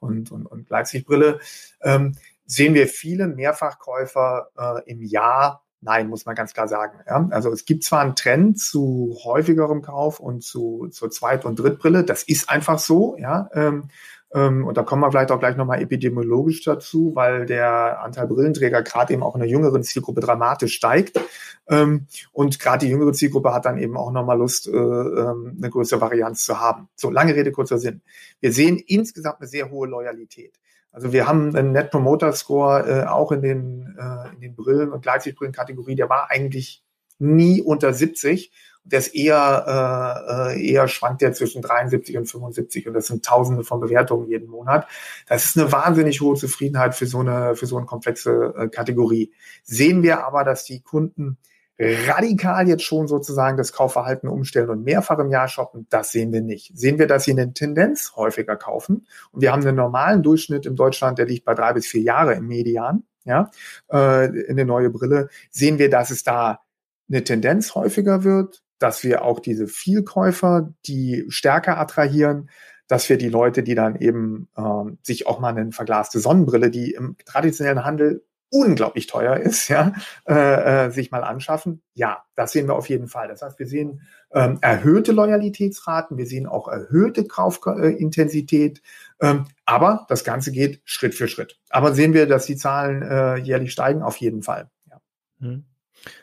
und, 0.00 0.30
und, 0.30 0.46
und 0.46 0.66
Gleitsichtbrille, 0.66 1.40
ähm, 1.82 2.14
sehen 2.46 2.74
wir 2.74 2.88
viele 2.88 3.28
Mehrfachkäufer 3.28 4.48
äh, 4.58 4.90
im 4.90 5.02
Jahr. 5.02 5.64
Nein, 5.82 6.08
muss 6.08 6.26
man 6.26 6.34
ganz 6.34 6.52
klar 6.52 6.68
sagen. 6.68 6.98
Ja? 7.06 7.26
Also 7.30 7.50
es 7.52 7.64
gibt 7.64 7.84
zwar 7.84 8.00
einen 8.00 8.16
Trend 8.16 8.58
zu 8.58 9.16
häufigerem 9.24 9.82
Kauf 9.82 10.20
und 10.20 10.42
zu 10.42 10.88
zur 10.90 11.10
Zweit- 11.10 11.44
und 11.44 11.58
Drittbrille, 11.58 12.04
das 12.04 12.22
ist 12.22 12.50
einfach 12.50 12.78
so, 12.78 13.16
ja. 13.18 13.48
Ähm, 13.54 13.88
und 14.32 14.76
da 14.76 14.82
kommen 14.84 15.02
wir 15.02 15.10
vielleicht 15.10 15.32
auch 15.32 15.40
gleich 15.40 15.56
nochmal 15.56 15.82
epidemiologisch 15.82 16.62
dazu, 16.62 17.12
weil 17.14 17.46
der 17.46 18.00
Anteil 18.00 18.28
Brillenträger 18.28 18.82
gerade 18.82 19.12
eben 19.12 19.24
auch 19.24 19.34
in 19.34 19.40
der 19.40 19.48
jüngeren 19.48 19.82
Zielgruppe 19.82 20.20
dramatisch 20.20 20.74
steigt. 20.74 21.20
Ähm, 21.68 22.06
und 22.32 22.60
gerade 22.60 22.86
die 22.86 22.92
jüngere 22.92 23.12
Zielgruppe 23.12 23.52
hat 23.52 23.64
dann 23.64 23.78
eben 23.78 23.96
auch 23.96 24.12
nochmal 24.12 24.38
Lust, 24.38 24.68
äh, 24.68 24.70
ähm, 24.70 25.56
eine 25.58 25.70
größere 25.70 26.00
Varianz 26.00 26.44
zu 26.44 26.60
haben. 26.60 26.88
So, 26.94 27.10
lange 27.10 27.34
Rede, 27.34 27.50
kurzer 27.52 27.78
Sinn. 27.78 28.02
Wir 28.40 28.52
sehen 28.52 28.78
insgesamt 28.78 29.40
eine 29.40 29.48
sehr 29.48 29.70
hohe 29.70 29.88
Loyalität. 29.88 30.60
Also 30.92 31.12
wir 31.12 31.26
haben 31.26 31.54
einen 31.54 31.72
Net 31.72 31.90
Promoter 31.90 32.32
Score 32.32 32.88
äh, 32.88 33.06
auch 33.06 33.32
in 33.32 33.42
den, 33.42 33.96
äh, 33.98 34.34
in 34.34 34.40
den 34.40 34.56
Brillen- 34.56 34.92
und 34.92 35.02
Gleitsichtbrillen-Kategorie, 35.02 35.94
der 35.94 36.08
war 36.08 36.30
eigentlich 36.30 36.84
nie 37.18 37.62
unter 37.62 37.92
70 37.92 38.50
der 38.84 38.98
ist 38.98 39.14
eher, 39.14 40.52
äh, 40.56 40.66
eher 40.66 40.88
schwankt 40.88 41.22
der 41.22 41.32
zwischen 41.32 41.62
73 41.62 42.16
und 42.16 42.26
75 42.26 42.88
und 42.88 42.94
das 42.94 43.06
sind 43.06 43.24
Tausende 43.24 43.64
von 43.64 43.80
Bewertungen 43.80 44.28
jeden 44.28 44.48
Monat. 44.48 44.86
Das 45.28 45.44
ist 45.44 45.58
eine 45.58 45.70
wahnsinnig 45.70 46.20
hohe 46.20 46.36
Zufriedenheit 46.36 46.94
für 46.94 47.06
so 47.06 47.20
eine, 47.20 47.54
für 47.54 47.66
so 47.66 47.76
eine 47.76 47.86
komplexe 47.86 48.54
äh, 48.56 48.68
Kategorie. 48.68 49.32
Sehen 49.62 50.02
wir 50.02 50.24
aber, 50.26 50.44
dass 50.44 50.64
die 50.64 50.80
Kunden 50.80 51.38
radikal 51.80 52.68
jetzt 52.68 52.82
schon 52.82 53.08
sozusagen 53.08 53.56
das 53.56 53.72
Kaufverhalten 53.72 54.28
umstellen 54.28 54.68
und 54.68 54.84
mehrfach 54.84 55.18
im 55.18 55.30
Jahr 55.30 55.48
shoppen, 55.48 55.86
das 55.88 56.12
sehen 56.12 56.30
wir 56.30 56.42
nicht. 56.42 56.76
Sehen 56.76 56.98
wir, 56.98 57.06
dass 57.06 57.24
sie 57.24 57.30
eine 57.30 57.54
Tendenz 57.54 58.12
häufiger 58.16 58.56
kaufen 58.56 59.06
und 59.32 59.40
wir 59.40 59.50
haben 59.50 59.66
einen 59.66 59.76
normalen 59.76 60.22
Durchschnitt 60.22 60.66
in 60.66 60.76
Deutschland, 60.76 61.18
der 61.18 61.26
liegt 61.26 61.46
bei 61.46 61.54
drei 61.54 61.72
bis 61.72 61.86
vier 61.86 62.02
Jahre 62.02 62.34
im 62.34 62.46
Median, 62.46 63.04
ja, 63.24 63.50
äh, 63.90 64.26
in 64.26 64.50
eine 64.50 64.66
neue 64.66 64.90
Brille, 64.90 65.30
sehen 65.50 65.78
wir, 65.78 65.88
dass 65.88 66.10
es 66.10 66.22
da 66.22 66.60
eine 67.08 67.24
Tendenz 67.24 67.74
häufiger 67.74 68.24
wird, 68.24 68.62
dass 68.80 69.04
wir 69.04 69.24
auch 69.24 69.38
diese 69.38 69.68
Vielkäufer, 69.68 70.72
die 70.86 71.24
stärker 71.28 71.78
attrahieren, 71.78 72.50
dass 72.88 73.08
wir 73.08 73.18
die 73.18 73.28
Leute, 73.28 73.62
die 73.62 73.76
dann 73.76 73.94
eben 73.94 74.48
ähm, 74.58 74.98
sich 75.02 75.28
auch 75.28 75.38
mal 75.38 75.56
eine 75.56 75.70
verglaste 75.70 76.18
Sonnenbrille, 76.18 76.70
die 76.70 76.92
im 76.92 77.16
traditionellen 77.24 77.84
Handel 77.84 78.24
unglaublich 78.50 79.06
teuer 79.06 79.36
ist, 79.36 79.68
ja, 79.68 79.92
äh, 80.26 80.86
äh, 80.86 80.90
sich 80.90 81.12
mal 81.12 81.22
anschaffen. 81.22 81.82
Ja, 81.94 82.24
das 82.34 82.50
sehen 82.50 82.66
wir 82.66 82.74
auf 82.74 82.88
jeden 82.88 83.06
Fall. 83.06 83.28
Das 83.28 83.42
heißt, 83.42 83.58
wir 83.60 83.68
sehen 83.68 84.02
ähm, 84.32 84.58
erhöhte 84.60 85.12
Loyalitätsraten, 85.12 86.18
wir 86.18 86.26
sehen 86.26 86.46
auch 86.46 86.66
erhöhte 86.66 87.24
Kaufintensität, 87.24 88.82
ähm, 89.20 89.46
aber 89.64 90.06
das 90.08 90.24
Ganze 90.24 90.50
geht 90.50 90.80
Schritt 90.84 91.14
für 91.14 91.28
Schritt. 91.28 91.60
Aber 91.68 91.94
sehen 91.94 92.12
wir, 92.12 92.26
dass 92.26 92.46
die 92.46 92.56
Zahlen 92.56 93.02
äh, 93.02 93.36
jährlich 93.36 93.72
steigen? 93.72 94.02
Auf 94.02 94.16
jeden 94.16 94.42
Fall. 94.42 94.68
Ja. 94.90 95.00
Hm. 95.40 95.64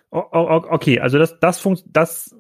Okay, 0.10 1.00
also 1.00 1.18
das, 1.20 1.40
das, 1.40 1.60
funkt, 1.60 1.84
das 1.88 2.36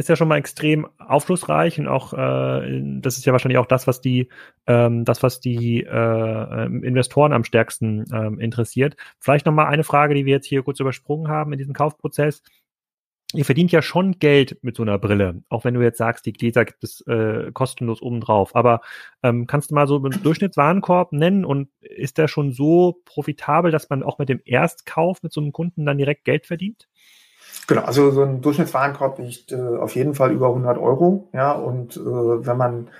ist 0.00 0.08
ja 0.08 0.16
schon 0.16 0.28
mal 0.28 0.38
extrem 0.38 0.88
aufschlussreich 0.98 1.78
und 1.78 1.86
auch 1.86 2.14
äh, 2.14 2.80
das 3.00 3.18
ist 3.18 3.26
ja 3.26 3.32
wahrscheinlich 3.32 3.58
auch 3.58 3.66
das, 3.66 3.86
was 3.86 4.00
die 4.00 4.28
ähm, 4.66 5.04
das, 5.04 5.22
was 5.22 5.40
die 5.40 5.84
äh, 5.84 6.64
Investoren 6.66 7.34
am 7.34 7.44
stärksten 7.44 8.04
ähm, 8.12 8.40
interessiert. 8.40 8.96
Vielleicht 9.18 9.44
noch 9.44 9.52
mal 9.52 9.66
eine 9.66 9.84
Frage, 9.84 10.14
die 10.14 10.24
wir 10.24 10.32
jetzt 10.32 10.46
hier 10.46 10.62
kurz 10.62 10.80
übersprungen 10.80 11.28
haben 11.28 11.52
in 11.52 11.58
diesem 11.58 11.74
Kaufprozess. 11.74 12.42
Ihr 13.34 13.44
verdient 13.44 13.70
ja 13.72 13.82
schon 13.82 14.18
Geld 14.18 14.58
mit 14.62 14.74
so 14.74 14.82
einer 14.82 14.98
Brille, 14.98 15.42
auch 15.50 15.64
wenn 15.64 15.74
du 15.74 15.82
jetzt 15.82 15.98
sagst, 15.98 16.26
die 16.26 16.32
Gläser 16.32 16.64
gibt 16.64 16.82
es 16.82 17.02
äh, 17.06 17.52
kostenlos 17.52 18.02
obendrauf. 18.02 18.56
Aber 18.56 18.80
ähm, 19.22 19.46
kannst 19.46 19.70
du 19.70 19.74
mal 19.74 19.86
so 19.86 19.96
einen 19.96 20.22
Durchschnittswarenkorb 20.22 21.12
nennen 21.12 21.44
und 21.44 21.68
ist 21.80 22.18
der 22.18 22.26
schon 22.26 22.52
so 22.52 23.02
profitabel, 23.04 23.70
dass 23.70 23.88
man 23.90 24.02
auch 24.02 24.18
mit 24.18 24.30
dem 24.30 24.40
Erstkauf 24.44 25.22
mit 25.22 25.32
so 25.32 25.40
einem 25.40 25.52
Kunden 25.52 25.84
dann 25.86 25.98
direkt 25.98 26.24
Geld 26.24 26.46
verdient? 26.46 26.88
Genau, 27.70 27.82
also 27.82 28.10
so 28.10 28.24
ein 28.24 28.40
Durchschnittswarenkorb 28.40 29.20
liegt 29.20 29.52
äh, 29.52 29.56
auf 29.56 29.94
jeden 29.94 30.14
Fall 30.14 30.32
über 30.32 30.48
100 30.48 30.76
Euro. 30.76 31.28
Ja, 31.32 31.52
und 31.52 31.96
äh, 31.96 32.00
wenn 32.00 32.56
man 32.56 32.90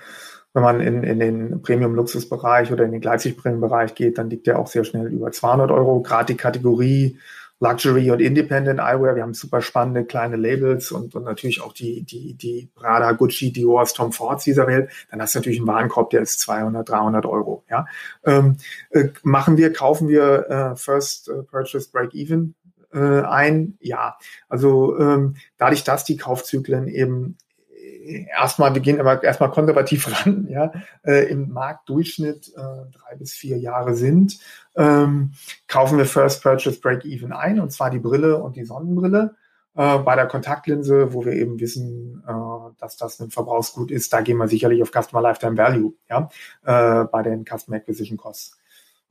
wenn 0.53 0.63
man 0.63 0.79
in, 0.79 1.03
in 1.03 1.19
den 1.19 1.61
Premium-Luxus-Bereich 1.61 2.71
oder 2.71 2.85
in 2.85 2.93
den 2.93 3.01
Gleitsichtbrillenbereich 3.01 3.95
geht, 3.95 4.17
dann 4.17 4.29
liegt 4.29 4.47
der 4.47 4.59
auch 4.59 4.67
sehr 4.67 4.85
schnell 4.85 5.07
über 5.07 5.29
200 5.29 5.71
Euro. 5.71 6.01
Gerade 6.01 6.27
die 6.27 6.37
Kategorie 6.37 7.17
Luxury 7.59 8.09
und 8.11 8.21
Independent 8.21 8.79
Eyewear, 8.79 9.15
wir 9.15 9.23
haben 9.23 9.33
super 9.33 9.61
spannende 9.61 10.03
kleine 10.03 10.35
Labels 10.35 10.91
und, 10.91 11.15
und 11.15 11.25
natürlich 11.25 11.61
auch 11.61 11.73
die, 11.73 12.03
die, 12.03 12.33
die 12.33 12.69
Prada, 12.73 13.11
Gucci, 13.11 13.51
Dior, 13.51 13.85
Tom 13.85 14.11
Fords 14.11 14.45
dieser 14.45 14.67
Welt, 14.67 14.89
dann 15.11 15.21
hast 15.21 15.35
du 15.35 15.39
natürlich 15.39 15.59
einen 15.59 15.67
Warenkorb, 15.67 16.09
der 16.09 16.21
ist 16.21 16.39
200, 16.39 16.89
300 16.89 17.25
Euro. 17.27 17.63
Ja, 17.69 17.85
ähm, 18.25 18.55
äh, 18.89 19.09
machen 19.21 19.57
wir, 19.57 19.71
kaufen 19.73 20.07
wir 20.07 20.49
äh, 20.49 20.75
First 20.75 21.29
äh, 21.29 21.43
Purchase 21.43 21.89
Break 21.91 22.15
Even 22.15 22.55
äh, 22.93 23.21
ein? 23.21 23.77
Ja, 23.79 24.17
also 24.49 24.97
ähm, 24.99 25.35
dadurch, 25.57 25.83
dass 25.83 26.03
die 26.03 26.17
Kaufzyklen 26.17 26.87
eben 26.87 27.37
äh, 27.75 28.25
erstmal, 28.29 28.73
wir 28.73 28.81
gehen 28.81 28.99
immer 28.99 29.21
erstmal 29.23 29.51
konservativ 29.51 30.07
ran, 30.25 30.47
ja, 30.49 30.71
äh, 31.03 31.29
im 31.29 31.51
Marktdurchschnitt 31.51 32.53
äh, 32.55 32.59
drei 32.59 33.15
bis 33.17 33.33
vier 33.33 33.57
Jahre 33.57 33.95
sind, 33.95 34.39
ähm, 34.75 35.33
kaufen 35.67 35.97
wir 35.97 36.05
First 36.05 36.43
Purchase 36.43 36.79
Break 36.79 37.05
Even 37.05 37.31
ein, 37.31 37.59
und 37.59 37.71
zwar 37.71 37.89
die 37.89 37.99
Brille 37.99 38.41
und 38.41 38.55
die 38.55 38.65
Sonnenbrille. 38.65 39.35
Äh, 39.73 39.99
bei 39.99 40.15
der 40.15 40.27
Kontaktlinse, 40.27 41.13
wo 41.13 41.23
wir 41.23 41.31
eben 41.31 41.59
wissen, 41.59 42.21
äh, 42.27 42.73
dass 42.79 42.97
das 42.97 43.19
ein 43.21 43.31
Verbrauchsgut 43.31 43.89
ist, 43.89 44.11
da 44.11 44.19
gehen 44.19 44.37
wir 44.37 44.49
sicherlich 44.49 44.81
auf 44.81 44.91
Customer 44.91 45.21
Lifetime 45.21 45.57
Value, 45.57 45.93
ja, 46.09 46.29
äh, 46.65 47.05
bei 47.05 47.23
den 47.23 47.45
Customer 47.45 47.77
Acquisition 47.77 48.17
Costs. 48.17 48.60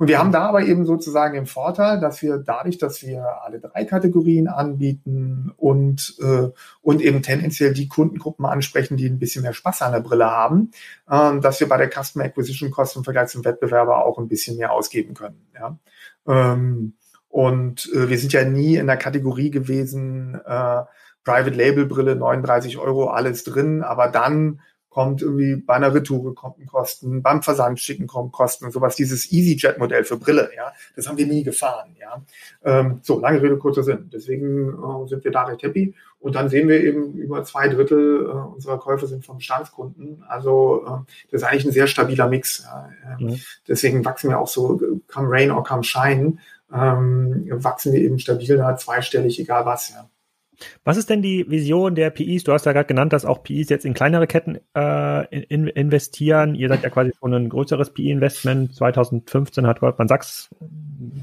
Und 0.01 0.09
wir 0.09 0.19
haben 0.19 0.33
da 0.33 0.47
aber 0.47 0.63
eben 0.63 0.87
sozusagen 0.87 1.35
den 1.35 1.45
Vorteil, 1.45 2.01
dass 2.01 2.23
wir 2.23 2.39
dadurch, 2.39 2.79
dass 2.79 3.03
wir 3.03 3.43
alle 3.45 3.61
drei 3.61 3.85
Kategorien 3.85 4.49
anbieten 4.49 5.53
und, 5.59 6.17
äh, 6.23 6.49
und 6.81 7.03
eben 7.03 7.21
tendenziell 7.21 7.75
die 7.75 7.87
Kundengruppen 7.87 8.47
ansprechen, 8.47 8.97
die 8.97 9.07
ein 9.07 9.19
bisschen 9.19 9.43
mehr 9.43 9.53
Spaß 9.53 9.83
an 9.83 9.93
der 9.93 10.01
Brille 10.01 10.25
haben, 10.25 10.71
äh, 11.07 11.39
dass 11.41 11.61
wir 11.61 11.69
bei 11.69 11.77
der 11.77 11.91
Customer 11.91 12.25
Acquisition 12.25 12.71
Cost 12.71 12.97
im 12.97 13.05
Vergleich 13.05 13.29
zum 13.29 13.45
Wettbewerber 13.45 14.03
auch 14.07 14.17
ein 14.17 14.29
bisschen 14.29 14.57
mehr 14.57 14.73
ausgeben 14.73 15.13
können. 15.13 15.47
Ja? 15.55 15.79
Ähm, 16.27 16.95
und 17.29 17.91
äh, 17.93 18.09
wir 18.09 18.17
sind 18.17 18.33
ja 18.33 18.47
nie 18.47 18.77
in 18.77 18.87
der 18.87 18.97
Kategorie 18.97 19.51
gewesen, 19.51 20.41
äh, 20.47 20.83
Private 21.25 21.51
Label 21.51 21.85
Brille, 21.85 22.17
39 22.17 22.79
Euro, 22.79 23.09
alles 23.09 23.45
drin, 23.45 23.83
aber 23.83 24.09
dann 24.09 24.63
kommt 24.91 25.23
irgendwie 25.23 25.57
bei 25.57 25.75
einer 25.75 25.95
Retour 25.95 26.35
kommt 26.35 26.59
ein 26.59 26.67
Kosten, 26.67 27.23
beim 27.23 27.43
Versandschicken 27.43 28.07
kommen 28.07 28.33
Kosten 28.33 28.67
und 28.67 28.73
sowas, 28.73 28.97
dieses 28.97 29.31
EasyJet-Modell 29.33 30.05
für 30.05 30.17
Brille, 30.17 30.51
ja, 30.57 30.73
das 30.97 31.09
haben 31.09 31.17
wir 31.17 31.27
nie 31.27 31.45
gefahren, 31.45 31.97
ja. 31.99 32.23
Ähm, 32.65 32.99
so, 33.03 33.21
lange 33.21 33.41
Rede, 33.41 33.57
kurzer 33.57 33.85
Sinn. 33.85 34.11
Deswegen 34.13 34.69
äh, 34.69 35.09
sind 35.09 35.25
wir 35.25 35.31
da 35.31 35.45
recht 35.45 35.63
happy. 35.63 35.95
Und 36.19 36.35
dann 36.35 36.49
sehen 36.49 36.69
wir 36.69 36.83
eben, 36.83 37.15
über 37.15 37.45
zwei 37.45 37.69
Drittel 37.69 38.27
äh, 38.27 38.33
unserer 38.33 38.79
Käufe 38.79 39.07
sind 39.07 39.25
von 39.25 39.39
Bestandskunden. 39.39 40.25
Also 40.29 40.85
äh, 40.85 41.13
das 41.31 41.43
ist 41.43 41.49
eigentlich 41.49 41.67
ein 41.67 41.73
sehr 41.73 41.87
stabiler 41.87 42.29
Mix. 42.29 42.65
Ja. 42.65 43.17
Mhm. 43.19 43.41
Deswegen 43.69 44.05
wachsen 44.05 44.29
wir 44.29 44.39
auch 44.39 44.49
so, 44.49 44.81
come 45.09 45.31
rain 45.31 45.51
or 45.51 45.65
come 45.65 45.85
shine, 45.85 46.39
ähm, 46.73 47.47
wachsen 47.51 47.93
wir 47.93 48.01
eben 48.01 48.19
stabil 48.19 48.57
da, 48.57 48.77
zweistellig, 48.77 49.39
egal 49.41 49.65
was, 49.65 49.91
ja. 49.91 50.09
Was 50.85 50.97
ist 50.97 51.11
denn 51.11 51.23
die 51.23 51.49
Vision 51.51 51.95
der 51.95 52.11
PIs? 52.11 52.45
Du 52.45 52.53
hast 52.53 52.67
ja 52.67 52.73
gerade 52.73 52.87
genannt, 52.87 53.13
dass 53.13 53.25
auch 53.25 53.43
PIs 53.43 53.69
jetzt 53.69 53.85
in 53.85 53.95
kleinere 53.95 54.27
Ketten 54.27 54.59
äh, 54.75 55.45
in, 55.45 55.67
investieren. 55.69 56.55
Ihr 56.55 56.69
seid 56.69 56.83
ja 56.83 56.91
quasi 56.91 57.13
schon 57.19 57.35
ein 57.35 57.49
größeres 57.49 57.91
PI-Investment. 57.91 58.75
2015 58.75 59.67
hat 59.67 59.81
Goldman 59.81 60.09
Sachs 60.09 60.51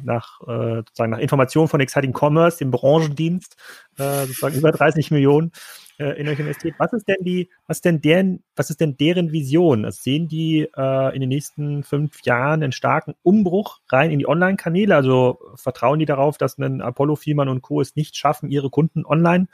nach, 0.04 0.42
äh, 0.42 0.78
sozusagen 0.78 1.12
nach 1.12 1.20
Informationen 1.20 1.68
von 1.68 1.80
Exciting 1.80 2.14
Commerce, 2.14 2.58
dem 2.58 2.72
Branchendienst, 2.72 3.56
äh, 3.98 4.26
sozusagen 4.26 4.56
über 4.56 4.72
30 4.72 5.12
Millionen 5.12 5.52
äh, 5.98 6.20
in 6.20 6.28
euch 6.28 6.40
investiert. 6.40 6.76
Was 6.78 6.94
ist 6.94 7.08
denn 7.08 7.24
die, 7.24 7.50
was 7.66 7.82
denn 7.82 8.02
deren, 8.02 8.44
was 8.56 8.70
ist 8.70 8.82
denn 8.82 8.98
deren 8.98 9.32
Vision? 9.32 9.86
Also 9.86 10.00
sehen 10.02 10.28
die 10.28 10.68
äh, 10.76 11.16
in 11.16 11.22
den 11.22 11.30
nächsten 11.30 11.84
fünf 11.84 12.22
Jahren 12.24 12.64
einen 12.64 12.72
starken 12.72 13.16
Umbruch 13.24 13.80
rein 13.90 14.12
in 14.12 14.20
die 14.20 14.28
Online-Kanäle? 14.28 14.96
Also 14.96 15.40
vertrauen 15.56 16.00
die 16.00 16.06
darauf, 16.06 16.38
dass 16.38 16.58
ein 16.58 16.82
Apollo, 16.82 17.16
Fiemann 17.16 17.50
und 17.50 17.62
Co. 17.62 17.82
es 17.82 17.96
nicht 17.96 18.16
schaffen, 18.16 18.50
ihre 18.50 18.70
Kunden 18.70 19.06
online 19.06 19.48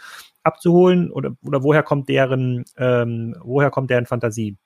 abzuholen? 0.43 1.11
Oder, 1.11 1.35
oder 1.45 1.63
woher 1.63 1.83
kommt 1.83 2.09
deren, 2.09 2.65
ähm, 2.77 3.35
woher 3.43 3.69
kommt 3.69 3.89
deren 3.89 4.05
Fantasie? 4.05 4.57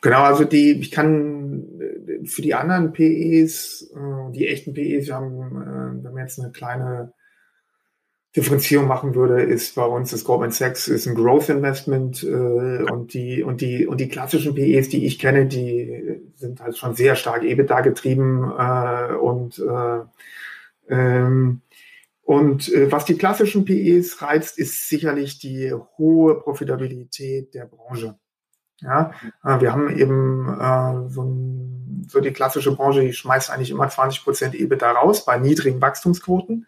Genau, 0.00 0.22
also 0.22 0.44
die, 0.44 0.72
ich 0.72 0.90
kann 0.90 1.66
für 2.24 2.42
die 2.42 2.54
anderen 2.54 2.92
PEs, 2.92 3.90
äh, 3.94 4.32
die 4.32 4.46
echten 4.46 4.74
PEs, 4.74 5.08
wir 5.08 5.14
haben, 5.14 5.36
äh, 5.36 6.02
wir 6.02 6.10
haben 6.10 6.18
jetzt 6.18 6.38
eine 6.38 6.52
kleine 6.52 7.12
Differenzierung 8.36 8.86
machen 8.86 9.14
würde, 9.14 9.42
ist 9.42 9.74
bei 9.74 9.84
uns 9.84 10.10
das 10.10 10.22
Goldman 10.22 10.50
Sachs 10.50 10.88
ist 10.88 11.06
ein 11.06 11.14
Growth 11.14 11.48
Investment 11.48 12.22
äh, 12.22 12.82
und 12.82 13.14
die 13.14 13.42
und 13.42 13.62
die 13.62 13.86
und 13.86 13.98
die 13.98 14.08
klassischen 14.08 14.54
PEs, 14.54 14.90
die 14.90 15.06
ich 15.06 15.18
kenne, 15.18 15.46
die 15.46 16.20
sind 16.34 16.60
halt 16.60 16.76
schon 16.76 16.94
sehr 16.94 17.16
stark 17.16 17.42
EBITDA 17.42 17.80
getrieben 17.80 18.52
äh, 18.58 19.14
und 19.14 19.58
äh, 19.58 20.00
ähm, 20.88 21.62
und 22.22 22.72
äh, 22.74 22.92
was 22.92 23.06
die 23.06 23.16
klassischen 23.16 23.64
PEs 23.64 24.20
reizt, 24.20 24.58
ist 24.58 24.88
sicherlich 24.88 25.38
die 25.38 25.72
hohe 25.96 26.34
Profitabilität 26.40 27.54
der 27.54 27.64
Branche. 27.64 28.18
Ja, 28.80 29.12
äh, 29.44 29.60
wir 29.60 29.72
haben 29.72 29.96
eben 29.96 30.48
äh, 30.48 31.08
so, 31.08 31.22
ein, 31.22 32.06
so 32.08 32.20
die 32.20 32.32
klassische 32.32 32.74
Branche, 32.74 33.00
die 33.00 33.12
schmeißt 33.12 33.50
eigentlich 33.50 33.70
immer 33.70 33.88
20 33.88 34.24
Prozent 34.24 34.54
EBITDA 34.54 34.90
raus 34.90 35.24
bei 35.24 35.38
niedrigen 35.38 35.80
Wachstumsquoten. 35.80 36.66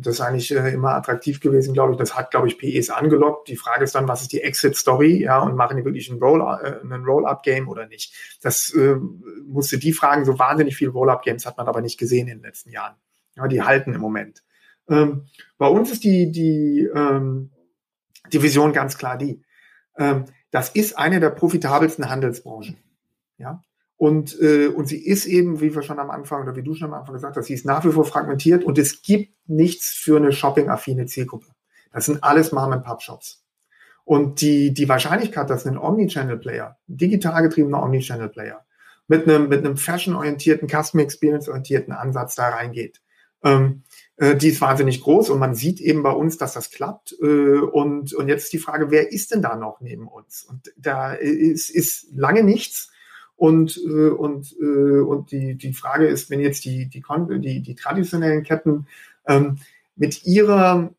Das 0.00 0.14
ist 0.14 0.20
eigentlich 0.20 0.54
äh, 0.54 0.72
immer 0.72 0.94
attraktiv 0.94 1.40
gewesen, 1.40 1.74
glaube 1.74 1.92
ich. 1.92 1.98
Das 1.98 2.16
hat, 2.16 2.30
glaube 2.30 2.48
ich, 2.48 2.58
PEs 2.58 2.90
angelockt. 2.90 3.48
Die 3.48 3.56
Frage 3.56 3.84
ist 3.84 3.94
dann, 3.94 4.08
was 4.08 4.22
ist 4.22 4.32
die 4.32 4.42
Exit-Story? 4.42 5.22
Ja, 5.22 5.40
und 5.40 5.56
machen 5.56 5.76
die 5.76 5.84
wirklich 5.84 6.08
ein 6.10 6.20
äh, 6.20 6.94
Roll-Up-Game 6.94 7.68
oder 7.68 7.86
nicht? 7.86 8.14
Das 8.42 8.72
äh, 8.74 8.96
musste 9.46 9.78
die 9.78 9.92
fragen. 9.92 10.24
So 10.24 10.38
wahnsinnig 10.38 10.76
viel 10.76 10.88
Roll-Up-Games 10.88 11.46
hat 11.46 11.56
man 11.56 11.66
aber 11.66 11.80
nicht 11.80 11.98
gesehen 11.98 12.28
in 12.28 12.38
den 12.38 12.42
letzten 12.42 12.70
Jahren. 12.70 12.96
Ja, 13.36 13.48
die 13.48 13.62
halten 13.62 13.94
im 13.94 14.00
Moment. 14.00 14.42
Ähm, 14.88 15.26
bei 15.58 15.66
uns 15.66 15.90
ist 15.90 16.04
die, 16.04 16.32
die, 16.32 16.88
ähm, 16.94 17.50
die 18.32 18.42
Vision 18.42 18.72
ganz 18.72 18.98
klar 18.98 19.18
die. 19.18 19.42
Ähm, 19.96 20.26
das 20.50 20.70
ist 20.70 20.96
eine 20.96 21.20
der 21.20 21.30
profitabelsten 21.30 22.08
Handelsbranchen. 22.08 22.78
Ja, 23.36 23.62
und, 23.98 24.40
äh, 24.40 24.68
und 24.68 24.86
sie 24.86 25.04
ist 25.04 25.26
eben, 25.26 25.60
wie 25.60 25.74
wir 25.74 25.82
schon 25.82 25.98
am 25.98 26.10
Anfang 26.10 26.42
oder 26.42 26.54
wie 26.54 26.62
du 26.62 26.74
schon 26.74 26.88
am 26.88 27.00
Anfang 27.00 27.14
gesagt 27.14 27.36
hast, 27.36 27.46
sie 27.46 27.54
ist 27.54 27.66
nach 27.66 27.84
wie 27.84 27.90
vor 27.90 28.04
fragmentiert 28.04 28.62
und 28.62 28.78
es 28.78 29.02
gibt 29.02 29.34
nichts 29.48 29.90
für 29.90 30.16
eine 30.16 30.32
shopping-affine 30.32 31.06
Zielgruppe. 31.06 31.48
Das 31.92 32.06
sind 32.06 32.22
alles 32.22 32.52
Mom-and-Pub-Shops. 32.52 33.44
Und 34.04 34.40
die, 34.40 34.72
die 34.72 34.88
Wahrscheinlichkeit, 34.88 35.50
dass 35.50 35.66
ein 35.66 35.76
Omnichannel-Player, 35.76 36.78
digital 36.86 37.42
getriebener 37.42 37.82
Omnichannel-Player, 37.82 38.64
mit 39.08 39.28
einem, 39.28 39.48
mit 39.48 39.64
einem 39.64 39.76
fashion-orientierten, 39.76 40.68
Customer-Experience-orientierten 40.68 41.92
Ansatz 41.92 42.36
da 42.36 42.50
reingeht, 42.50 43.00
ähm, 43.42 43.82
äh, 44.16 44.36
die 44.36 44.48
ist 44.48 44.60
wahnsinnig 44.60 45.00
groß 45.00 45.30
und 45.30 45.40
man 45.40 45.56
sieht 45.56 45.80
eben 45.80 46.04
bei 46.04 46.12
uns, 46.12 46.38
dass 46.38 46.54
das 46.54 46.70
klappt. 46.70 47.16
Äh, 47.20 47.58
und, 47.58 48.14
und 48.14 48.28
jetzt 48.28 48.52
die 48.52 48.58
Frage, 48.58 48.92
wer 48.92 49.12
ist 49.12 49.32
denn 49.32 49.42
da 49.42 49.56
noch 49.56 49.80
neben 49.80 50.06
uns? 50.06 50.44
Und 50.44 50.72
da 50.76 51.14
ist, 51.14 51.68
ist 51.68 52.06
lange 52.12 52.44
nichts. 52.44 52.90
Und, 53.38 53.78
äh, 53.86 54.10
und, 54.10 54.52
äh, 54.60 55.00
und 55.00 55.30
die, 55.30 55.54
die 55.54 55.72
Frage 55.72 56.08
ist, 56.08 56.28
wenn 56.28 56.40
jetzt 56.40 56.64
die, 56.64 56.88
die, 56.88 57.02
die, 57.40 57.62
die 57.62 57.74
traditionellen 57.76 58.42
Ketten 58.42 58.88
ähm, 59.26 59.58
mit 59.94 60.26
ihrer 60.26 60.90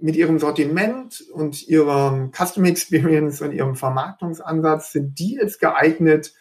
mit 0.00 0.16
ihrem 0.16 0.38
Sortiment 0.38 1.24
und 1.32 1.66
ihrem 1.68 2.30
Customer 2.32 2.68
Experience 2.68 3.42
und 3.42 3.52
ihrem 3.52 3.74
Vermarktungsansatz 3.74 4.92
sind 4.92 5.18
die 5.18 5.34
jetzt 5.34 5.58
geeignet, 5.58 6.32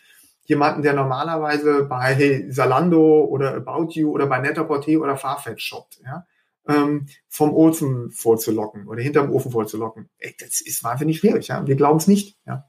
jemanden, 0.46 0.84
der 0.84 0.94
normalerweise 0.94 1.86
bei 1.86 2.48
Zalando 2.52 3.26
oder 3.26 3.56
About 3.56 3.90
You 3.94 4.12
oder 4.12 4.28
bei 4.28 4.40
Net-a-Porter 4.40 5.02
oder 5.02 5.18
Farfetch 5.18 5.66
shoppt, 5.66 6.00
ja, 6.06 6.26
ähm, 6.68 7.08
vom 7.28 7.54
Ofen 7.54 8.12
vorzulocken 8.12 8.88
oder 8.88 9.02
hinterm 9.02 9.32
Ofen 9.32 9.52
vorzulocken. 9.52 10.10
Ey, 10.20 10.36
das 10.40 10.62
ist 10.62 10.84
wahnsinnig 10.84 11.18
schwierig. 11.18 11.48
Ja? 11.48 11.66
Wir 11.66 11.76
glauben 11.76 11.98
es 11.98 12.08
nicht. 12.08 12.38
Ja? 12.46 12.66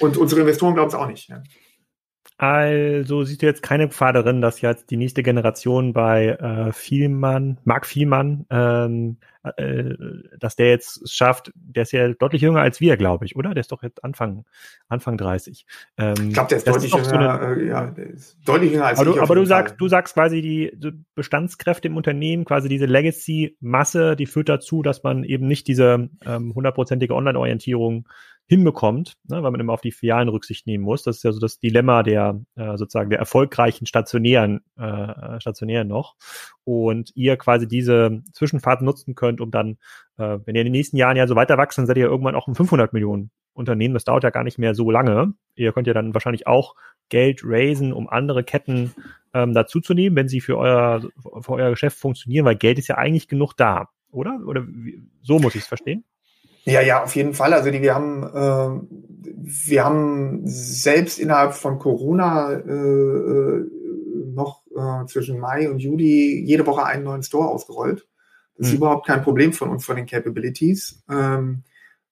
Und 0.00 0.16
unsere 0.16 0.42
Investoren 0.42 0.74
glauben 0.74 0.88
es 0.88 0.94
auch 0.94 1.06
nicht. 1.06 1.28
Ja. 1.28 1.42
Also 2.38 3.24
siehst 3.24 3.40
du 3.40 3.46
jetzt 3.46 3.62
keine 3.62 3.88
Gefahr 3.88 4.12
darin, 4.12 4.42
dass 4.42 4.60
jetzt 4.60 4.90
die 4.90 4.98
nächste 4.98 5.22
Generation 5.22 5.94
bei 5.94 6.28
äh, 6.28 6.70
Vielmann, 6.72 7.58
Mark 7.64 7.86
Vielmann, 7.86 8.44
ähm, 8.50 9.16
äh, 9.56 9.94
dass 10.38 10.54
der 10.54 10.68
jetzt 10.68 11.10
schafft, 11.10 11.50
der 11.54 11.84
ist 11.84 11.92
ja 11.92 12.12
deutlich 12.12 12.42
jünger 12.42 12.60
als 12.60 12.78
wir, 12.78 12.98
glaube 12.98 13.24
ich, 13.24 13.36
oder? 13.36 13.54
Der 13.54 13.62
ist 13.62 13.72
doch 13.72 13.82
jetzt 13.82 14.04
Anfang, 14.04 14.44
Anfang 14.88 15.16
30. 15.16 15.64
Ähm, 15.96 16.14
ich 16.28 16.34
glaube, 16.34 16.48
der 16.50 16.58
ist 16.58 16.68
deutlich 16.68 16.94
ist 16.94 17.10
jünger, 17.10 17.38
so 17.38 17.46
eine, 17.46 17.62
äh, 17.62 17.68
ja, 17.68 17.86
der 17.86 18.06
ist 18.06 18.36
deutlich 18.44 18.72
jünger 18.72 18.84
als 18.84 18.98
aber 18.98 19.08
ich. 19.08 19.16
Du, 19.16 19.22
aber 19.22 19.34
du 19.34 19.46
sagst, 19.46 19.70
Fall. 19.70 19.78
du 19.78 19.88
sagst 19.88 20.14
quasi 20.14 20.42
die 20.42 20.78
Bestandskräfte 21.14 21.88
im 21.88 21.96
Unternehmen, 21.96 22.44
quasi 22.44 22.68
diese 22.68 22.84
Legacy-Masse, 22.84 24.14
die 24.14 24.26
führt 24.26 24.50
dazu, 24.50 24.82
dass 24.82 25.02
man 25.02 25.24
eben 25.24 25.46
nicht 25.46 25.68
diese 25.68 26.10
ähm, 26.26 26.54
hundertprozentige 26.54 27.14
ähm, 27.14 27.18
Online-Orientierung 27.18 28.06
hinbekommt, 28.48 29.14
ne, 29.28 29.42
weil 29.42 29.50
man 29.50 29.60
immer 29.60 29.72
auf 29.72 29.80
die 29.80 29.90
Filialen 29.90 30.28
Rücksicht 30.28 30.66
nehmen 30.66 30.84
muss. 30.84 31.02
Das 31.02 31.16
ist 31.16 31.24
ja 31.24 31.32
so 31.32 31.40
das 31.40 31.58
Dilemma 31.58 32.02
der 32.04 32.40
äh, 32.54 32.76
sozusagen 32.76 33.10
der 33.10 33.18
erfolgreichen 33.18 33.86
stationären 33.86 34.60
äh, 34.76 35.40
stationären 35.40 35.88
noch. 35.88 36.14
Und 36.64 37.10
ihr 37.16 37.36
quasi 37.36 37.66
diese 37.66 38.22
Zwischenfahrt 38.32 38.82
nutzen 38.82 39.14
könnt, 39.16 39.40
um 39.40 39.50
dann, 39.50 39.78
äh, 40.16 40.38
wenn 40.44 40.54
ihr 40.54 40.60
in 40.62 40.66
den 40.66 40.72
nächsten 40.72 40.96
Jahren 40.96 41.16
ja 41.16 41.26
so 41.26 41.34
weiter 41.34 41.58
wachsen, 41.58 41.86
seid 41.86 41.96
ihr 41.96 42.06
irgendwann 42.06 42.36
auch 42.36 42.46
ein 42.46 42.54
500 42.54 42.92
Millionen 42.92 43.30
Unternehmen. 43.52 43.94
Das 43.94 44.04
dauert 44.04 44.22
ja 44.22 44.30
gar 44.30 44.44
nicht 44.44 44.58
mehr 44.58 44.74
so 44.74 44.90
lange. 44.90 45.34
Ihr 45.56 45.72
könnt 45.72 45.88
ja 45.88 45.94
dann 45.94 46.14
wahrscheinlich 46.14 46.46
auch 46.46 46.76
Geld 47.08 47.40
raisen, 47.44 47.92
um 47.92 48.08
andere 48.08 48.44
Ketten 48.44 48.92
ähm, 49.34 49.54
dazuzunehmen, 49.54 50.16
wenn 50.16 50.28
sie 50.28 50.40
für 50.40 50.56
euer 50.56 51.02
für 51.40 51.52
euer 51.52 51.70
Geschäft 51.70 51.98
funktionieren, 51.98 52.44
weil 52.44 52.56
Geld 52.56 52.78
ist 52.78 52.88
ja 52.88 52.96
eigentlich 52.96 53.28
genug 53.28 53.54
da, 53.56 53.88
oder? 54.10 54.40
Oder 54.46 54.66
wie, 54.66 55.02
so 55.22 55.38
muss 55.38 55.54
ich 55.54 55.62
es 55.62 55.68
verstehen? 55.68 56.04
Ja, 56.66 56.80
ja, 56.80 57.02
auf 57.04 57.14
jeden 57.14 57.32
Fall. 57.32 57.54
Also 57.54 57.70
die, 57.70 57.80
wir 57.80 57.94
haben, 57.94 58.24
äh, 58.24 59.66
wir 59.68 59.84
haben 59.84 60.40
selbst 60.44 61.18
innerhalb 61.18 61.54
von 61.54 61.78
Corona 61.78 62.52
äh, 62.52 62.72
äh, 62.72 63.70
noch 64.34 64.62
äh, 64.76 65.06
zwischen 65.06 65.38
Mai 65.38 65.70
und 65.70 65.78
Juli 65.78 66.42
jede 66.44 66.66
Woche 66.66 66.84
einen 66.84 67.04
neuen 67.04 67.22
Store 67.22 67.48
ausgerollt. 67.48 68.06
Das 68.58 68.66
ist 68.66 68.72
mhm. 68.72 68.78
überhaupt 68.78 69.06
kein 69.06 69.22
Problem 69.22 69.52
von 69.52 69.70
uns, 69.70 69.84
von 69.84 69.96
den 69.96 70.06
Capabilities. 70.06 71.04
Ähm, 71.08 71.62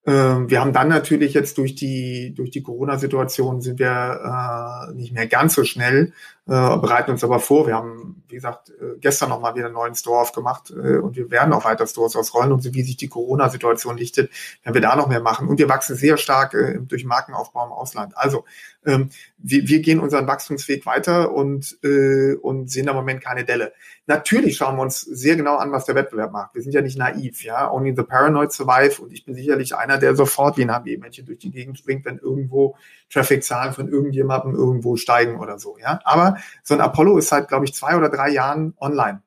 ähm, 0.06 0.50
wir 0.50 0.60
haben 0.60 0.72
dann 0.72 0.88
natürlich 0.88 1.34
jetzt 1.34 1.58
durch 1.58 1.74
die, 1.74 2.32
durch 2.34 2.50
die 2.50 2.62
Corona-Situation 2.62 3.60
sind 3.60 3.80
wir 3.80 4.90
äh, 4.90 4.94
nicht 4.94 5.12
mehr 5.12 5.26
ganz 5.26 5.54
so 5.54 5.64
schnell. 5.64 6.12
Äh, 6.46 6.76
bereiten 6.76 7.10
uns 7.10 7.24
aber 7.24 7.40
vor. 7.40 7.66
Wir 7.66 7.74
haben, 7.74 8.22
wie 8.28 8.34
gesagt, 8.34 8.68
äh, 8.68 8.98
gestern 9.00 9.30
nochmal 9.30 9.54
wieder 9.54 9.66
einen 9.66 9.74
neuen 9.74 9.94
Store 9.94 10.20
aufgemacht 10.20 10.70
äh, 10.70 10.98
und 10.98 11.16
wir 11.16 11.30
werden 11.30 11.54
auch 11.54 11.64
weiter 11.64 11.86
Stores 11.86 12.16
ausrollen 12.16 12.52
und 12.52 12.62
so 12.62 12.74
wie 12.74 12.82
sich 12.82 12.98
die 12.98 13.08
Corona-Situation 13.08 13.96
lichtet, 13.96 14.30
werden 14.62 14.74
wir 14.74 14.82
da 14.82 14.94
noch 14.94 15.08
mehr 15.08 15.22
machen. 15.22 15.48
Und 15.48 15.58
wir 15.58 15.70
wachsen 15.70 15.96
sehr 15.96 16.18
stark 16.18 16.52
äh, 16.52 16.80
durch 16.82 17.06
Markenaufbau 17.06 17.64
im 17.64 17.72
Ausland. 17.72 18.14
Also 18.16 18.44
ähm, 18.84 19.08
wir, 19.38 19.66
wir 19.66 19.80
gehen 19.80 20.00
unseren 20.00 20.26
Wachstumsweg 20.26 20.84
weiter 20.84 21.32
und, 21.32 21.78
äh, 21.82 22.34
und 22.34 22.70
sehen 22.70 22.88
im 22.88 22.94
Moment 22.94 23.22
keine 23.22 23.44
Delle. 23.44 23.72
Natürlich 24.06 24.58
schauen 24.58 24.76
wir 24.76 24.82
uns 24.82 25.00
sehr 25.00 25.36
genau 25.36 25.56
an, 25.56 25.72
was 25.72 25.86
der 25.86 25.94
Wettbewerb 25.94 26.30
macht. 26.30 26.54
Wir 26.54 26.60
sind 26.60 26.74
ja 26.74 26.82
nicht 26.82 26.98
naiv, 26.98 27.42
ja. 27.42 27.72
Only 27.72 27.94
the 27.96 28.02
paranoid 28.02 28.52
survive 28.52 29.00
und 29.00 29.12
ich 29.12 29.24
bin 29.24 29.34
sicherlich 29.34 29.74
einer, 29.74 29.96
der 29.96 30.14
sofort 30.14 30.58
wie 30.58 30.62
ein 30.62 30.70
HB-Männchen 30.70 31.24
durch 31.24 31.38
die 31.38 31.50
Gegend 31.50 31.78
springt, 31.78 32.04
wenn 32.04 32.18
irgendwo 32.18 32.76
Traffic-Zahlen 33.10 33.72
von 33.72 33.88
irgendjemandem 33.88 34.54
irgendwo 34.54 34.96
steigen 34.96 35.38
oder 35.38 35.58
so, 35.58 35.78
ja. 35.78 36.00
Aber 36.04 36.33
so 36.62 36.74
ein 36.74 36.80
Apollo 36.80 37.18
ist 37.18 37.28
seit, 37.28 37.48
glaube 37.48 37.64
ich, 37.64 37.74
zwei 37.74 37.96
oder 37.96 38.08
drei 38.08 38.30
Jahren 38.30 38.74
online. 38.78 39.22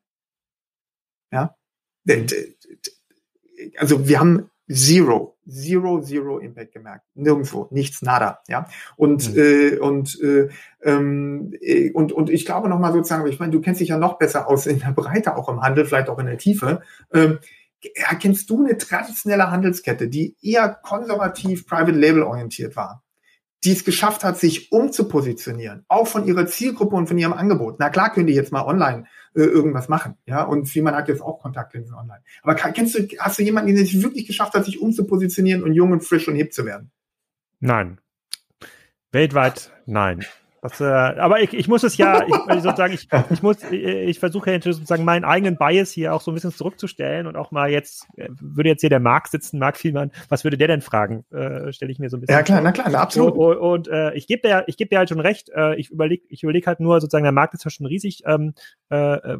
Ja. 1.31 1.55
Also 3.77 4.07
wir 4.07 4.19
haben 4.19 4.49
Zero, 4.69 5.37
Zero, 5.47 6.01
Zero 6.01 6.39
Impact 6.39 6.73
gemerkt. 6.73 7.05
Nirgendwo, 7.15 7.67
nichts, 7.71 8.01
nada, 8.01 8.39
ja. 8.47 8.67
Und 8.97 9.33
mhm. 9.33 9.39
äh, 9.39 9.77
und 9.77 10.19
äh, 10.21 10.49
ähm, 10.83 11.53
äh, 11.61 11.91
und 11.91 12.11
und 12.11 12.29
ich 12.29 12.45
glaube 12.45 12.67
noch 12.67 12.79
mal 12.79 12.91
sozusagen, 12.91 13.25
ich 13.27 13.39
meine, 13.39 13.53
du 13.53 13.61
kennst 13.61 13.79
dich 13.79 13.89
ja 13.89 13.97
noch 13.97 14.17
besser 14.17 14.47
aus 14.47 14.65
in 14.65 14.79
der 14.79 14.91
Breite, 14.91 15.37
auch 15.37 15.47
im 15.47 15.61
Handel, 15.61 15.85
vielleicht 15.85 16.09
auch 16.09 16.19
in 16.19 16.25
der 16.25 16.37
Tiefe. 16.37 16.81
Ähm, 17.13 17.39
erkennst 17.95 18.49
du 18.49 18.65
eine 18.65 18.77
traditionelle 18.77 19.49
Handelskette, 19.49 20.09
die 20.09 20.35
eher 20.41 20.69
konservativ 20.69 21.65
Private 21.65 21.91
Label 21.91 22.23
orientiert 22.23 22.75
war? 22.75 23.03
Die 23.63 23.71
es 23.71 23.83
geschafft 23.83 24.23
hat, 24.23 24.37
sich 24.37 24.71
umzupositionieren, 24.71 25.83
auch 25.87 26.07
von 26.07 26.25
ihrer 26.25 26.45
Zielgruppe 26.45 26.95
und 26.95 27.07
von 27.07 27.17
ihrem 27.17 27.33
Angebot. 27.33 27.77
Na 27.79 27.89
klar 27.89 28.13
können 28.13 28.27
die 28.27 28.33
jetzt 28.33 28.51
mal 28.51 28.65
online 28.65 29.05
äh, 29.35 29.41
irgendwas 29.41 29.89
machen, 29.89 30.15
ja, 30.25 30.43
und 30.43 30.73
man 30.77 30.95
hat 30.95 31.07
jetzt 31.07 31.21
auch 31.21 31.41
Kontaktlinsen 31.41 31.95
online. 31.95 32.21
Aber 32.43 32.55
kennst 32.55 32.97
du, 32.97 33.07
hast 33.19 33.39
du 33.39 33.43
jemanden, 33.43 33.75
der 33.75 33.85
sich 33.85 34.01
wirklich 34.01 34.27
geschafft 34.27 34.53
hat, 34.53 34.65
sich 34.65 34.79
umzupositionieren 34.81 35.63
und 35.63 35.73
jung 35.73 35.91
und 35.91 36.03
frisch 36.03 36.27
und 36.27 36.35
hip 36.35 36.53
zu 36.53 36.65
werden? 36.65 36.91
Nein. 37.59 37.99
Weltweit 39.11 39.71
nein. 39.85 40.25
Das, 40.61 40.81
äh, 40.81 40.85
aber 40.85 41.41
ich, 41.41 41.53
ich 41.53 41.67
muss 41.67 41.83
es 41.83 41.97
ja, 41.97 42.23
ich, 42.25 42.61
sozusagen, 42.61 42.93
ich, 42.93 43.07
ich 43.29 43.43
muss, 43.43 43.63
ich, 43.63 43.83
ich 43.83 44.19
versuche 44.19 44.51
ja 44.51 44.61
sozusagen 44.61 45.05
meinen 45.05 45.23
eigenen 45.23 45.57
Bias 45.57 45.91
hier 45.91 46.13
auch 46.13 46.21
so 46.21 46.31
ein 46.31 46.33
bisschen 46.33 46.51
zurückzustellen 46.51 47.27
und 47.27 47.35
auch 47.35 47.51
mal 47.51 47.69
jetzt, 47.69 48.07
äh, 48.17 48.29
würde 48.39 48.69
jetzt 48.69 48.81
hier 48.81 48.89
der 48.89 48.99
Marc 48.99 49.27
sitzen, 49.27 49.59
Marc 49.59 49.77
Vielmann, 49.77 50.11
was 50.29 50.43
würde 50.43 50.57
der 50.57 50.67
denn 50.67 50.81
fragen? 50.81 51.25
Äh, 51.31 51.71
Stelle 51.73 51.91
ich 51.91 51.99
mir 51.99 52.09
so 52.09 52.17
ein 52.17 52.21
bisschen. 52.21 52.35
Ja 52.35 52.43
klar, 52.43 52.61
na 52.61 52.71
klar, 52.71 52.87
na, 52.89 52.99
absolut. 52.99 53.33
Und, 53.33 53.57
und, 53.57 53.57
und 53.57 53.87
äh, 53.87 54.13
ich 54.13 54.27
gebe 54.27 54.47
dir, 54.47 54.63
ich 54.67 54.77
gebe 54.77 54.89
dir 54.89 54.97
halt 54.97 55.09
schon 55.09 55.19
recht. 55.19 55.49
Äh, 55.49 55.75
ich 55.75 55.91
überlege, 55.91 56.25
ich 56.29 56.43
überlege 56.43 56.65
halt 56.67 56.79
nur 56.79 56.99
sozusagen, 57.01 57.23
der 57.23 57.31
Markt 57.31 57.53
ist 57.53 57.63
ja 57.63 57.71
schon 57.71 57.85
riesig. 57.85 58.23
Ähm, 58.25 58.53
äh, 58.89 59.13
äh 59.15 59.37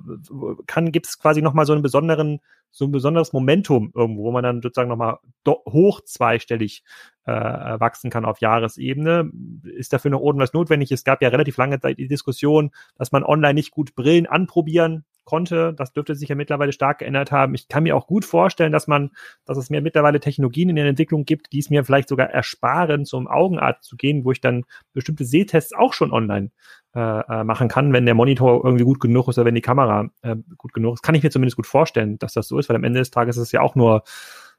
kann 0.68 0.92
gibt 0.92 1.08
es 1.08 1.18
quasi 1.18 1.42
noch 1.42 1.54
mal 1.54 1.66
so 1.66 1.74
einen 1.74 1.82
besonderen 1.82 2.40
so 2.72 2.86
ein 2.86 2.92
besonderes 2.92 3.34
Momentum 3.34 3.92
irgendwo, 3.96 4.26
wo 4.26 4.32
man 4.32 4.44
dann 4.44 4.62
sozusagen 4.62 4.90
nochmal 4.90 5.18
hoch 5.48 6.02
zweistellig 6.02 6.84
äh, 7.28 7.80
wachsen 7.80 8.10
kann 8.10 8.26
auf 8.26 8.40
Jahresebene. 8.40 9.30
Ist 9.64 9.94
dafür 9.94 10.12
noch 10.12 10.22
irgendwas 10.22 10.54
notwendig? 10.54 10.92
Es 10.92 11.04
gab 11.04 11.22
ja 11.22 11.30
relativ 11.30 11.58
lange 11.58 11.80
Zeit 11.80 11.98
die 11.98 12.08
Diskussion, 12.08 12.72
dass 12.98 13.12
man 13.12 13.24
online 13.24 13.56
nicht 13.56 13.72
gut 13.72 13.96
Brillen 13.96 14.26
anprobieren 14.26 15.04
konnte. 15.26 15.74
Das 15.74 15.92
dürfte 15.92 16.16
sich 16.16 16.30
ja 16.30 16.36
mittlerweile 16.36 16.72
stark 16.72 17.00
geändert 17.00 17.34
haben. 17.34 17.54
Ich 17.54 17.68
kann 17.68 17.84
mir 17.84 17.98
auch 17.98 18.08
gut 18.08 18.24
vorstellen, 18.24 18.72
dass 18.72 18.88
man, 18.88 19.12
dass 19.46 19.58
es 19.58 19.70
mir 19.70 19.82
mittlerweile 19.82 20.22
Technologien 20.22 20.70
in 20.70 20.78
der 20.78 20.86
Entwicklung 20.86 21.26
gibt, 21.26 21.52
die 21.52 21.60
es 21.60 21.70
mir 21.70 21.84
vielleicht 21.84 22.08
sogar 22.08 22.30
ersparen, 22.30 23.06
zum 23.06 23.28
Augenarzt 23.28 23.84
zu 23.84 23.98
gehen, 23.98 24.24
wo 24.24 24.32
ich 24.32 24.40
dann 24.40 24.64
bestimmte 24.94 25.26
Sehtests 25.26 25.74
auch 25.74 25.94
schon 25.94 26.14
online 26.14 26.52
äh, 26.96 27.00
äh, 27.00 27.44
machen 27.44 27.68
kann, 27.68 27.92
wenn 27.92 28.06
der 28.06 28.16
Monitor 28.16 28.64
irgendwie 28.64 28.86
gut 28.86 29.02
genug 29.02 29.28
ist 29.28 29.38
oder 29.38 29.46
wenn 29.46 29.56
die 29.56 29.62
Kamera 29.62 30.10
äh, 30.22 30.38
gut 30.58 30.74
genug 30.74 30.94
ist. 30.94 31.04
Kann 31.04 31.14
ich 31.14 31.24
mir 31.24 31.30
zumindest 31.30 31.58
gut 31.58 31.68
vorstellen, 31.68 32.18
dass 32.20 32.32
das 32.32 32.48
so 32.48 32.58
ist, 32.58 32.70
weil 32.70 32.78
am 32.78 32.86
Ende 32.86 33.00
des 33.00 33.12
Tages 33.12 33.36
ist 33.36 33.44
es 33.44 33.52
ja 33.52 33.60
auch 33.60 33.76
nur 33.76 34.04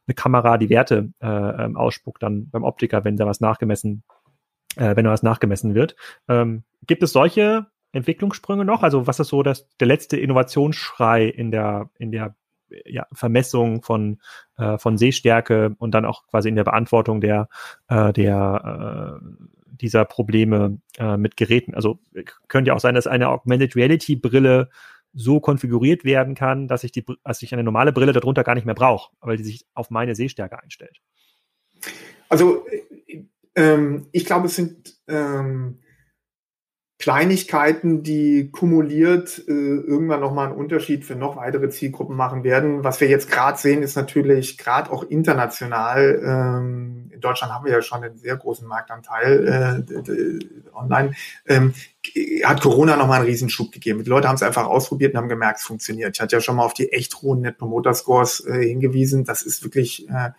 eine 0.09 0.15
Kamera, 0.15 0.59
die 0.59 0.71
Werte 0.71 1.11
äh, 1.21 1.27
ähm, 1.27 1.77
ausspuckt 1.77 2.23
dann 2.23 2.51
beim 2.51 2.65
Optiker, 2.65 3.05
wenn 3.05 3.17
da 3.17 3.27
was 3.27 3.41
nachgemessen, 3.41 4.03
äh, 4.77 4.97
wenn 4.97 5.05
da 5.05 5.11
was 5.11 5.23
nachgemessen 5.23 5.75
wird. 5.75 5.97
Ähm, 6.29 6.65
gibt 6.87 7.03
es 7.03 7.13
solche 7.13 7.67
Entwicklungssprünge 7.93 8.65
noch? 8.65 8.83
Also 8.83 9.07
was 9.07 9.21
ist 9.21 9.29
so 9.29 9.43
das, 9.43 9.69
der 9.79 9.87
letzte 9.87 10.17
Innovationsschrei 10.17 11.27
in 11.27 11.51
der, 11.51 11.91
in 11.99 12.11
der 12.11 12.35
ja, 12.85 13.07
Vermessung 13.13 13.83
von, 13.83 14.21
äh, 14.57 14.79
von 14.79 14.99
Sehstärke 14.99 15.75
und 15.79 15.93
dann 15.93 16.05
auch 16.05 16.27
quasi 16.27 16.49
in 16.49 16.57
der 16.57 16.65
Beantwortung 16.65 17.21
der, 17.21 17.49
äh, 17.89 18.13
der 18.13 19.21
äh, 19.21 19.45
dieser 19.81 20.05
Probleme 20.05 20.79
äh, 20.99 21.17
mit 21.17 21.37
Geräten. 21.37 21.75
Also 21.75 22.01
könnte 22.49 22.69
ja 22.69 22.75
auch 22.75 22.81
sein, 22.81 22.95
dass 22.95 23.07
eine 23.07 23.29
Augmented 23.29 23.77
Reality 23.77 24.17
Brille 24.17 24.71
so 25.13 25.41
konfiguriert 25.41 26.05
werden 26.05 26.35
kann, 26.35 26.69
dass 26.69 26.85
ich 26.85 26.93
die, 26.93 27.05
dass 27.25 27.43
ich 27.43 27.53
eine 27.53 27.65
normale 27.65 27.93
Brille 27.93 28.13
darunter 28.13 28.45
gar 28.45 28.55
nicht 28.55 28.67
mehr 28.67 28.75
brauche, 28.75 29.11
weil 29.21 29.37
die 29.37 29.45
sich 29.45 29.67
auf 29.75 29.91
meine 29.91 30.15
Sehstärke 30.15 30.63
einstellt. 30.63 31.01
Also 32.29 32.67
äh, 32.67 33.25
ähm, 33.55 34.07
ich 34.13 34.25
glaube, 34.25 34.47
es 34.47 34.57
sind 34.57 34.95
ähm, 35.09 35.81
Kleinigkeiten, 36.99 38.03
die 38.03 38.51
kumuliert 38.51 39.45
äh, 39.47 39.53
irgendwann 39.53 40.19
nochmal 40.19 40.49
einen 40.49 40.57
Unterschied 40.57 41.05
für 41.05 41.15
noch 41.15 41.37
weitere 41.37 41.71
Zielgruppen 41.71 42.17
machen 42.17 42.43
werden. 42.43 42.83
Was 42.83 43.01
wir 43.01 43.09
jetzt 43.09 43.31
gerade 43.31 43.57
sehen, 43.57 43.85
ist 43.85 43.95
natürlich 43.95 44.59
gerade 44.59 44.91
auch 44.91 45.05
international. 45.05 46.21
Ähm, 46.25 47.11
in 47.13 47.21
Deutschland 47.21 47.55
haben 47.55 47.65
wir 47.65 47.73
ja 47.73 47.83
schon 47.83 48.03
einen 48.03 48.19
sehr 48.19 48.37
großen 48.37 48.67
Marktanteil 48.67 49.87
äh, 49.89 50.75
online. 50.75 51.13
Ähm, 51.47 51.73
hat 52.43 52.61
Corona 52.63 52.97
nochmal 52.97 53.21
einen 53.21 53.29
Riesenschub 53.29 53.71
gegeben. 53.71 54.03
Die 54.03 54.11
Leute 54.11 54.27
haben 54.27 54.35
es 54.35 54.43
einfach 54.43 54.67
ausprobiert 54.67 55.15
und 55.15 55.19
haben 55.19 55.29
gemerkt, 55.29 55.61
es 55.61 55.67
funktioniert. 55.67 56.17
Ich 56.17 56.21
hatte 56.21 56.35
ja 56.35 56.41
schon 56.41 56.57
mal 56.57 56.65
auf 56.65 56.75
die 56.75 56.93
echt 56.93 57.23
hohen 57.23 57.43
Net 57.43 57.59
Promoter 57.59 57.95
Scores 57.95 58.45
äh, 58.45 58.67
hingewiesen. 58.67 59.25
Das 59.25 59.43
ist 59.43 59.63
wirklich 59.63 60.09
äh, 60.09 60.31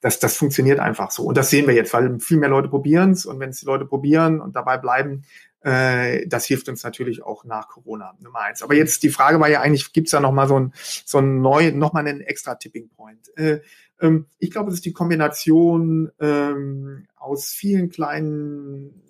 das, 0.00 0.20
das 0.20 0.36
funktioniert 0.36 0.78
einfach 0.78 1.10
so. 1.10 1.24
Und 1.24 1.36
das 1.36 1.50
sehen 1.50 1.66
wir 1.66 1.74
jetzt, 1.74 1.92
weil 1.92 2.20
viel 2.20 2.38
mehr 2.38 2.48
Leute 2.48 2.68
probieren 2.68 3.12
es. 3.12 3.26
Und 3.26 3.40
wenn 3.40 3.50
es 3.50 3.60
die 3.60 3.66
Leute 3.66 3.84
probieren 3.84 4.40
und 4.40 4.54
dabei 4.54 4.78
bleiben, 4.78 5.24
das 5.60 6.44
hilft 6.44 6.68
uns 6.68 6.84
natürlich 6.84 7.24
auch 7.24 7.44
nach 7.44 7.68
Corona, 7.68 8.14
Nummer 8.20 8.40
eins. 8.40 8.62
Aber 8.62 8.74
jetzt 8.74 9.02
die 9.02 9.08
Frage 9.08 9.40
war 9.40 9.48
ja 9.48 9.60
eigentlich, 9.60 9.92
gibt 9.92 10.06
es 10.06 10.12
da 10.12 10.20
nochmal 10.20 10.46
so 10.46 10.58
ein, 10.58 10.72
so 11.04 11.18
ein 11.18 11.40
neu, 11.40 11.72
nochmal 11.72 12.06
einen 12.06 12.20
extra 12.20 12.54
Tipping 12.54 12.88
Point? 12.90 13.36
Äh, 13.36 13.60
ähm, 14.00 14.26
ich 14.38 14.50
glaube, 14.50 14.68
es 14.68 14.76
ist 14.76 14.84
die 14.84 14.92
Kombination 14.92 16.10
ähm, 16.20 17.06
aus 17.16 17.48
vielen 17.48 17.90
kleinen 17.90 19.02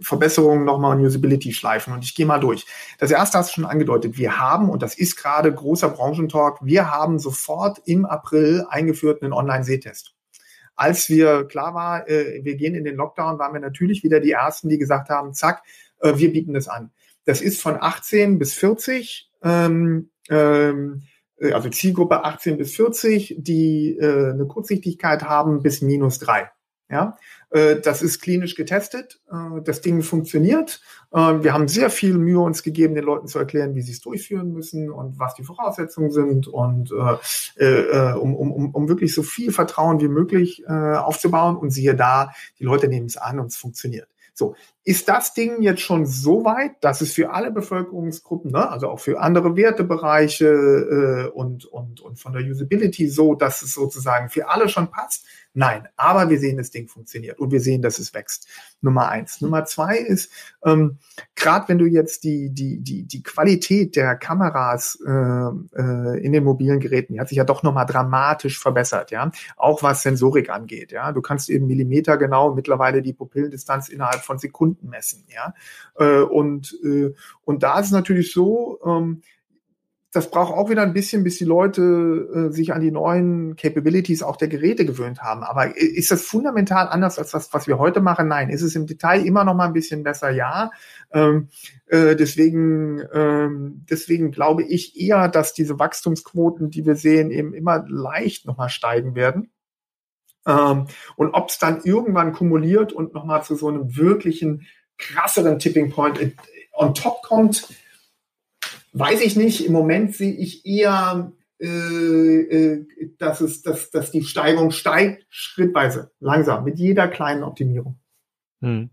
Verbesserungen 0.00 0.64
nochmal 0.64 1.00
Usability-Schleifen 1.00 1.92
und 1.92 2.04
ich 2.04 2.14
gehe 2.14 2.26
mal 2.26 2.38
durch. 2.38 2.66
Das 2.98 3.10
erste 3.10 3.38
hast 3.38 3.50
du 3.50 3.54
schon 3.54 3.64
angedeutet. 3.64 4.18
Wir 4.18 4.38
haben, 4.38 4.68
und 4.68 4.82
das 4.82 4.96
ist 4.96 5.16
gerade 5.16 5.52
großer 5.52 5.88
Branchentalk, 5.88 6.58
wir 6.62 6.90
haben 6.90 7.18
sofort 7.18 7.80
im 7.86 8.04
April 8.04 8.66
eingeführt 8.68 9.22
einen 9.22 9.32
Online-Sehtest. 9.32 10.14
Als 10.74 11.08
wir 11.08 11.44
klar 11.44 11.74
war, 11.74 12.08
äh, 12.08 12.44
wir 12.44 12.56
gehen 12.56 12.74
in 12.74 12.84
den 12.84 12.96
Lockdown, 12.96 13.38
waren 13.38 13.54
wir 13.54 13.60
natürlich 13.60 14.02
wieder 14.02 14.20
die 14.20 14.32
Ersten, 14.32 14.68
die 14.68 14.78
gesagt 14.78 15.08
haben, 15.08 15.32
zack, 15.32 15.62
äh, 16.00 16.14
wir 16.16 16.32
bieten 16.32 16.54
das 16.54 16.68
an. 16.68 16.90
Das 17.24 17.40
ist 17.40 17.60
von 17.60 17.76
18 17.78 18.38
bis 18.38 18.54
40, 18.54 19.30
ähm, 19.42 20.10
ähm, 20.28 21.02
äh, 21.38 21.52
also 21.52 21.68
Zielgruppe 21.68 22.24
18 22.24 22.56
bis 22.56 22.74
40, 22.74 23.36
die 23.38 23.96
äh, 23.98 24.30
eine 24.32 24.46
Kurzsichtigkeit 24.46 25.24
haben 25.24 25.62
bis 25.62 25.82
minus 25.82 26.18
drei. 26.18 26.50
Ja, 26.88 27.16
äh, 27.50 27.80
das 27.80 28.00
ist 28.00 28.20
klinisch 28.20 28.54
getestet. 28.54 29.20
Äh, 29.28 29.60
das 29.64 29.80
Ding 29.80 30.02
funktioniert. 30.02 30.80
Äh, 31.10 31.42
wir 31.42 31.52
haben 31.52 31.66
sehr 31.66 31.90
viel 31.90 32.16
Mühe 32.16 32.38
uns 32.38 32.62
gegeben, 32.62 32.94
den 32.94 33.02
Leuten 33.02 33.26
zu 33.26 33.40
erklären, 33.40 33.74
wie 33.74 33.82
sie 33.82 33.90
es 33.90 34.00
durchführen 34.00 34.52
müssen 34.52 34.90
und 34.90 35.18
was 35.18 35.34
die 35.34 35.42
Voraussetzungen 35.42 36.12
sind 36.12 36.46
und 36.46 36.92
um, 36.92 38.34
um, 38.36 38.70
um 38.74 38.88
wirklich 38.88 39.12
so 39.14 39.24
viel 39.24 39.50
Vertrauen 39.50 40.00
wie 40.00 40.08
möglich 40.08 40.66
aufzubauen. 40.68 41.56
Und 41.56 41.70
siehe 41.70 41.96
da, 41.96 42.32
die 42.60 42.64
Leute 42.64 42.86
nehmen 42.88 43.06
es 43.06 43.16
an 43.16 43.40
und 43.40 43.46
es 43.46 43.56
funktioniert. 43.56 44.08
So, 44.38 44.54
ist 44.84 45.08
das 45.08 45.32
Ding 45.32 45.62
jetzt 45.62 45.80
schon 45.80 46.04
so 46.04 46.44
weit, 46.44 46.72
dass 46.82 47.00
es 47.00 47.14
für 47.14 47.30
alle 47.30 47.50
Bevölkerungsgruppen, 47.50 48.52
ne, 48.52 48.70
also 48.70 48.90
auch 48.90 49.00
für 49.00 49.18
andere 49.18 49.56
Wertebereiche 49.56 50.46
äh, 50.46 51.30
und, 51.30 51.64
und, 51.64 52.02
und 52.02 52.20
von 52.20 52.34
der 52.34 52.42
Usability 52.42 53.08
so, 53.08 53.34
dass 53.34 53.62
es 53.62 53.72
sozusagen 53.72 54.28
für 54.28 54.50
alle 54.50 54.68
schon 54.68 54.90
passt? 54.90 55.24
Nein, 55.54 55.88
aber 55.96 56.28
wir 56.28 56.38
sehen, 56.38 56.58
das 56.58 56.70
Ding 56.70 56.86
funktioniert 56.86 57.38
und 57.38 57.50
wir 57.50 57.60
sehen, 57.60 57.80
dass 57.80 57.98
es 57.98 58.12
wächst. 58.12 58.46
Nummer 58.82 59.08
eins. 59.08 59.40
Nummer 59.40 59.64
zwei 59.64 59.96
ist, 59.96 60.30
ähm, 60.66 60.98
gerade 61.46 61.68
wenn 61.68 61.78
du 61.78 61.86
jetzt 61.86 62.24
die, 62.24 62.50
die, 62.50 62.80
die, 62.80 63.04
die 63.04 63.22
Qualität 63.22 63.94
der 63.94 64.16
Kameras 64.16 64.98
äh, 65.06 65.10
äh, 65.10 66.20
in 66.20 66.32
den 66.32 66.42
mobilen 66.42 66.80
Geräten, 66.80 67.12
die 67.12 67.20
hat 67.20 67.28
sich 67.28 67.38
ja 67.38 67.44
doch 67.44 67.62
nochmal 67.62 67.86
dramatisch 67.86 68.58
verbessert, 68.58 69.12
ja. 69.12 69.30
Auch 69.56 69.84
was 69.84 70.02
Sensorik 70.02 70.50
angeht, 70.50 70.90
ja. 70.90 71.12
Du 71.12 71.22
kannst 71.22 71.48
eben 71.48 71.68
Millimeter 71.68 72.16
genau 72.16 72.52
mittlerweile 72.52 73.00
die 73.00 73.12
Pupillendistanz 73.12 73.88
innerhalb 73.88 74.22
von 74.22 74.38
Sekunden 74.38 74.88
messen, 74.88 75.24
ja. 75.28 75.54
Äh, 75.94 76.22
und, 76.22 76.76
äh, 76.82 77.14
und 77.44 77.62
da 77.62 77.78
ist 77.78 77.86
es 77.86 77.92
natürlich 77.92 78.32
so, 78.32 78.80
ähm, 78.84 79.22
das 80.16 80.30
braucht 80.30 80.54
auch 80.54 80.70
wieder 80.70 80.80
ein 80.80 80.94
bisschen, 80.94 81.22
bis 81.24 81.36
die 81.36 81.44
Leute 81.44 81.82
äh, 81.82 82.50
sich 82.50 82.72
an 82.72 82.80
die 82.80 82.90
neuen 82.90 83.54
Capabilities 83.54 84.22
auch 84.22 84.36
der 84.36 84.48
Geräte 84.48 84.86
gewöhnt 84.86 85.20
haben. 85.20 85.42
Aber 85.42 85.76
ist 85.76 86.10
das 86.10 86.22
fundamental 86.22 86.88
anders 86.88 87.18
als 87.18 87.32
das, 87.32 87.52
was 87.52 87.66
wir 87.66 87.78
heute 87.78 88.00
machen? 88.00 88.26
Nein. 88.26 88.48
Ist 88.48 88.62
es 88.62 88.74
im 88.74 88.86
Detail 88.86 89.26
immer 89.26 89.44
noch 89.44 89.54
mal 89.54 89.66
ein 89.66 89.74
bisschen 89.74 90.02
besser? 90.02 90.30
Ja. 90.30 90.70
Ähm, 91.12 91.48
äh, 91.86 92.16
deswegen, 92.16 93.02
ähm, 93.12 93.84
deswegen 93.90 94.30
glaube 94.30 94.62
ich 94.62 94.98
eher, 94.98 95.28
dass 95.28 95.52
diese 95.52 95.78
Wachstumsquoten, 95.78 96.70
die 96.70 96.86
wir 96.86 96.96
sehen, 96.96 97.30
eben 97.30 97.52
immer 97.52 97.84
leicht 97.86 98.46
noch 98.46 98.56
mal 98.56 98.70
steigen 98.70 99.14
werden. 99.14 99.50
Ähm, 100.46 100.86
und 101.16 101.34
ob 101.34 101.50
es 101.50 101.58
dann 101.58 101.82
irgendwann 101.84 102.32
kumuliert 102.32 102.94
und 102.94 103.12
noch 103.12 103.26
mal 103.26 103.42
zu 103.42 103.54
so 103.54 103.68
einem 103.68 103.96
wirklichen 103.96 104.66
krasseren 104.96 105.58
Tipping 105.58 105.90
Point 105.90 106.18
on 106.72 106.94
top 106.94 107.22
kommt, 107.22 107.68
weiß 108.98 109.20
ich 109.22 109.36
nicht. 109.36 109.64
Im 109.66 109.72
Moment 109.72 110.14
sehe 110.14 110.32
ich 110.32 110.64
eher, 110.64 111.32
äh, 111.60 111.66
äh, 111.66 112.86
dass, 113.18 113.40
es, 113.40 113.62
dass, 113.62 113.90
dass 113.90 114.10
die 114.10 114.22
Steigung 114.22 114.70
steigt, 114.70 115.26
schrittweise, 115.28 116.10
langsam, 116.20 116.64
mit 116.64 116.78
jeder 116.78 117.08
kleinen 117.08 117.42
Optimierung. 117.42 117.98
Hm. 118.62 118.90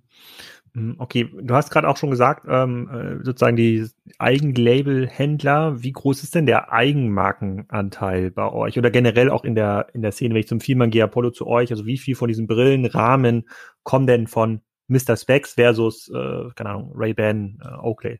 hm 0.74 0.96
okay, 0.98 1.30
du 1.42 1.54
hast 1.56 1.70
gerade 1.70 1.88
auch 1.88 1.98
schon 1.98 2.12
gesagt, 2.12 2.46
ähm, 2.50 2.90
äh, 2.90 3.24
sozusagen 3.24 3.56
die 3.56 3.88
Eigenlabel-Händler, 4.20 5.82
wie 5.84 5.94
groß 5.94 6.24
ist 6.24 6.36
denn 6.36 6.46
der 6.46 6.74
Eigenmarkenanteil 6.74 8.32
bei 8.32 8.52
euch 8.52 8.78
oder 8.78 8.92
generell 8.92 9.30
auch 9.30 9.46
in 9.46 9.56
der, 9.56 9.88
in 9.94 10.02
der 10.02 10.12
Szene, 10.12 10.34
wenn 10.34 10.42
ich 10.42 10.48
zum 10.48 10.60
Vielmann 10.60 10.90
gehe, 10.90 11.04
Apollo 11.04 11.32
zu 11.32 11.48
euch, 11.48 11.72
also 11.72 11.86
wie 11.86 11.98
viel 11.98 12.16
von 12.16 12.28
diesen 12.28 12.48
Brillenrahmen 12.48 13.48
kommen 13.84 14.08
denn 14.08 14.28
von 14.28 14.62
Mr. 14.90 15.16
Specs 15.16 15.54
versus, 15.54 16.10
äh, 16.10 16.50
keine 16.56 16.72
Ahnung, 16.72 16.92
Ray-Ban, 16.94 17.60
äh, 17.64 17.78
Oakley? 17.82 18.20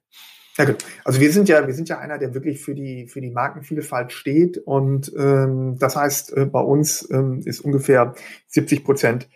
Ja, 0.58 0.66
gut. 0.66 0.86
Also 1.04 1.20
wir 1.20 1.32
sind 1.32 1.50
ja, 1.50 1.66
wir 1.66 1.74
sind 1.74 1.90
ja 1.90 1.98
einer, 1.98 2.20
der 2.20 2.34
wirklich 2.36 2.62
für 2.62 2.76
die 2.76 3.08
für 3.08 3.22
die 3.22 3.32
Markenvielfalt 3.32 4.12
steht 4.12 4.60
und 4.60 5.12
ähm, 5.18 5.78
das 5.80 5.96
heißt, 5.96 6.38
äh, 6.38 6.46
bei 6.46 6.62
uns 6.62 7.10
ähm, 7.12 7.42
ist 7.44 7.62
ungefähr 7.62 8.14
70 8.48 8.84
Prozent, 8.84 9.30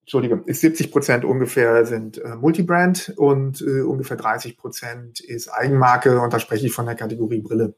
Entschuldige, 0.00 0.42
ist 0.46 0.62
70 0.62 0.90
Prozent 0.90 1.24
ungefähr 1.24 1.86
sind 1.86 2.18
äh, 2.18 2.34
Multibrand 2.34 3.14
und 3.16 3.60
äh, 3.60 3.82
ungefähr 3.82 4.16
30 4.16 4.56
Prozent 4.56 5.20
ist 5.20 5.48
Eigenmarke 5.48 6.20
und 6.20 6.32
da 6.32 6.40
spreche 6.40 6.66
ich 6.66 6.72
von 6.72 6.86
der 6.86 6.96
Kategorie 6.96 7.40
Brille. 7.40 7.76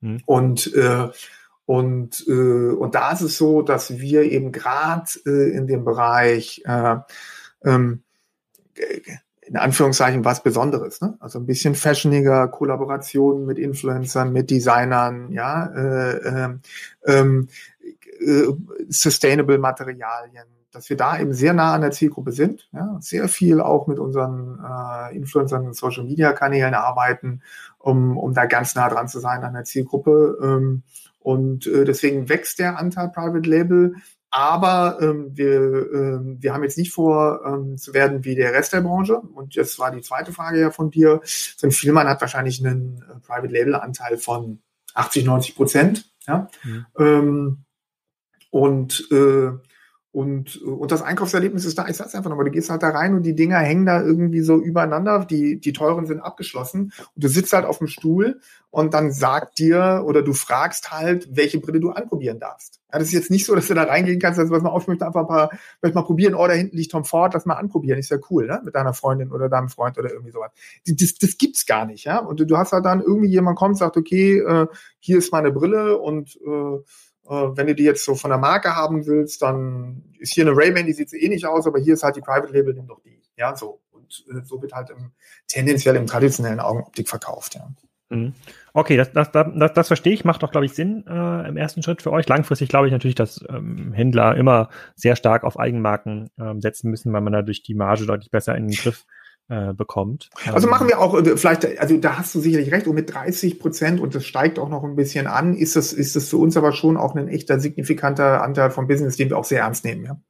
Hm. 0.00 0.20
Und 0.26 0.74
äh, 0.74 1.08
und 1.66 2.24
äh, 2.26 2.72
und 2.72 2.96
da 2.96 3.12
ist 3.12 3.20
es 3.20 3.38
so, 3.38 3.62
dass 3.62 4.00
wir 4.00 4.22
eben 4.22 4.50
gerade 4.50 5.08
äh, 5.24 5.56
in 5.56 5.68
dem 5.68 5.84
Bereich 5.84 6.62
äh, 6.64 6.96
ähm, 7.64 8.02
in 9.50 9.56
Anführungszeichen 9.56 10.24
was 10.24 10.44
Besonderes. 10.44 11.00
Ne? 11.00 11.16
Also 11.18 11.40
ein 11.40 11.46
bisschen 11.46 11.74
fashioniger, 11.74 12.46
Kollaborationen 12.46 13.46
mit 13.46 13.58
Influencern, 13.58 14.32
mit 14.32 14.48
Designern, 14.48 15.32
ja, 15.32 15.66
äh, 15.66 16.58
ähm, 17.04 17.48
äh, 18.20 18.44
sustainable 18.88 19.58
Materialien, 19.58 20.44
dass 20.70 20.88
wir 20.88 20.96
da 20.96 21.18
eben 21.18 21.34
sehr 21.34 21.52
nah 21.52 21.74
an 21.74 21.80
der 21.80 21.90
Zielgruppe 21.90 22.30
sind, 22.30 22.68
ja, 22.72 22.96
sehr 23.00 23.26
viel 23.26 23.60
auch 23.60 23.88
mit 23.88 23.98
unseren 23.98 24.60
äh, 24.64 25.16
Influencern 25.16 25.66
und 25.66 25.74
Social 25.74 26.04
Media 26.04 26.32
Kanälen 26.32 26.74
arbeiten, 26.74 27.42
um, 27.78 28.16
um 28.16 28.32
da 28.32 28.46
ganz 28.46 28.76
nah 28.76 28.88
dran 28.88 29.08
zu 29.08 29.18
sein 29.18 29.42
an 29.42 29.54
der 29.54 29.64
Zielgruppe. 29.64 30.38
Ähm, 30.40 30.84
und 31.18 31.66
äh, 31.66 31.84
deswegen 31.84 32.28
wächst 32.28 32.60
der 32.60 32.78
Anteil 32.78 33.08
Private 33.08 33.50
Label 33.50 33.96
aber 34.30 34.98
ähm, 35.00 35.36
wir, 35.36 35.92
ähm, 35.92 36.36
wir 36.40 36.54
haben 36.54 36.62
jetzt 36.62 36.78
nicht 36.78 36.92
vor, 36.92 37.40
ähm, 37.44 37.76
zu 37.76 37.92
werden 37.94 38.24
wie 38.24 38.36
der 38.36 38.52
Rest 38.52 38.72
der 38.72 38.80
Branche. 38.80 39.16
Und 39.16 39.56
das 39.56 39.78
war 39.78 39.90
die 39.90 40.02
zweite 40.02 40.32
Frage 40.32 40.60
ja 40.60 40.70
von 40.70 40.90
dir. 40.90 41.20
So 41.24 41.66
ein 41.66 41.72
Vielmann 41.72 42.08
hat 42.08 42.20
wahrscheinlich 42.20 42.64
einen 42.64 43.02
äh, 43.02 43.18
Private 43.26 43.52
Label 43.52 43.74
Anteil 43.74 44.18
von 44.18 44.60
80, 44.94 45.24
90 45.24 45.56
Prozent. 45.56 46.10
Ja? 46.28 46.48
Mhm. 46.62 46.86
Ähm, 46.98 47.64
und 48.50 49.08
äh, 49.10 49.50
und, 50.12 50.60
und 50.62 50.90
das 50.90 51.02
Einkaufserlebnis 51.02 51.64
ist 51.64 51.78
da, 51.78 51.86
ich 51.86 51.96
sag's 51.96 52.16
einfach 52.16 52.30
nochmal, 52.30 52.46
du 52.46 52.50
gehst 52.50 52.68
halt 52.68 52.82
da 52.82 52.88
rein 52.88 53.14
und 53.14 53.22
die 53.22 53.36
Dinger 53.36 53.58
hängen 53.58 53.86
da 53.86 54.02
irgendwie 54.02 54.40
so 54.40 54.56
übereinander, 54.56 55.24
die, 55.24 55.60
die 55.60 55.72
teuren 55.72 56.06
sind 56.06 56.20
abgeschlossen 56.20 56.92
und 57.14 57.24
du 57.24 57.28
sitzt 57.28 57.52
halt 57.52 57.64
auf 57.64 57.78
dem 57.78 57.86
Stuhl 57.86 58.40
und 58.70 58.92
dann 58.92 59.12
sagt 59.12 59.60
dir 59.60 60.02
oder 60.04 60.22
du 60.22 60.32
fragst 60.32 60.90
halt, 60.90 61.28
welche 61.36 61.60
Brille 61.60 61.78
du 61.78 61.90
anprobieren 61.90 62.40
darfst. 62.40 62.80
Ja, 62.92 62.98
das 62.98 63.08
ist 63.08 63.14
jetzt 63.14 63.30
nicht 63.30 63.46
so, 63.46 63.54
dass 63.54 63.68
du 63.68 63.74
da 63.74 63.84
reingehen 63.84 64.18
kannst, 64.18 64.40
also 64.40 64.52
was 64.52 64.62
mal 64.62 64.70
auf, 64.70 64.88
möchte 64.88 65.06
einfach 65.06 65.20
ein 65.20 65.28
paar, 65.28 65.50
möchte 65.80 65.94
mal 65.94 66.04
probieren, 66.04 66.34
oh, 66.34 66.46
da 66.48 66.54
hinten 66.54 66.76
liegt 66.76 66.90
Tom 66.90 67.04
Ford, 67.04 67.32
das 67.32 67.46
mal 67.46 67.54
anprobieren, 67.54 68.00
ist 68.00 68.10
ja 68.10 68.18
cool, 68.30 68.46
ne? 68.46 68.60
Mit 68.64 68.74
deiner 68.74 68.94
Freundin 68.94 69.30
oder 69.30 69.48
deinem 69.48 69.68
Freund 69.68 69.96
oder 69.96 70.10
irgendwie 70.10 70.32
sowas. 70.32 70.50
Das, 70.86 71.14
das 71.14 71.38
gibt's 71.38 71.66
gar 71.66 71.86
nicht, 71.86 72.04
ja? 72.04 72.18
Und 72.18 72.40
du, 72.40 72.56
hast 72.56 72.72
halt 72.72 72.84
dann 72.84 73.00
irgendwie 73.00 73.28
jemand 73.28 73.56
kommt, 73.56 73.78
sagt, 73.78 73.96
okay, 73.96 74.38
äh, 74.38 74.66
hier 74.98 75.18
ist 75.18 75.30
meine 75.30 75.52
Brille 75.52 75.98
und 75.98 76.36
äh, 76.44 76.78
wenn 77.24 77.66
du 77.66 77.74
die 77.74 77.84
jetzt 77.84 78.04
so 78.04 78.14
von 78.14 78.30
der 78.30 78.38
Marke 78.38 78.74
haben 78.74 79.06
willst, 79.06 79.42
dann 79.42 80.02
ist 80.18 80.34
hier 80.34 80.46
eine 80.46 80.56
Ray-Ban, 80.56 80.86
die 80.86 80.92
sieht 80.92 81.10
so 81.10 81.16
ähnlich 81.16 81.46
aus, 81.46 81.66
aber 81.66 81.78
hier 81.78 81.94
ist 81.94 82.02
halt 82.02 82.16
die 82.16 82.20
Private 82.20 82.52
Label, 82.52 82.74
nimm 82.74 82.88
doch 82.88 83.00
die. 83.00 83.22
Ja, 83.36 83.54
so. 83.54 83.80
Und 83.92 84.24
äh, 84.30 84.44
so 84.44 84.60
wird 84.60 84.72
halt 84.72 84.90
im, 84.90 85.12
tendenziell 85.46 85.96
im 85.96 86.06
traditionellen 86.06 86.60
Augenoptik 86.60 87.08
verkauft, 87.08 87.54
ja. 87.54 87.68
Mhm. 88.10 88.34
Okay, 88.72 88.96
das, 88.96 89.12
das, 89.12 89.30
das, 89.30 89.72
das 89.72 89.86
verstehe 89.86 90.12
ich, 90.12 90.24
macht 90.24 90.42
doch, 90.42 90.50
glaube 90.50 90.66
ich, 90.66 90.74
Sinn 90.74 91.04
äh, 91.08 91.48
im 91.48 91.56
ersten 91.56 91.82
Schritt 91.82 92.02
für 92.02 92.10
euch. 92.10 92.28
Langfristig 92.28 92.68
glaube 92.68 92.88
ich 92.88 92.92
natürlich, 92.92 93.14
dass 93.14 93.44
ähm, 93.48 93.92
Händler 93.92 94.36
immer 94.36 94.68
sehr 94.96 95.14
stark 95.14 95.44
auf 95.44 95.58
Eigenmarken 95.58 96.30
ähm, 96.38 96.60
setzen 96.60 96.90
müssen, 96.90 97.12
weil 97.12 97.20
man 97.20 97.32
dadurch 97.32 97.62
die 97.62 97.74
Marge 97.74 98.06
deutlich 98.06 98.30
besser 98.30 98.56
in 98.56 98.66
den 98.66 98.76
Griff 98.76 99.06
äh, 99.50 99.74
bekommt. 99.74 100.30
Also 100.52 100.68
machen 100.68 100.88
wir 100.88 101.00
auch 101.00 101.14
äh, 101.14 101.36
vielleicht, 101.36 101.78
also 101.78 101.96
da 101.96 102.18
hast 102.18 102.34
du 102.34 102.40
sicherlich 102.40 102.70
recht, 102.72 102.86
und 102.86 102.94
mit 102.94 103.12
30 103.12 103.58
Prozent 103.58 104.00
und 104.00 104.14
das 104.14 104.24
steigt 104.24 104.58
auch 104.58 104.68
noch 104.68 104.84
ein 104.84 104.94
bisschen 104.96 105.26
an, 105.26 105.54
ist 105.54 105.76
das, 105.76 105.92
ist 105.92 106.16
das 106.16 106.28
für 106.28 106.36
uns 106.36 106.56
aber 106.56 106.72
schon 106.72 106.96
auch 106.96 107.14
ein 107.16 107.28
echter 107.28 107.58
signifikanter 107.58 108.42
Anteil 108.42 108.70
vom 108.70 108.86
Business, 108.86 109.16
den 109.16 109.28
wir 109.28 109.36
auch 109.36 109.44
sehr 109.44 109.62
ernst 109.62 109.84
nehmen, 109.84 110.04
ja. 110.04 110.20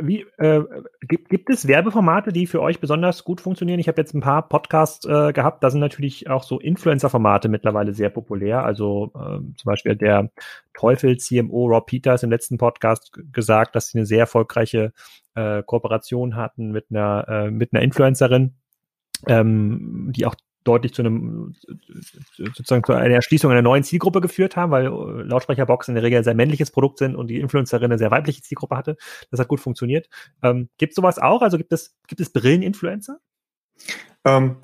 Wie, 0.00 0.26
äh, 0.38 0.62
gibt, 1.02 1.28
gibt 1.28 1.50
es 1.50 1.68
Werbeformate, 1.68 2.32
die 2.32 2.46
für 2.46 2.60
euch 2.60 2.80
besonders 2.80 3.24
gut 3.24 3.40
funktionieren? 3.40 3.80
Ich 3.80 3.88
habe 3.88 4.00
jetzt 4.00 4.14
ein 4.14 4.20
paar 4.20 4.48
Podcasts 4.48 5.06
äh, 5.06 5.32
gehabt, 5.32 5.62
da 5.62 5.70
sind 5.70 5.80
natürlich 5.80 6.28
auch 6.28 6.42
so 6.42 6.58
Influencer-Formate 6.58 7.48
mittlerweile 7.48 7.94
sehr 7.94 8.10
populär. 8.10 8.64
Also 8.64 9.12
äh, 9.14 9.38
zum 9.56 9.64
Beispiel 9.64 9.96
der 9.96 10.30
Teufel 10.74 11.16
CMO 11.18 11.66
Rob 11.66 11.86
Peters 11.86 12.22
im 12.22 12.30
letzten 12.30 12.58
Podcast 12.58 13.12
gesagt, 13.32 13.76
dass 13.76 13.88
sie 13.88 13.98
eine 13.98 14.06
sehr 14.06 14.20
erfolgreiche 14.20 14.92
äh, 15.34 15.62
Kooperation 15.62 16.36
hatten 16.36 16.70
mit 16.70 16.86
einer, 16.90 17.26
äh, 17.28 17.50
mit 17.50 17.72
einer 17.72 17.82
Influencerin, 17.82 18.54
ähm, 19.26 20.12
die 20.14 20.26
auch 20.26 20.34
deutlich 20.64 20.94
zu 20.94 21.02
einem 21.02 21.54
sozusagen 22.36 22.84
zu 22.84 22.92
einer 22.92 23.14
Erschließung 23.14 23.50
einer 23.50 23.62
neuen 23.62 23.84
Zielgruppe 23.84 24.20
geführt 24.20 24.56
haben, 24.56 24.72
weil 24.72 24.86
äh, 24.86 25.22
Lautsprecherboxen 25.22 25.92
in 25.92 25.96
der 25.96 26.02
Regel 26.02 26.18
ein 26.18 26.24
sehr 26.24 26.34
männliches 26.34 26.70
Produkt 26.70 26.98
sind 26.98 27.14
und 27.14 27.28
die 27.28 27.40
Influencerin 27.40 27.92
eine 27.92 27.98
sehr 27.98 28.10
weibliche 28.10 28.42
Zielgruppe 28.42 28.76
hatte. 28.76 28.96
Das 29.30 29.40
hat 29.40 29.48
gut 29.48 29.60
funktioniert. 29.60 30.08
Ähm, 30.42 30.68
gibt 30.78 30.92
es 30.92 30.96
sowas 30.96 31.18
auch? 31.18 31.42
Also 31.42 31.58
gibt 31.58 31.72
es, 31.72 31.94
gibt 32.08 32.20
es 32.20 32.30
Brillen-Influencer? 32.30 33.18
Ähm, 34.24 34.56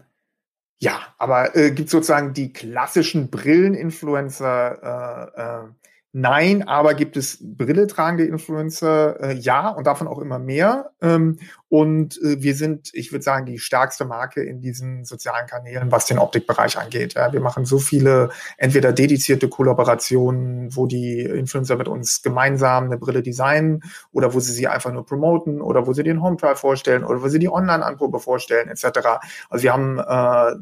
ja, 0.79 1.01
aber 1.19 1.55
äh, 1.55 1.73
gibt 1.73 1.91
sozusagen 1.91 2.33
die 2.33 2.53
klassischen 2.53 3.31
Brillen-Influencer, 3.31 5.33
äh, 5.37 5.43
äh, 5.43 5.69
Nein, 6.13 6.67
aber 6.67 6.95
gibt 6.95 7.17
es 7.17 7.39
Brille 7.41 7.87
tragende 7.87 8.25
Influencer? 8.25 9.21
Äh, 9.21 9.35
ja, 9.35 9.69
und 9.69 9.87
davon 9.87 10.09
auch 10.09 10.19
immer 10.19 10.41
mehr. 10.41 10.91
Ähm, 11.01 11.39
und 11.69 12.21
äh, 12.21 12.43
wir 12.43 12.57
sind, 12.57 12.91
ich 12.95 13.13
würde 13.13 13.23
sagen, 13.23 13.47
die 13.47 13.61
stärkste 13.61 14.05
Marke 14.05 14.43
in 14.43 14.61
diesen 14.61 15.05
sozialen 15.05 15.47
Kanälen, 15.47 15.93
was 15.93 16.07
den 16.07 16.19
Optikbereich 16.19 16.77
angeht. 16.79 17.15
Ja, 17.15 17.33
wir 17.33 17.39
machen 17.39 17.65
so 17.65 17.79
viele 17.79 18.31
entweder 18.59 18.93
dedizierte 18.93 19.49
Kollaborationen, 19.49 20.75
wo 20.75 20.89
die 20.89 21.21
Influencer 21.21 21.77
mit 21.77 21.87
uns 21.87 22.23
gemeinsam 22.23 22.87
eine 22.87 22.99
Brille 22.99 23.23
designen 23.23 23.85
oder 24.11 24.35
wo 24.35 24.41
sie 24.41 24.53
sie 24.53 24.67
einfach 24.67 24.93
nur 24.93 25.07
promoten 25.07 25.61
oder 25.61 25.87
wo 25.87 25.93
sie 25.93 26.03
den 26.03 26.23
Home 26.23 26.37
Trial 26.39 26.57
vorstellen 26.57 27.05
oder 27.05 27.23
wo 27.23 27.29
sie 27.29 27.39
die 27.39 27.49
Online-Anprobe 27.49 28.19
vorstellen 28.19 28.69
etc. 28.69 29.21
Also 29.49 29.63
wir 29.63 29.73
haben 29.73 30.01
äh, 30.01 30.57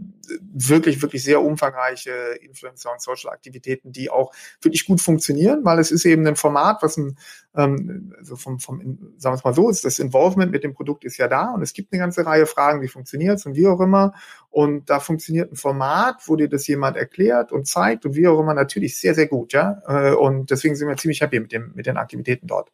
wirklich, 0.53 1.01
wirklich 1.01 1.25
sehr 1.25 1.41
umfangreiche 1.41 2.11
Influencer- 2.43 2.93
und 2.93 3.01
Social-Aktivitäten, 3.01 3.93
die 3.93 4.11
auch 4.11 4.35
wirklich 4.61 4.85
gut 4.85 5.01
funktionieren, 5.01 5.38
weil 5.63 5.79
es 5.79 5.91
ist 5.91 6.05
eben 6.05 6.27
ein 6.27 6.37
Format, 6.37 6.83
was 6.83 6.97
ein, 6.97 7.17
ähm, 7.55 8.15
also 8.19 8.37
vom, 8.37 8.59
vom, 8.59 8.81
sagen 9.17 9.35
wir 9.35 9.39
es 9.39 9.45
mal 9.45 9.55
so, 9.55 9.69
ist 9.71 9.85
das 9.85 9.99
Involvement 9.99 10.53
mit 10.53 10.65
dem 10.65 10.75
Produkt 10.75 11.05
ist 11.05 11.17
ja 11.17 11.29
da 11.29 11.51
und 11.53 11.63
es 11.63 11.73
gibt 11.73 11.93
eine 11.93 12.01
ganze 12.01 12.25
Reihe 12.27 12.47
Fragen, 12.47 12.83
wie 12.83 12.89
funktioniert 12.89 13.39
es 13.39 13.47
und 13.47 13.55
wie 13.55 13.67
auch 13.67 13.81
immer. 13.81 14.15
Und 14.51 14.91
da 14.91 15.01
funktioniert 15.01 15.53
ein 15.53 15.57
Format, 15.57 16.23
wo 16.27 16.37
dir 16.37 16.49
das 16.49 16.67
jemand 16.67 16.97
erklärt 16.97 17.53
und 17.53 17.67
zeigt 17.67 18.07
und 18.07 18.15
wie 18.15 18.29
auch 18.29 18.41
immer 18.41 18.55
natürlich 18.55 18.99
sehr, 18.99 19.15
sehr 19.15 19.27
gut, 19.27 19.53
ja. 19.53 19.83
Äh, 19.87 20.15
und 20.15 20.51
deswegen 20.51 20.77
sind 20.77 20.89
wir 20.89 20.97
ziemlich 20.97 21.21
happy 21.21 21.41
mit 21.41 21.53
dem, 21.53 21.73
mit 21.75 21.87
den 21.87 21.97
Aktivitäten 21.97 22.47
dort. 22.47 22.71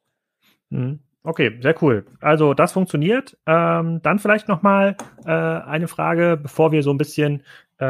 Mhm. 0.71 1.01
Okay, 1.27 1.59
sehr 1.63 1.83
cool. 1.83 2.05
Also 2.21 2.53
das 2.53 2.73
funktioniert. 2.73 3.39
Ähm, 3.47 4.03
dann 4.03 4.19
vielleicht 4.19 4.47
noch 4.47 4.63
mal 4.63 4.95
äh, 5.25 5.31
eine 5.31 5.89
Frage, 5.89 6.39
bevor 6.41 6.71
wir 6.71 6.83
so 6.83 6.91
ein 6.91 6.99
bisschen, 6.99 7.43
äh, 7.81 7.87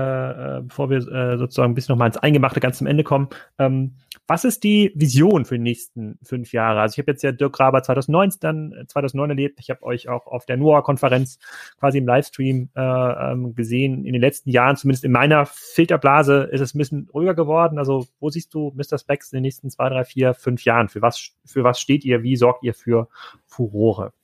äh 0.58 0.62
bevor 0.62 0.88
wir 0.88 0.98
äh, 0.98 1.36
sozusagen 1.36 1.72
ein 1.72 1.74
bisschen 1.74 1.94
noch 1.94 1.98
mal 1.98 2.06
ins 2.06 2.16
Eingemachte 2.16 2.60
ganz 2.60 2.78
zum 2.78 2.86
Ende 2.86 3.02
kommen. 3.02 3.28
Ähm, 3.58 3.96
Was 4.26 4.44
ist 4.44 4.64
die 4.64 4.90
Vision 4.94 5.44
für 5.44 5.56
die 5.56 5.62
nächsten 5.62 6.18
fünf 6.22 6.52
Jahre? 6.52 6.80
Also 6.80 6.94
ich 6.94 6.98
habe 6.98 7.10
jetzt 7.10 7.22
ja 7.22 7.32
Dirk 7.32 7.52
Graber 7.52 7.82
2009 7.82 8.32
dann 8.40 8.74
2009 8.88 9.30
erlebt. 9.30 9.60
Ich 9.60 9.68
habe 9.68 9.82
euch 9.82 10.08
auch 10.08 10.26
auf 10.26 10.46
der 10.46 10.56
NOAA-Konferenz 10.56 11.38
quasi 11.78 11.98
im 11.98 12.06
Livestream 12.06 12.70
äh, 12.74 12.80
ähm, 12.80 13.54
gesehen. 13.54 14.06
In 14.06 14.14
den 14.14 14.22
letzten 14.22 14.48
Jahren, 14.48 14.76
zumindest 14.76 15.04
in 15.04 15.12
meiner 15.12 15.44
Filterblase, 15.44 16.48
ist 16.52 16.62
es 16.62 16.74
ein 16.74 16.78
bisschen 16.78 17.08
ruhiger 17.12 17.34
geworden. 17.34 17.78
Also 17.78 18.06
wo 18.18 18.30
siehst 18.30 18.54
du 18.54 18.72
Mr. 18.74 18.98
Specs 18.98 19.30
in 19.32 19.36
den 19.36 19.42
nächsten 19.42 19.68
zwei, 19.68 19.90
drei, 19.90 20.04
vier, 20.04 20.32
fünf 20.32 20.64
Jahren? 20.64 20.88
Für 20.88 21.02
was, 21.02 21.32
für 21.44 21.62
was 21.62 21.78
steht 21.78 22.04
ihr? 22.04 22.22
Wie 22.22 22.36
sorgt 22.36 22.64
ihr 22.64 22.72
für 22.72 23.08
Furore? 23.46 24.14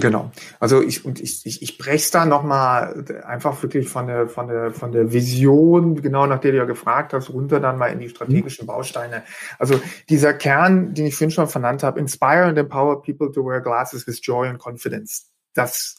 Genau. 0.00 0.32
Also 0.58 0.82
ich 0.82 1.04
und 1.04 1.20
ich 1.20 1.46
ich, 1.46 1.62
ich 1.62 1.78
brech's 1.78 2.10
da 2.10 2.26
noch 2.26 2.42
mal 2.42 3.04
einfach 3.24 3.62
wirklich 3.62 3.88
von 3.88 4.08
der 4.08 4.28
von 4.28 4.48
der 4.48 4.72
von 4.72 4.90
der 4.90 5.12
Vision 5.12 6.02
genau 6.02 6.26
nach 6.26 6.40
der 6.40 6.50
du 6.50 6.58
ja 6.58 6.64
gefragt 6.64 7.12
hast 7.12 7.30
runter 7.30 7.60
dann 7.60 7.78
mal 7.78 7.88
in 7.88 8.00
die 8.00 8.08
strategischen 8.08 8.66
Bausteine. 8.66 9.22
Also 9.58 9.80
dieser 10.08 10.34
Kern, 10.34 10.94
den 10.94 11.06
ich 11.06 11.14
vorhin 11.14 11.30
schon 11.30 11.46
vernannt 11.46 11.84
habe, 11.84 12.00
inspire 12.00 12.44
and 12.44 12.58
empower 12.58 13.00
people 13.02 13.30
to 13.30 13.44
wear 13.44 13.60
glasses 13.60 14.04
with 14.06 14.18
joy 14.20 14.48
and 14.48 14.58
confidence. 14.58 15.26
Das 15.54 15.96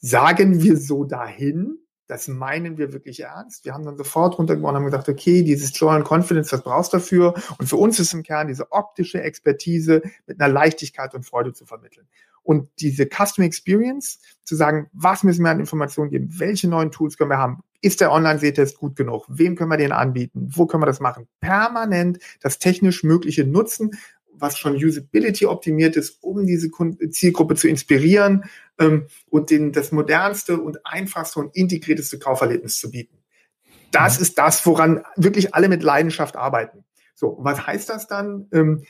sagen 0.00 0.62
wir 0.62 0.76
so 0.76 1.04
dahin, 1.04 1.81
das 2.06 2.28
meinen 2.28 2.78
wir 2.78 2.92
wirklich 2.92 3.20
ernst. 3.20 3.64
Wir 3.64 3.74
haben 3.74 3.84
dann 3.84 3.96
sofort 3.96 4.38
runtergeworfen 4.38 4.76
und 4.76 4.82
haben 4.82 4.90
gedacht, 4.90 5.08
okay, 5.08 5.42
dieses 5.42 5.78
Joy 5.78 5.96
and 5.96 6.04
Confidence, 6.10 6.52
was 6.52 6.62
brauchst 6.62 6.92
du 6.92 6.98
dafür? 6.98 7.34
Und 7.58 7.68
für 7.68 7.76
uns 7.76 7.98
ist 8.00 8.12
im 8.12 8.22
Kern 8.22 8.48
diese 8.48 8.70
optische 8.72 9.22
Expertise 9.22 10.02
mit 10.26 10.40
einer 10.40 10.52
Leichtigkeit 10.52 11.14
und 11.14 11.24
Freude 11.24 11.52
zu 11.52 11.64
vermitteln. 11.64 12.06
Und 12.42 12.68
diese 12.80 13.06
Customer 13.06 13.46
Experience 13.46 14.18
zu 14.42 14.56
sagen, 14.56 14.90
was 14.92 15.22
müssen 15.22 15.44
wir 15.44 15.50
an 15.50 15.60
Informationen 15.60 16.10
geben, 16.10 16.28
welche 16.38 16.68
neuen 16.68 16.90
Tools 16.90 17.16
können 17.16 17.30
wir 17.30 17.38
haben, 17.38 17.62
ist 17.80 18.00
der 18.00 18.12
Online-Sehtest 18.12 18.78
gut 18.78 18.96
genug, 18.96 19.26
wem 19.28 19.56
können 19.56 19.70
wir 19.70 19.76
den 19.76 19.92
anbieten, 19.92 20.48
wo 20.52 20.66
können 20.66 20.82
wir 20.82 20.86
das 20.86 21.00
machen, 21.00 21.28
permanent 21.40 22.18
das 22.40 22.58
technisch 22.58 23.04
Mögliche 23.04 23.44
nutzen, 23.44 23.92
was 24.34 24.58
schon 24.58 24.74
Usability 24.74 25.46
optimiert 25.46 25.96
ist, 25.96 26.22
um 26.22 26.46
diese 26.46 26.70
Zielgruppe 27.10 27.54
zu 27.54 27.68
inspirieren 27.68 28.44
ähm, 28.78 29.06
und 29.28 29.50
den, 29.50 29.72
das 29.72 29.92
modernste 29.92 30.60
und 30.60 30.84
einfachste 30.84 31.40
und 31.40 31.54
integrierteste 31.54 32.18
Kauferlebnis 32.18 32.78
zu 32.78 32.90
bieten. 32.90 33.18
Das 33.90 34.18
mhm. 34.18 34.22
ist 34.22 34.38
das, 34.38 34.64
woran 34.66 35.02
wirklich 35.16 35.54
alle 35.54 35.68
mit 35.68 35.82
Leidenschaft 35.82 36.36
arbeiten. 36.36 36.84
So, 37.14 37.36
was 37.40 37.66
heißt 37.66 37.88
das 37.88 38.06
dann? 38.08 38.48
Ähm, 38.52 38.84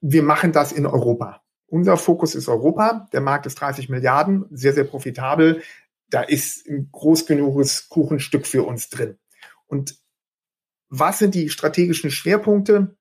wir 0.00 0.22
machen 0.22 0.52
das 0.52 0.72
in 0.72 0.86
Europa. 0.86 1.42
Unser 1.68 1.96
Fokus 1.96 2.34
ist 2.34 2.48
Europa. 2.48 3.08
Der 3.12 3.20
Markt 3.20 3.46
ist 3.46 3.60
30 3.60 3.88
Milliarden, 3.88 4.46
sehr, 4.50 4.72
sehr 4.72 4.84
profitabel. 4.84 5.62
Da 6.08 6.22
ist 6.22 6.66
ein 6.66 6.88
groß 6.90 7.26
genuges 7.26 7.88
Kuchenstück 7.88 8.46
für 8.46 8.62
uns 8.62 8.88
drin. 8.88 9.18
Und 9.66 9.96
was 10.88 11.18
sind 11.18 11.34
die 11.34 11.48
strategischen 11.48 12.10
Schwerpunkte? 12.10 12.96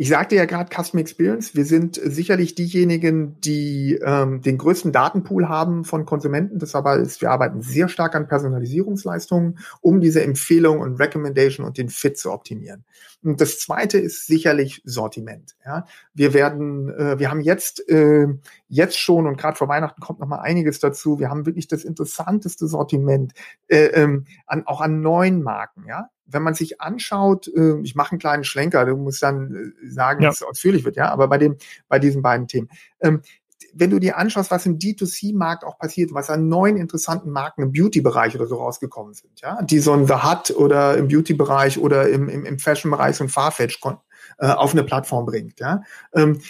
Ich 0.00 0.10
sagte 0.10 0.36
ja 0.36 0.44
gerade 0.44 0.70
Custom 0.72 1.00
Experience. 1.00 1.56
Wir 1.56 1.64
sind 1.64 1.96
sicherlich 2.00 2.54
diejenigen, 2.54 3.40
die 3.40 3.98
ähm, 4.00 4.40
den 4.42 4.56
größten 4.56 4.92
Datenpool 4.92 5.48
haben 5.48 5.84
von 5.84 6.06
Konsumenten. 6.06 6.60
Das 6.60 6.76
aber 6.76 6.98
ist, 6.98 7.20
wir 7.20 7.32
arbeiten 7.32 7.62
sehr 7.62 7.88
stark 7.88 8.14
an 8.14 8.28
Personalisierungsleistungen, 8.28 9.58
um 9.80 10.00
diese 10.00 10.22
Empfehlung 10.22 10.78
und 10.78 11.00
Recommendation 11.00 11.66
und 11.66 11.78
den 11.78 11.88
Fit 11.88 12.16
zu 12.16 12.30
optimieren. 12.30 12.84
Und 13.24 13.40
das 13.40 13.58
zweite 13.58 13.98
ist 13.98 14.28
sicherlich 14.28 14.82
Sortiment. 14.84 15.56
Ja, 15.66 15.84
wir 16.14 16.32
werden, 16.32 16.90
äh, 16.90 17.18
wir 17.18 17.28
haben 17.28 17.40
jetzt 17.40 17.88
äh, 17.88 18.28
jetzt 18.68 19.00
schon 19.00 19.26
und 19.26 19.36
gerade 19.36 19.56
vor 19.56 19.66
Weihnachten 19.66 20.00
kommt 20.00 20.20
noch 20.20 20.28
mal 20.28 20.38
einiges 20.38 20.78
dazu. 20.78 21.18
Wir 21.18 21.28
haben 21.28 21.44
wirklich 21.44 21.66
das 21.66 21.82
interessanteste 21.82 22.68
Sortiment 22.68 23.32
äh, 23.66 23.86
ähm, 23.86 24.26
an, 24.46 24.64
auch 24.64 24.80
an 24.80 25.00
neuen 25.00 25.42
Marken. 25.42 25.86
Ja, 25.88 26.08
wenn 26.28 26.42
man 26.42 26.54
sich 26.54 26.80
anschaut, 26.80 27.48
äh, 27.48 27.80
ich 27.82 27.94
mache 27.94 28.12
einen 28.12 28.20
kleinen 28.20 28.44
Schlenker, 28.44 28.84
du 28.84 28.96
musst 28.96 29.22
dann 29.22 29.74
äh, 29.82 29.88
sagen, 29.88 30.22
ja. 30.22 30.28
dass 30.28 30.42
es 30.42 30.46
ausführlich 30.46 30.84
wird, 30.84 30.96
ja, 30.96 31.10
aber 31.10 31.28
bei 31.28 31.38
dem, 31.38 31.56
bei 31.88 31.98
diesen 31.98 32.22
beiden 32.22 32.46
Themen. 32.46 32.68
Ähm, 33.00 33.22
wenn 33.74 33.90
du 33.90 33.98
dir 33.98 34.16
anschaust, 34.16 34.50
was 34.50 34.66
im 34.66 34.78
D2C-Markt 34.78 35.64
auch 35.64 35.78
passiert, 35.78 36.12
was 36.14 36.30
an 36.30 36.48
neuen 36.48 36.76
interessanten 36.76 37.30
Marken 37.30 37.62
im 37.62 37.72
Beauty-Bereich 37.72 38.34
oder 38.34 38.46
so 38.46 38.56
rausgekommen 38.56 39.14
sind, 39.14 39.40
ja, 39.40 39.60
die 39.62 39.78
so 39.78 39.92
ein 39.92 40.06
The 40.06 40.14
Hut 40.14 40.56
oder 40.56 40.96
im 40.96 41.08
Beauty-Bereich 41.08 41.78
oder 41.78 42.08
im, 42.08 42.28
im, 42.28 42.44
im 42.44 42.58
Fashion-Bereich 42.58 43.16
so 43.16 43.24
ein 43.24 43.28
Farfetch 43.28 43.80
äh, 44.38 44.48
auf 44.48 44.72
eine 44.72 44.84
Plattform 44.84 45.26
bringt. 45.26 45.60
Ja? 45.60 45.82
Ähm, 46.14 46.40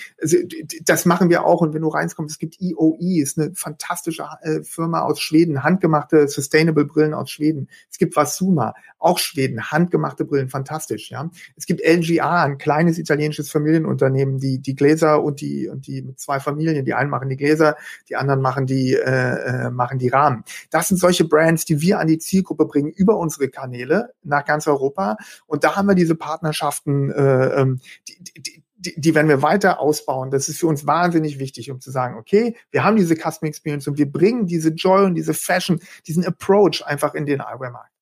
das 0.84 1.04
machen 1.04 1.30
wir 1.30 1.44
auch 1.44 1.60
und 1.60 1.74
wenn 1.74 1.82
du 1.82 1.88
reinkommst, 1.88 2.32
es 2.32 2.38
gibt 2.38 2.60
EOE, 2.60 3.22
ist 3.22 3.38
eine 3.38 3.54
fantastische 3.54 4.26
äh, 4.42 4.62
Firma 4.62 5.02
aus 5.02 5.20
Schweden, 5.20 5.62
handgemachte 5.62 6.28
Sustainable 6.28 6.84
Brillen 6.84 7.14
aus 7.14 7.30
Schweden. 7.30 7.68
Es 7.90 7.98
gibt 7.98 8.16
Vasuma, 8.16 8.74
auch 8.98 9.18
Schweden, 9.18 9.70
handgemachte 9.70 10.24
Brillen, 10.24 10.48
fantastisch. 10.48 11.10
Ja? 11.10 11.30
Es 11.56 11.66
gibt 11.66 11.80
LGA, 11.84 12.44
ein 12.44 12.58
kleines 12.58 12.98
italienisches 12.98 13.50
Familienunternehmen, 13.50 14.38
die 14.38 14.58
die 14.58 14.74
Gläser 14.74 15.22
und 15.22 15.40
die 15.40 15.68
und 15.68 15.86
die 15.86 16.02
mit 16.02 16.18
zwei 16.18 16.40
Familien, 16.40 16.84
die 16.84 16.94
einen 16.94 17.10
machen 17.10 17.28
die 17.28 17.36
Gläser, 17.36 17.76
die 18.08 18.16
anderen 18.16 18.40
machen 18.40 18.66
die 18.66 18.94
äh, 18.94 19.66
äh 19.66 19.70
machen 19.70 19.98
die 19.98 20.08
Rahmen. 20.08 20.44
Das 20.70 20.88
sind 20.88 20.98
solche 20.98 21.24
Brands, 21.24 21.64
die 21.64 21.80
wir 21.80 21.98
an 21.98 22.08
die 22.08 22.18
Zielgruppe 22.18 22.66
bringen 22.66 22.90
über 22.90 23.16
unsere 23.16 23.48
Kanäle 23.48 24.10
nach 24.22 24.44
ganz 24.44 24.66
Europa 24.66 25.16
und 25.46 25.64
da 25.64 25.76
haben 25.76 25.88
wir 25.88 25.94
diese 25.94 26.14
Partnerschaften 26.14 27.10
äh, 27.10 27.60
ähm, 27.68 27.80
die, 28.08 28.42
die, 28.42 28.62
die, 28.76 29.00
die 29.00 29.14
werden 29.14 29.28
wir 29.28 29.42
weiter 29.42 29.80
ausbauen. 29.80 30.30
Das 30.30 30.48
ist 30.48 30.58
für 30.58 30.66
uns 30.68 30.86
wahnsinnig 30.86 31.38
wichtig, 31.38 31.70
um 31.70 31.80
zu 31.80 31.90
sagen, 31.90 32.16
okay, 32.16 32.56
wir 32.70 32.84
haben 32.84 32.96
diese 32.96 33.16
Custom 33.16 33.48
Experience 33.48 33.88
und 33.88 33.98
wir 33.98 34.10
bringen 34.10 34.46
diese 34.46 34.70
Joy 34.70 35.04
und 35.04 35.14
diese 35.14 35.34
Fashion, 35.34 35.80
diesen 36.06 36.24
Approach 36.24 36.84
einfach 36.84 37.14
in 37.14 37.26
den 37.26 37.40
Eyewear-Markt. 37.40 37.92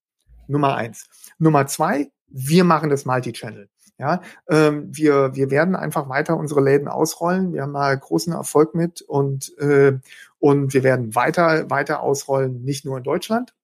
Nummer 0.47 0.75
eins. 0.75 1.09
Nummer 1.39 1.67
zwei, 1.67 2.11
wir 2.27 2.63
machen 2.63 2.89
das 2.89 3.05
Multi-Channel. 3.05 3.69
Ja, 3.99 4.21
ähm, 4.47 4.95
wir, 4.95 5.33
wir 5.33 5.49
werden 5.49 5.75
einfach 5.75 6.07
weiter 6.07 6.37
unsere 6.37 6.61
Läden 6.61 6.87
ausrollen. 6.87 7.51
Wir 7.51 7.63
haben 7.63 7.73
da 7.73 7.95
großen 7.95 8.31
Erfolg 8.31 8.75
mit 8.75 9.01
und, 9.01 9.57
äh, 9.57 9.97
und 10.37 10.75
wir 10.75 10.83
werden 10.83 11.15
weiter, 11.15 11.67
weiter 11.71 12.01
ausrollen, 12.01 12.63
nicht 12.63 12.85
nur 12.85 12.97
in 12.97 13.03
Deutschland. 13.03 13.55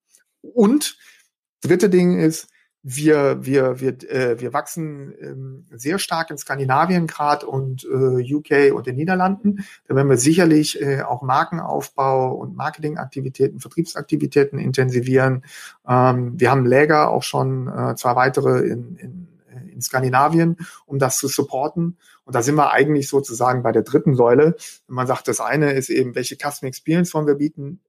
Und 0.42 0.98
dritte 1.60 1.88
Ding 1.88 2.18
ist, 2.18 2.48
wir, 2.86 3.44
wir, 3.46 3.80
wir, 3.80 4.10
äh, 4.10 4.38
wir 4.38 4.52
wachsen 4.52 5.14
ähm, 5.18 5.66
sehr 5.70 5.98
stark 5.98 6.30
in 6.30 6.36
Skandinavien 6.36 7.06
gerade 7.06 7.46
und 7.46 7.84
äh, 7.84 8.34
UK 8.34 8.76
und 8.76 8.86
den 8.86 8.96
Niederlanden. 8.96 9.64
Da 9.88 9.96
werden 9.96 10.10
wir 10.10 10.18
sicherlich 10.18 10.80
äh, 10.82 11.00
auch 11.00 11.22
Markenaufbau 11.22 12.34
und 12.34 12.54
Marketingaktivitäten, 12.54 13.58
Vertriebsaktivitäten 13.58 14.58
intensivieren. 14.58 15.46
Ähm, 15.88 16.38
wir 16.38 16.50
haben 16.50 16.66
Läger 16.66 17.10
auch 17.10 17.22
schon 17.22 17.68
äh, 17.68 17.94
zwei 17.96 18.16
weitere 18.16 18.68
in, 18.68 18.96
in, 18.96 19.28
in 19.72 19.80
Skandinavien, 19.80 20.58
um 20.84 20.98
das 20.98 21.16
zu 21.16 21.26
supporten. 21.26 21.96
Und 22.26 22.34
da 22.34 22.42
sind 22.42 22.54
wir 22.56 22.70
eigentlich 22.72 23.08
sozusagen 23.08 23.62
bei 23.62 23.72
der 23.72 23.82
dritten 23.82 24.14
Säule. 24.14 24.56
Wenn 24.88 24.94
man 24.94 25.06
sagt, 25.06 25.26
das 25.28 25.40
eine 25.40 25.72
ist 25.72 25.88
eben, 25.88 26.14
welche 26.14 26.36
Custom 26.36 26.68
Experience 26.68 27.14
wollen 27.14 27.26
wir 27.26 27.36
bieten? 27.36 27.80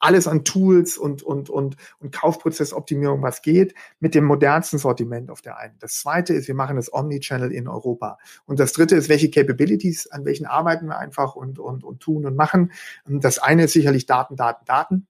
Alles 0.00 0.26
an 0.26 0.44
Tools 0.44 0.98
und, 0.98 1.22
und, 1.22 1.50
und, 1.50 1.76
und 2.00 2.12
Kaufprozessoptimierung, 2.12 3.22
was 3.22 3.42
geht, 3.42 3.74
mit 4.00 4.14
dem 4.14 4.24
modernsten 4.24 4.78
Sortiment 4.78 5.30
auf 5.30 5.42
der 5.42 5.58
einen. 5.58 5.78
Das 5.78 6.00
zweite 6.00 6.34
ist, 6.34 6.48
wir 6.48 6.54
machen 6.54 6.76
das 6.76 6.92
Omnichannel 6.92 7.52
in 7.52 7.68
Europa. 7.68 8.18
Und 8.46 8.58
das 8.58 8.72
dritte 8.72 8.96
ist, 8.96 9.08
welche 9.08 9.30
Capabilities, 9.30 10.08
an 10.08 10.24
welchen 10.24 10.46
arbeiten 10.46 10.86
wir 10.86 10.98
einfach 10.98 11.36
und, 11.36 11.58
und, 11.58 11.84
und 11.84 12.00
tun 12.00 12.26
und 12.26 12.34
machen. 12.34 12.72
Das 13.06 13.38
eine 13.38 13.64
ist 13.64 13.74
sicherlich 13.74 14.06
Daten, 14.06 14.36
Daten, 14.36 14.64
Daten. 14.64 15.06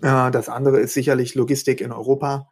Äh, 0.00 0.30
das 0.30 0.48
andere 0.48 0.78
ist 0.80 0.94
sicherlich 0.94 1.34
Logistik 1.34 1.80
in 1.80 1.92
Europa. 1.92 2.50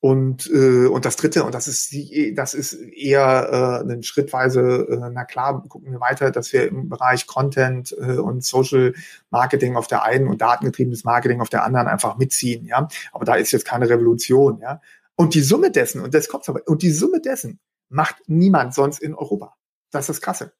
Und, 0.00 0.48
äh, 0.52 0.86
und 0.86 1.04
das 1.04 1.16
dritte, 1.16 1.42
und 1.42 1.54
das 1.54 1.66
ist, 1.66 1.92
das 2.36 2.54
ist 2.54 2.74
eher 2.74 3.82
äh, 3.84 3.92
ein 3.92 4.04
schrittweise, 4.04 4.86
äh, 4.88 5.10
na 5.12 5.24
klar, 5.24 5.64
gucken 5.68 5.90
wir 5.90 6.00
weiter, 6.00 6.30
dass 6.30 6.52
wir 6.52 6.68
im 6.68 6.88
Bereich 6.88 7.26
Content 7.26 7.96
äh, 7.98 8.16
und 8.18 8.44
Social 8.44 8.94
Marketing 9.30 9.74
auf 9.76 9.88
der 9.88 10.04
einen 10.04 10.28
und 10.28 10.40
datengetriebenes 10.40 11.02
Marketing 11.02 11.40
auf 11.40 11.48
der 11.48 11.64
anderen 11.64 11.88
einfach 11.88 12.16
mitziehen, 12.16 12.64
ja. 12.66 12.86
Aber 13.12 13.24
da 13.24 13.34
ist 13.34 13.50
jetzt 13.50 13.64
keine 13.64 13.88
Revolution, 13.88 14.60
ja. 14.60 14.80
Und 15.16 15.34
die 15.34 15.40
Summe 15.40 15.72
dessen, 15.72 16.00
und 16.00 16.14
das 16.14 16.28
kommt 16.28 16.48
aber, 16.48 16.60
und 16.66 16.82
die 16.82 16.92
Summe 16.92 17.20
dessen 17.20 17.58
macht 17.88 18.16
niemand 18.28 18.74
sonst 18.74 19.00
in 19.00 19.14
Europa. 19.14 19.56
Das 19.90 20.02
ist 20.02 20.10
das 20.10 20.20
Krasse. 20.20 20.52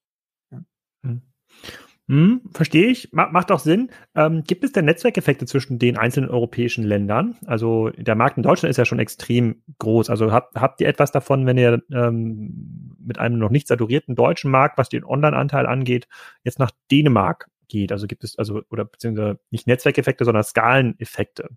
Hm, 2.08 2.40
verstehe 2.52 2.86
ich, 2.86 3.10
Ma 3.12 3.28
macht 3.30 3.52
auch 3.52 3.58
Sinn. 3.58 3.90
Ähm, 4.14 4.42
gibt 4.46 4.64
es 4.64 4.72
denn 4.72 4.86
Netzwerkeffekte 4.86 5.44
zwischen 5.44 5.78
den 5.78 5.98
einzelnen 5.98 6.30
europäischen 6.30 6.82
Ländern? 6.84 7.36
Also 7.44 7.90
der 7.90 8.14
Markt 8.14 8.38
in 8.38 8.42
Deutschland 8.42 8.70
ist 8.70 8.78
ja 8.78 8.86
schon 8.86 8.98
extrem 8.98 9.62
groß. 9.78 10.08
Also 10.08 10.32
habt, 10.32 10.56
habt 10.56 10.80
ihr 10.80 10.88
etwas 10.88 11.12
davon, 11.12 11.44
wenn 11.44 11.58
ihr 11.58 11.82
ähm, 11.92 12.96
mit 12.98 13.18
einem 13.18 13.38
noch 13.38 13.50
nicht 13.50 13.68
saturierten 13.68 14.14
deutschen 14.14 14.50
Markt, 14.50 14.78
was 14.78 14.88
den 14.88 15.04
Online-Anteil 15.04 15.66
angeht, 15.66 16.08
jetzt 16.44 16.58
nach 16.58 16.70
Dänemark 16.90 17.48
geht? 17.68 17.92
Also 17.92 18.06
gibt 18.06 18.24
es 18.24 18.38
also 18.38 18.62
oder 18.70 18.86
beziehungsweise 18.86 19.38
nicht 19.50 19.66
Netzwerkeffekte, 19.66 20.24
sondern 20.24 20.44
Skaleneffekte? 20.44 21.50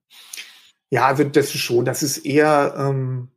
Ja, 0.89 1.05
also 1.05 1.23
das 1.23 1.55
ist 1.55 1.61
schon, 1.61 1.85
das 1.85 2.03
ist 2.03 2.17
eher 2.25 2.75
ähm 2.77 3.29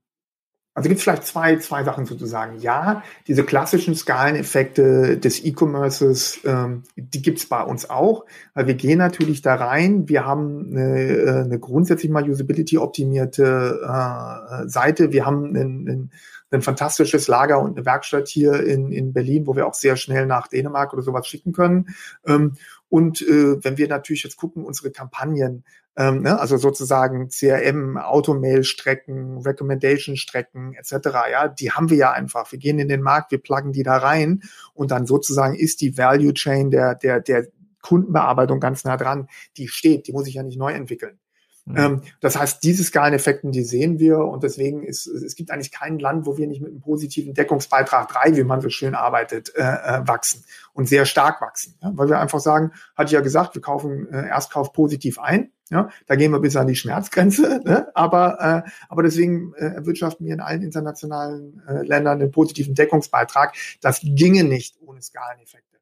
Also 0.74 0.88
gibt 0.88 0.98
es 0.98 1.04
vielleicht 1.04 1.24
zwei, 1.24 1.56
zwei 1.58 1.84
Sachen 1.84 2.04
sozusagen. 2.04 2.58
Ja, 2.58 3.04
diese 3.28 3.44
klassischen 3.44 3.94
Skaleneffekte 3.94 5.16
des 5.18 5.44
E-Commerces, 5.44 6.40
ähm, 6.44 6.82
die 6.96 7.22
gibt 7.22 7.38
es 7.38 7.48
bei 7.48 7.62
uns 7.62 7.88
auch, 7.88 8.24
weil 8.54 8.66
wir 8.66 8.74
gehen 8.74 8.98
natürlich 8.98 9.40
da 9.40 9.54
rein. 9.54 10.08
Wir 10.08 10.26
haben 10.26 10.70
eine, 10.70 10.98
äh, 11.00 11.40
eine 11.44 11.60
grundsätzlich 11.60 12.10
mal 12.10 12.28
usability-optimierte 12.28 13.82
äh, 13.84 14.68
Seite. 14.68 15.12
Wir 15.12 15.24
haben 15.24 15.46
einen, 15.46 15.88
einen, 15.88 16.12
ein 16.50 16.62
fantastisches 16.62 17.28
Lager 17.28 17.60
und 17.60 17.76
eine 17.76 17.86
Werkstatt 17.86 18.26
hier 18.26 18.64
in, 18.64 18.90
in 18.90 19.12
Berlin, 19.12 19.46
wo 19.46 19.54
wir 19.54 19.68
auch 19.68 19.74
sehr 19.74 19.96
schnell 19.96 20.26
nach 20.26 20.48
Dänemark 20.48 20.92
oder 20.92 21.02
sowas 21.02 21.28
schicken 21.28 21.52
können. 21.52 21.94
Ähm, 22.26 22.54
und 22.88 23.22
äh, 23.22 23.62
wenn 23.62 23.78
wir 23.78 23.88
natürlich 23.88 24.24
jetzt 24.24 24.36
gucken, 24.36 24.64
unsere 24.64 24.90
Kampagnen, 24.90 25.64
ähm, 25.96 26.22
ne, 26.22 26.38
also 26.38 26.56
sozusagen 26.56 27.28
CRM, 27.28 27.96
Automail-Strecken, 27.96 29.38
Recommendation-Strecken 29.38 30.74
etc. 30.74 30.92
Ja, 31.30 31.48
die 31.48 31.70
haben 31.70 31.90
wir 31.90 31.96
ja 31.96 32.12
einfach. 32.12 32.50
Wir 32.50 32.58
gehen 32.58 32.78
in 32.78 32.88
den 32.88 33.02
Markt, 33.02 33.30
wir 33.30 33.38
pluggen 33.38 33.72
die 33.72 33.82
da 33.82 33.96
rein 33.98 34.42
und 34.72 34.90
dann 34.90 35.06
sozusagen 35.06 35.54
ist 35.54 35.80
die 35.80 35.96
Value 35.96 36.34
Chain 36.34 36.70
der 36.70 36.94
der 36.94 37.20
der 37.20 37.46
Kundenbearbeitung 37.82 38.60
ganz 38.60 38.84
nah 38.84 38.96
dran. 38.96 39.28
Die 39.56 39.68
steht, 39.68 40.06
die 40.08 40.12
muss 40.12 40.26
ich 40.26 40.34
ja 40.34 40.42
nicht 40.42 40.58
neu 40.58 40.72
entwickeln. 40.72 41.18
Mhm. 41.66 41.76
Ähm, 41.76 42.02
das 42.20 42.38
heißt, 42.38 42.62
diese 42.62 42.84
Skaleneffekten, 42.84 43.50
die 43.50 43.62
sehen 43.62 43.98
wir 43.98 44.18
und 44.18 44.42
deswegen 44.42 44.82
ist 44.82 45.06
es 45.06 45.34
gibt 45.34 45.50
eigentlich 45.50 45.72
kein 45.72 45.98
Land, 45.98 46.26
wo 46.26 46.36
wir 46.36 46.46
nicht 46.46 46.60
mit 46.60 46.70
einem 46.70 46.80
positiven 46.80 47.32
Deckungsbeitrag 47.32 48.08
drei, 48.08 48.36
wie 48.36 48.44
man 48.44 48.60
so 48.60 48.68
schön 48.68 48.94
arbeitet, 48.94 49.54
äh, 49.56 49.62
äh, 49.62 50.06
wachsen 50.06 50.44
und 50.74 50.88
sehr 50.88 51.06
stark 51.06 51.40
wachsen, 51.40 51.76
ja? 51.82 51.92
weil 51.94 52.08
wir 52.08 52.20
einfach 52.20 52.40
sagen, 52.40 52.72
hatte 52.94 53.06
ich 53.06 53.12
ja 53.12 53.20
gesagt, 53.20 53.54
wir 53.54 53.62
kaufen 53.62 54.06
äh, 54.12 54.28
Erstkauf 54.28 54.74
positiv 54.74 55.18
ein, 55.18 55.52
ja, 55.70 55.88
da 56.06 56.16
gehen 56.16 56.32
wir 56.32 56.40
bis 56.40 56.56
an 56.56 56.66
die 56.66 56.76
Schmerzgrenze, 56.76 57.62
ne? 57.64 57.88
aber 57.94 58.64
äh, 58.66 58.70
aber 58.90 59.02
deswegen 59.02 59.54
äh, 59.54 59.64
erwirtschaften 59.64 60.26
wir 60.26 60.34
in 60.34 60.40
allen 60.40 60.62
internationalen 60.62 61.62
äh, 61.66 61.82
Ländern 61.82 62.18
den 62.18 62.30
positiven 62.30 62.74
Deckungsbeitrag. 62.74 63.54
Das 63.80 64.00
ginge 64.02 64.44
nicht 64.44 64.76
ohne 64.82 65.00
Skaleneffekte. 65.00 65.78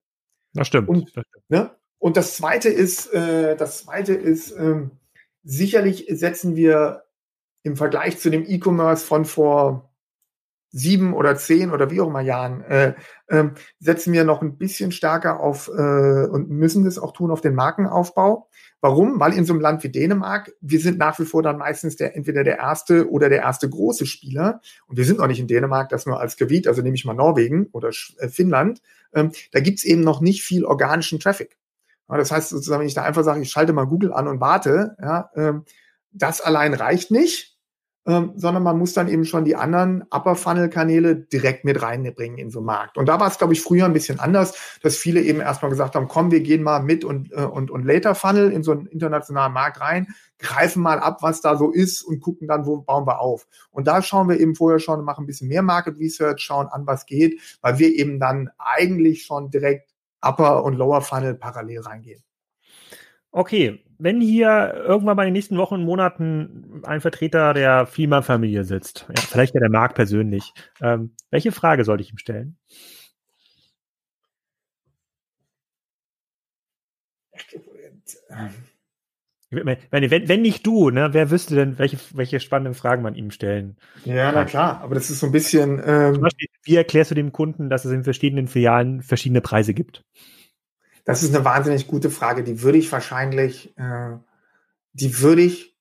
Das 0.54 0.68
stimmt. 0.68 0.88
Und, 0.88 1.16
das, 1.16 1.24
stimmt. 1.26 1.50
Ne? 1.50 1.70
und 1.98 2.16
das 2.16 2.36
zweite 2.36 2.68
ist, 2.68 3.12
äh, 3.12 3.56
das 3.56 3.78
zweite 3.78 4.14
ist 4.14 4.52
ähm, 4.52 4.92
Sicherlich 5.42 6.06
setzen 6.08 6.56
wir 6.56 7.04
im 7.62 7.76
Vergleich 7.76 8.18
zu 8.18 8.30
dem 8.30 8.44
E-Commerce 8.46 9.04
von 9.04 9.24
vor 9.24 9.92
sieben 10.72 11.12
oder 11.12 11.36
zehn 11.36 11.70
oder 11.70 11.90
wie 11.90 12.00
auch 12.00 12.08
immer 12.08 12.22
Jahren, 12.22 12.62
äh, 12.62 12.94
äh, 13.26 13.44
setzen 13.78 14.12
wir 14.12 14.24
noch 14.24 14.40
ein 14.40 14.56
bisschen 14.56 14.90
stärker 14.90 15.38
auf 15.40 15.68
äh, 15.68 16.26
und 16.26 16.48
müssen 16.48 16.84
das 16.84 16.98
auch 16.98 17.12
tun 17.12 17.30
auf 17.30 17.42
den 17.42 17.54
Markenaufbau. 17.54 18.48
Warum? 18.80 19.20
Weil 19.20 19.34
in 19.34 19.44
so 19.44 19.52
einem 19.52 19.60
Land 19.60 19.84
wie 19.84 19.90
Dänemark, 19.90 20.52
wir 20.60 20.80
sind 20.80 20.98
nach 20.98 21.18
wie 21.20 21.24
vor 21.24 21.42
dann 21.42 21.58
meistens 21.58 21.96
der 21.96 22.16
entweder 22.16 22.42
der 22.42 22.58
erste 22.58 23.08
oder 23.10 23.28
der 23.28 23.42
erste 23.42 23.68
große 23.68 24.06
Spieler. 24.06 24.60
Und 24.86 24.96
wir 24.96 25.04
sind 25.04 25.18
noch 25.18 25.28
nicht 25.28 25.38
in 25.38 25.46
Dänemark, 25.46 25.90
das 25.90 26.06
nur 26.06 26.18
als 26.18 26.36
Gebiet, 26.36 26.66
also 26.66 26.82
nehme 26.82 26.96
ich 26.96 27.04
mal 27.04 27.14
Norwegen 27.14 27.66
oder 27.72 27.90
äh, 28.18 28.28
Finnland. 28.28 28.80
Ähm, 29.14 29.30
da 29.52 29.60
gibt's 29.60 29.84
eben 29.84 30.00
noch 30.00 30.20
nicht 30.20 30.42
viel 30.42 30.64
organischen 30.64 31.20
Traffic. 31.20 31.58
Das 32.08 32.30
heißt 32.30 32.50
sozusagen, 32.50 32.80
wenn 32.80 32.88
ich 32.88 32.94
da 32.94 33.02
einfach 33.02 33.24
sage, 33.24 33.40
ich 33.40 33.50
schalte 33.50 33.72
mal 33.72 33.86
Google 33.86 34.12
an 34.12 34.28
und 34.28 34.40
warte, 34.40 34.96
ja, 35.00 35.30
ähm, 35.34 35.64
das 36.12 36.40
allein 36.40 36.74
reicht 36.74 37.10
nicht, 37.10 37.52
ähm, 38.04 38.32
sondern 38.34 38.64
man 38.64 38.78
muss 38.78 38.94
dann 38.94 39.08
eben 39.08 39.24
schon 39.24 39.44
die 39.44 39.54
anderen 39.54 40.04
Upper 40.10 40.34
Funnel 40.34 40.68
Kanäle 40.68 41.14
direkt 41.14 41.64
mit 41.64 41.80
reinbringen 41.82 42.36
in 42.36 42.50
so 42.50 42.58
einen 42.58 42.66
Markt. 42.66 42.98
Und 42.98 43.06
da 43.06 43.20
war 43.20 43.28
es, 43.28 43.38
glaube 43.38 43.52
ich, 43.52 43.62
früher 43.62 43.84
ein 43.84 43.92
bisschen 43.92 44.18
anders, 44.18 44.78
dass 44.82 44.96
viele 44.96 45.22
eben 45.22 45.40
erstmal 45.40 45.70
gesagt 45.70 45.94
haben, 45.94 46.08
komm, 46.08 46.32
wir 46.32 46.40
gehen 46.40 46.64
mal 46.64 46.82
mit 46.82 47.04
und, 47.04 47.32
äh, 47.32 47.44
und, 47.44 47.70
und 47.70 47.84
Later 47.84 48.14
Funnel 48.14 48.50
in 48.50 48.64
so 48.64 48.72
einen 48.72 48.86
internationalen 48.86 49.52
Markt 49.52 49.80
rein, 49.80 50.08
greifen 50.38 50.82
mal 50.82 50.98
ab, 50.98 51.18
was 51.22 51.40
da 51.40 51.56
so 51.56 51.70
ist 51.70 52.02
und 52.02 52.20
gucken 52.20 52.48
dann, 52.48 52.66
wo 52.66 52.78
bauen 52.78 53.06
wir 53.06 53.20
auf. 53.20 53.46
Und 53.70 53.86
da 53.86 54.02
schauen 54.02 54.28
wir 54.28 54.40
eben 54.40 54.56
vorher 54.56 54.80
schon, 54.80 55.04
machen 55.04 55.22
ein 55.22 55.26
bisschen 55.26 55.48
mehr 55.48 55.62
Market 55.62 55.96
Research, 55.98 56.40
schauen 56.40 56.66
an, 56.66 56.86
was 56.86 57.06
geht, 57.06 57.40
weil 57.60 57.78
wir 57.78 57.94
eben 57.94 58.18
dann 58.18 58.50
eigentlich 58.58 59.22
schon 59.22 59.50
direkt 59.50 59.91
Upper 60.22 60.64
und 60.64 60.76
Lower 60.76 61.00
Funnel 61.02 61.34
parallel 61.34 61.80
reingehen. 61.80 62.22
Okay, 63.30 63.82
wenn 63.98 64.20
hier 64.20 64.74
irgendwann 64.74 65.16
mal 65.16 65.22
in 65.22 65.28
den 65.28 65.32
nächsten 65.32 65.56
Wochen 65.56 65.76
und 65.76 65.84
Monaten 65.84 66.82
ein 66.84 67.00
Vertreter 67.00 67.54
der 67.54 67.86
Fiemann-Familie 67.86 68.64
sitzt, 68.64 69.06
ja, 69.08 69.22
vielleicht 69.22 69.54
ja 69.54 69.60
der 69.60 69.70
Marc 69.70 69.94
persönlich, 69.94 70.52
ähm, 70.82 71.14
welche 71.30 71.50
Frage 71.50 71.84
sollte 71.84 72.02
ich 72.02 72.10
ihm 72.10 72.18
stellen? 72.18 72.58
Wenn, 79.52 79.78
wenn, 79.90 80.28
wenn 80.28 80.42
nicht 80.42 80.66
du, 80.66 80.88
ne, 80.88 81.10
wer 81.12 81.30
wüsste 81.30 81.54
denn, 81.54 81.78
welche, 81.78 81.98
welche 82.14 82.40
spannenden 82.40 82.74
Fragen 82.74 83.02
man 83.02 83.14
ihm 83.14 83.30
stellen 83.30 83.76
Ja, 84.06 84.32
na 84.32 84.46
klar, 84.46 84.80
aber 84.80 84.94
das 84.94 85.10
ist 85.10 85.20
so 85.20 85.26
ein 85.26 85.32
bisschen. 85.32 85.80
Ähm, 85.84 86.14
Zum 86.14 86.22
Beispiel, 86.22 86.48
wie 86.64 86.76
erklärst 86.76 87.10
du 87.10 87.14
dem 87.14 87.32
Kunden, 87.32 87.68
dass 87.68 87.84
es 87.84 87.92
in 87.92 88.02
verschiedenen 88.02 88.48
Filialen 88.48 89.02
verschiedene 89.02 89.42
Preise 89.42 89.74
gibt? 89.74 90.04
Das 91.04 91.22
ist 91.22 91.34
eine 91.34 91.44
wahnsinnig 91.44 91.86
gute 91.86 92.10
Frage. 92.10 92.44
Die 92.44 92.62
würde 92.62 92.78
ich 92.78 92.90
wahrscheinlich, 92.90 93.76
äh, 93.76 94.16
die 94.94 95.20
würde 95.20 95.42
ich, 95.42 95.76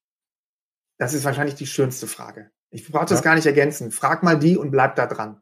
das 0.98 1.14
ist 1.14 1.24
wahrscheinlich 1.24 1.56
die 1.56 1.68
schönste 1.68 2.08
Frage. 2.08 2.52
Ich 2.72 2.90
brauche 2.90 3.06
das 3.06 3.20
ja. 3.20 3.24
gar 3.24 3.36
nicht 3.36 3.46
ergänzen. 3.46 3.92
Frag 3.92 4.22
mal 4.22 4.38
die 4.38 4.58
und 4.58 4.72
bleib 4.72 4.96
da 4.96 5.08
dran. 5.08 5.42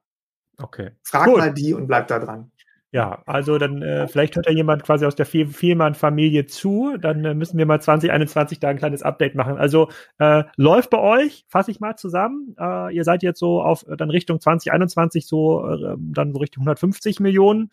Okay. 0.58 0.92
Frag 1.04 1.28
cool. 1.28 1.38
mal 1.40 1.54
die 1.54 1.74
und 1.74 1.88
bleib 1.88 2.08
da 2.08 2.20
dran. 2.20 2.52
Ja, 2.92 3.22
also 3.28 3.60
dann 3.60 3.84
äh, 3.84 4.08
vielleicht 4.08 4.36
hört 4.36 4.48
ja 4.48 4.52
jemand 4.52 4.82
quasi 4.82 5.06
aus 5.06 5.14
der 5.14 5.28
Vielmann-Familie 5.28 6.48
zu. 6.48 6.98
Dann 7.00 7.24
äh, 7.24 7.36
müssen 7.36 7.60
wir 7.60 7.68
mal 7.68 7.80
2021 7.80 8.60
da 8.60 8.70
ein 8.70 8.78
kleines 8.78 9.04
Update 9.04 9.36
machen. 9.36 9.58
Also 9.58 9.90
äh, 10.18 10.44
läuft 10.56 10.90
bei 10.90 10.98
euch, 10.98 11.46
fasse 11.48 11.70
ich 11.70 11.80
mal 11.80 11.98
zusammen. 11.98 12.56
Äh, 12.60 12.96
ihr 12.96 13.04
seid 13.04 13.22
jetzt 13.22 13.40
so 13.40 13.62
auf 13.62 13.86
äh, 13.88 13.96
dann 13.96 14.10
Richtung 14.10 14.40
2021 14.40 15.28
so 15.28 15.68
äh, 15.68 15.98
dann 16.00 16.34
so 16.34 16.40
Richtung 16.40 16.64
150 16.64 17.20
Millionen 17.20 17.70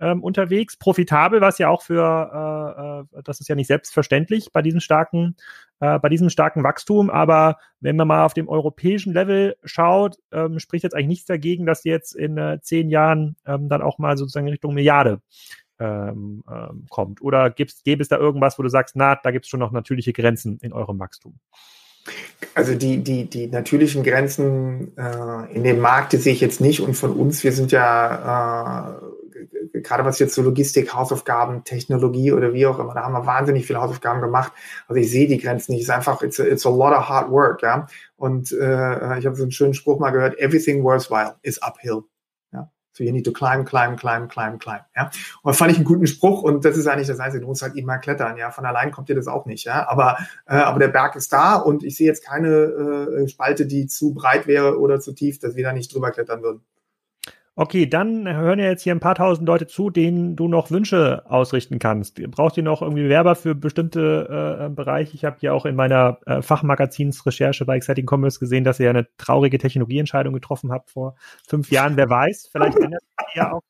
ähm, 0.00 0.22
unterwegs. 0.22 0.76
Profitabel, 0.76 1.40
was 1.40 1.58
ja 1.58 1.68
auch 1.68 1.82
für, 1.82 3.06
äh, 3.14 3.18
äh, 3.18 3.22
das 3.22 3.40
ist 3.40 3.48
ja 3.48 3.54
nicht 3.54 3.66
selbstverständlich 3.66 4.52
bei 4.52 4.62
diesem 4.62 4.80
starken, 4.80 5.36
äh, 5.80 5.98
bei 5.98 6.08
diesem 6.08 6.30
starken 6.30 6.64
Wachstum. 6.64 7.10
Aber 7.10 7.58
wenn 7.80 7.96
man 7.96 8.08
mal 8.08 8.24
auf 8.24 8.34
dem 8.34 8.48
europäischen 8.48 9.12
Level 9.12 9.56
schaut, 9.64 10.16
ähm, 10.32 10.58
spricht 10.58 10.84
jetzt 10.84 10.94
eigentlich 10.94 11.08
nichts 11.08 11.26
dagegen, 11.26 11.66
dass 11.66 11.84
jetzt 11.84 12.14
in 12.14 12.38
äh, 12.38 12.60
zehn 12.62 12.88
Jahren 12.88 13.36
ähm, 13.46 13.68
dann 13.68 13.82
auch 13.82 13.98
mal 13.98 14.16
sozusagen 14.16 14.48
Richtung 14.48 14.74
Milliarde 14.74 15.20
ähm, 15.78 16.42
ähm, 16.50 16.86
kommt. 16.88 17.22
Oder 17.22 17.50
gäbe 17.50 17.70
es 17.70 18.08
da 18.08 18.16
irgendwas, 18.16 18.58
wo 18.58 18.62
du 18.62 18.68
sagst, 18.68 18.96
na, 18.96 19.16
da 19.16 19.30
gibt 19.30 19.44
es 19.46 19.50
schon 19.50 19.60
noch 19.60 19.72
natürliche 19.72 20.12
Grenzen 20.12 20.58
in 20.62 20.72
eurem 20.72 20.98
Wachstum? 20.98 21.34
Also 22.54 22.74
die, 22.74 22.98
die, 23.04 23.26
die 23.26 23.46
natürlichen 23.46 24.02
Grenzen 24.02 24.96
äh, 24.96 25.54
in 25.54 25.62
dem 25.62 25.80
Markt 25.80 26.12
die 26.12 26.16
sehe 26.16 26.32
ich 26.32 26.40
jetzt 26.40 26.60
nicht 26.60 26.80
und 26.80 26.94
von 26.94 27.12
uns, 27.12 27.44
wir 27.44 27.52
sind 27.52 27.72
ja 27.72 28.88
äh, 28.88 29.19
gerade 29.72 30.04
was 30.04 30.18
jetzt 30.18 30.34
so 30.34 30.42
Logistik, 30.42 30.94
Hausaufgaben, 30.94 31.64
Technologie 31.64 32.32
oder 32.32 32.52
wie 32.52 32.66
auch 32.66 32.78
immer, 32.78 32.94
da 32.94 33.02
haben 33.02 33.12
wir 33.12 33.26
wahnsinnig 33.26 33.66
viele 33.66 33.80
Hausaufgaben 33.80 34.20
gemacht. 34.20 34.52
Also 34.88 35.00
ich 35.00 35.10
sehe 35.10 35.28
die 35.28 35.38
Grenzen 35.38 35.72
nicht. 35.72 35.82
Es 35.82 35.88
ist 35.88 35.94
einfach, 35.94 36.22
it's 36.22 36.40
a, 36.40 36.44
it's 36.44 36.66
a 36.66 36.70
lot 36.70 36.92
of 36.92 37.08
hard 37.08 37.30
work, 37.30 37.62
ja. 37.62 37.86
Und 38.16 38.52
äh, 38.52 39.18
ich 39.18 39.26
habe 39.26 39.34
so 39.34 39.42
einen 39.42 39.52
schönen 39.52 39.74
Spruch 39.74 39.98
mal 39.98 40.10
gehört, 40.10 40.38
everything 40.38 40.82
worthwhile 40.82 41.36
is 41.42 41.60
uphill. 41.62 42.02
Ja. 42.52 42.70
So 42.92 43.04
you 43.04 43.12
need 43.12 43.24
to 43.24 43.32
climb, 43.32 43.64
climb, 43.64 43.98
climb, 43.98 44.30
climb, 44.30 44.60
climb. 44.60 44.82
Ja. 44.94 45.10
Und 45.42 45.54
fand 45.54 45.70
ich 45.70 45.78
einen 45.78 45.86
guten 45.86 46.06
Spruch 46.06 46.42
und 46.42 46.64
das 46.64 46.76
ist 46.76 46.86
eigentlich 46.86 47.08
das 47.08 47.20
Einzige. 47.20 47.42
Du 47.42 47.48
musst 47.48 47.62
halt 47.62 47.76
immer 47.76 47.98
klettern, 47.98 48.36
ja. 48.36 48.50
Von 48.50 48.66
allein 48.66 48.90
kommt 48.90 49.08
dir 49.08 49.14
das 49.14 49.26
auch 49.26 49.46
nicht, 49.46 49.64
ja. 49.64 49.88
Aber, 49.88 50.18
äh, 50.46 50.56
aber 50.56 50.78
der 50.78 50.88
Berg 50.88 51.16
ist 51.16 51.32
da 51.32 51.56
und 51.56 51.82
ich 51.82 51.96
sehe 51.96 52.06
jetzt 52.06 52.24
keine 52.24 52.48
äh, 52.48 53.28
Spalte, 53.28 53.66
die 53.66 53.86
zu 53.86 54.12
breit 54.12 54.46
wäre 54.46 54.78
oder 54.78 55.00
zu 55.00 55.12
tief, 55.12 55.38
dass 55.38 55.56
wir 55.56 55.64
da 55.64 55.72
nicht 55.72 55.94
drüber 55.94 56.10
klettern 56.10 56.42
würden. 56.42 56.62
Okay, 57.60 57.84
dann 57.84 58.26
hören 58.26 58.58
ja 58.58 58.70
jetzt 58.70 58.84
hier 58.84 58.94
ein 58.94 59.00
paar 59.00 59.16
tausend 59.16 59.46
Leute 59.46 59.66
zu, 59.66 59.90
denen 59.90 60.34
du 60.34 60.48
noch 60.48 60.70
Wünsche 60.70 61.24
ausrichten 61.28 61.78
kannst. 61.78 62.18
Brauchst 62.30 62.56
du 62.56 62.62
noch 62.62 62.80
irgendwie 62.80 63.10
Werber 63.10 63.34
für 63.34 63.54
bestimmte 63.54 64.64
äh, 64.64 64.70
Bereiche? 64.70 65.14
Ich 65.14 65.26
habe 65.26 65.36
ja 65.40 65.52
auch 65.52 65.66
in 65.66 65.76
meiner 65.76 66.16
äh, 66.24 66.40
Fachmagazinsrecherche 66.40 67.66
bei 67.66 67.76
Exciting 67.76 68.06
Commerce 68.10 68.38
gesehen, 68.40 68.64
dass 68.64 68.80
ihr 68.80 68.86
ja 68.86 68.90
eine 68.92 69.14
traurige 69.18 69.58
Technologieentscheidung 69.58 70.32
getroffen 70.32 70.72
habt 70.72 70.88
vor 70.88 71.16
fünf 71.46 71.70
Jahren. 71.70 71.98
Wer 71.98 72.08
weiß, 72.08 72.48
vielleicht 72.50 72.78
ändert 72.78 73.02
sich 73.02 73.34
ja 73.34 73.52
auch. 73.52 73.62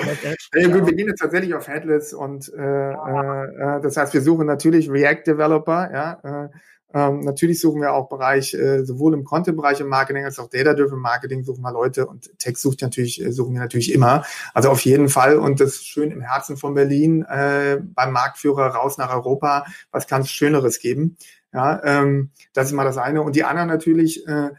Ja, 0.00 0.68
gut, 0.68 0.86
wir 0.86 0.94
gehen 0.94 1.08
jetzt 1.08 1.20
tatsächlich 1.20 1.54
auf 1.54 1.68
Headless 1.68 2.12
und 2.12 2.52
äh, 2.52 2.92
äh, 2.92 3.80
das 3.80 3.96
heißt, 3.96 4.12
wir 4.12 4.22
suchen 4.22 4.46
natürlich 4.46 4.90
React 4.90 5.22
Developer, 5.26 5.90
ja, 5.92 6.44
äh, 6.44 6.48
ähm, 6.94 7.20
natürlich 7.20 7.60
suchen 7.60 7.80
wir 7.80 7.92
auch 7.92 8.08
Bereich, 8.08 8.54
äh, 8.54 8.84
sowohl 8.84 9.14
im 9.14 9.24
Content-Bereich 9.24 9.80
im 9.80 9.88
Marketing 9.88 10.24
als 10.24 10.38
auch 10.38 10.48
Data-Driven 10.48 11.00
Marketing 11.00 11.42
suchen 11.42 11.60
wir 11.62 11.72
Leute 11.72 12.06
und 12.06 12.30
Text 12.38 12.62
sucht 12.62 12.82
natürlich, 12.82 13.20
äh, 13.20 13.32
suchen 13.32 13.52
wir 13.54 13.60
natürlich 13.60 13.92
immer. 13.92 14.24
Also 14.54 14.70
auf 14.70 14.80
jeden 14.82 15.08
Fall 15.08 15.36
und 15.36 15.58
das 15.58 15.82
schön 15.82 16.12
im 16.12 16.20
Herzen 16.20 16.56
von 16.56 16.74
Berlin, 16.74 17.22
äh, 17.22 17.78
beim 17.82 18.12
Marktführer 18.12 18.66
raus 18.68 18.96
nach 18.96 19.12
Europa. 19.12 19.66
Was 19.90 20.06
kann 20.06 20.22
es 20.22 20.30
Schöneres 20.30 20.78
geben? 20.78 21.16
Ja, 21.52 21.82
ähm, 21.84 22.30
das 22.52 22.68
ist 22.68 22.72
mal 22.74 22.84
das 22.84 22.96
eine. 22.96 23.22
Und 23.22 23.34
die 23.34 23.44
anderen 23.44 23.68
natürlich, 23.68 24.26
äh, 24.28 24.50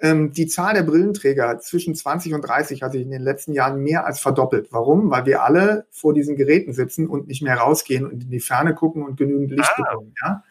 ähm, 0.00 0.32
die 0.32 0.48
Zahl 0.48 0.74
der 0.74 0.82
Brillenträger 0.82 1.58
zwischen 1.60 1.94
20 1.94 2.34
und 2.34 2.42
30 2.42 2.82
hat 2.82 2.92
sich 2.92 3.02
in 3.02 3.10
den 3.10 3.22
letzten 3.22 3.52
Jahren 3.52 3.80
mehr 3.80 4.04
als 4.04 4.18
verdoppelt. 4.18 4.68
Warum? 4.72 5.10
Weil 5.10 5.24
wir 5.24 5.44
alle 5.44 5.86
vor 5.90 6.12
diesen 6.12 6.36
Geräten 6.36 6.72
sitzen 6.72 7.06
und 7.06 7.28
nicht 7.28 7.42
mehr 7.42 7.56
rausgehen 7.56 8.04
und 8.04 8.24
in 8.24 8.30
die 8.30 8.40
Ferne 8.40 8.74
gucken 8.74 9.04
und 9.04 9.16
genügend 9.16 9.52
Licht 9.52 9.70
ah. 9.76 9.82
bekommen. 9.82 10.14
Ja? 10.22 10.42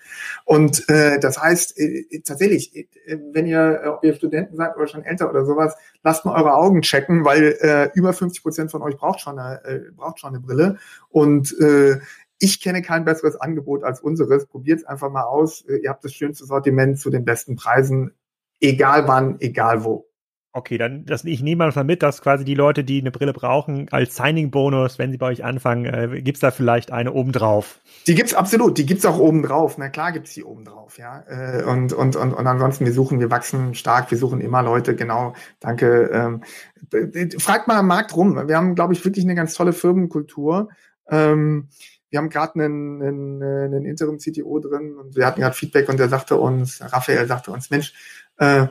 Und 0.46 0.88
äh, 0.90 1.20
das 1.20 1.42
heißt, 1.42 1.78
äh, 1.78 2.22
tatsächlich, 2.26 2.76
äh, 2.76 2.88
wenn 3.34 3.46
ihr, 3.46 3.82
äh, 3.84 3.88
ob 3.90 4.04
ihr 4.04 4.16
Studenten 4.16 4.56
seid 4.56 4.78
oder 4.78 4.88
schon 4.88 5.04
älter 5.04 5.30
oder 5.30 5.46
sowas, 5.46 5.76
lasst 6.04 6.24
mal 6.24 6.36
eure 6.36 6.54
Augen 6.54 6.82
checken, 6.82 7.26
weil 7.26 7.58
äh, 7.60 7.90
über 7.96 8.14
50 8.14 8.44
Prozent 8.44 8.72
von 8.72 8.82
euch 8.82 8.96
braucht 8.96 9.20
schon 9.20 9.38
eine, 9.38 9.64
äh, 9.66 9.92
braucht 9.92 10.20
schon 10.20 10.30
eine 10.30 10.40
Brille. 10.40 10.78
Und 11.10 11.54
äh, 11.60 12.00
ich 12.40 12.62
kenne 12.62 12.82
kein 12.82 13.06
besseres 13.06 13.36
Angebot 13.36 13.84
als 13.84 14.00
unseres. 14.00 14.46
Probiert 14.46 14.80
es 14.80 14.86
einfach 14.86 15.12
mal 15.12 15.24
aus. 15.24 15.64
Ihr 15.66 15.90
habt 15.90 16.04
das 16.04 16.14
schönste 16.14 16.46
Sortiment 16.46 17.00
zu 17.00 17.10
den 17.10 17.24
besten 17.24 17.56
Preisen 17.56 18.12
egal 18.64 19.08
wann, 19.08 19.38
egal 19.40 19.84
wo. 19.84 20.08
Okay, 20.56 20.78
dann 20.78 21.04
das, 21.06 21.26
ich 21.26 21.42
nehme 21.42 21.68
mal 21.68 21.84
mit, 21.84 22.04
dass 22.04 22.22
quasi 22.22 22.46
die 22.46 22.54
Leute, 22.54 22.84
die 22.84 23.02
eine 23.02 23.10
Brille 23.10 23.34
brauchen, 23.34 23.88
als 23.90 24.16
Signing-Bonus, 24.16 25.00
wenn 25.00 25.12
sie 25.12 25.18
bei 25.18 25.26
euch 25.26 25.44
anfangen, 25.44 25.86
äh, 25.86 26.22
gibt's 26.22 26.42
da 26.42 26.52
vielleicht 26.52 26.92
eine 26.92 27.12
obendrauf? 27.12 27.80
Die 28.06 28.14
gibt's 28.14 28.36
absolut, 28.36 28.78
die 28.78 28.86
gibt's 28.86 29.04
auch 29.04 29.18
obendrauf. 29.18 29.80
Na 29.80 29.90
klar 29.90 30.12
gibt's 30.12 30.36
die 30.36 30.44
obendrauf, 30.44 31.00
ja. 31.00 31.24
Äh, 31.28 31.64
und, 31.64 31.92
und, 31.92 32.16
und, 32.16 32.34
und 32.34 32.46
ansonsten, 32.46 32.86
wir 32.86 32.94
suchen, 32.94 33.20
wir 33.20 33.32
wachsen 33.32 33.74
stark, 33.74 34.12
wir 34.12 34.18
suchen 34.20 34.42
immer 34.42 34.62
Leute, 34.62 34.96
genau, 34.96 35.34
danke. 35.60 36.12
Ähm, 36.14 36.44
fragt 37.40 37.68
mal 37.68 37.78
am 37.78 37.88
Markt 37.88 38.16
rum. 38.16 38.48
Wir 38.48 38.56
haben, 38.56 38.76
glaube 38.76 38.94
ich, 38.94 39.04
wirklich 39.04 39.26
eine 39.26 39.34
ganz 39.34 39.56
tolle 39.56 39.74
Firmenkultur. 39.74 40.70
Ähm, 41.10 41.70
wir 42.12 42.20
haben 42.20 42.30
gerade 42.30 42.64
einen, 42.64 43.02
einen, 43.02 43.42
einen 43.42 43.86
Interim-CTO 43.86 44.60
drin 44.60 44.98
und 44.98 45.16
wir 45.16 45.26
hatten 45.26 45.42
gerade 45.42 45.56
Feedback 45.56 45.90
und 45.90 46.00
der 46.00 46.10
sagte 46.10 46.38
uns, 46.38 46.80
Raphael 46.80 47.26
sagte 47.26 47.50
uns, 47.50 47.72
Mensch, 47.72 47.96
äh, 48.38 48.68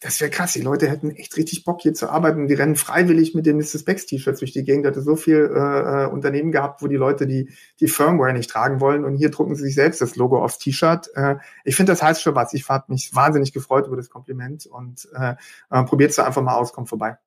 das 0.00 0.20
wäre 0.20 0.30
krass. 0.30 0.52
Die 0.52 0.60
Leute 0.60 0.88
hätten 0.88 1.10
echt 1.10 1.36
richtig 1.36 1.64
Bock, 1.64 1.82
hier 1.82 1.94
zu 1.94 2.08
arbeiten. 2.08 2.48
Die 2.48 2.54
rennen 2.54 2.76
freiwillig 2.76 3.34
mit 3.34 3.46
den 3.46 3.56
Mrs. 3.56 3.84
Becks 3.84 4.06
T-Shirts 4.06 4.38
durch 4.38 4.52
die 4.52 4.64
Gegend. 4.64 4.84
Da 4.84 4.90
hatte 4.90 5.02
so 5.02 5.16
viel 5.16 5.50
äh, 5.54 6.04
äh, 6.04 6.06
Unternehmen 6.06 6.52
gehabt, 6.52 6.82
wo 6.82 6.88
die 6.88 6.96
Leute 6.96 7.26
die, 7.26 7.50
die 7.80 7.88
Firmware 7.88 8.32
nicht 8.32 8.50
tragen 8.50 8.80
wollen. 8.80 9.04
Und 9.04 9.16
hier 9.16 9.30
drucken 9.30 9.54
sie 9.54 9.64
sich 9.64 9.74
selbst 9.74 10.00
das 10.00 10.16
Logo 10.16 10.42
aufs 10.42 10.58
T-Shirt. 10.58 11.10
Äh, 11.14 11.36
ich 11.64 11.76
finde, 11.76 11.92
das 11.92 12.02
heißt 12.02 12.22
schon 12.22 12.34
was. 12.34 12.54
Ich 12.54 12.68
habe 12.68 12.84
mich 12.88 13.14
wahnsinnig 13.14 13.52
gefreut 13.52 13.86
über 13.86 13.96
das 13.96 14.10
Kompliment 14.10 14.66
und 14.66 15.08
äh, 15.14 15.34
äh, 15.70 15.84
probiert 15.84 16.10
es 16.10 16.18
einfach 16.18 16.42
mal 16.42 16.56
aus. 16.56 16.72
Kommt 16.72 16.88
vorbei. 16.88 17.18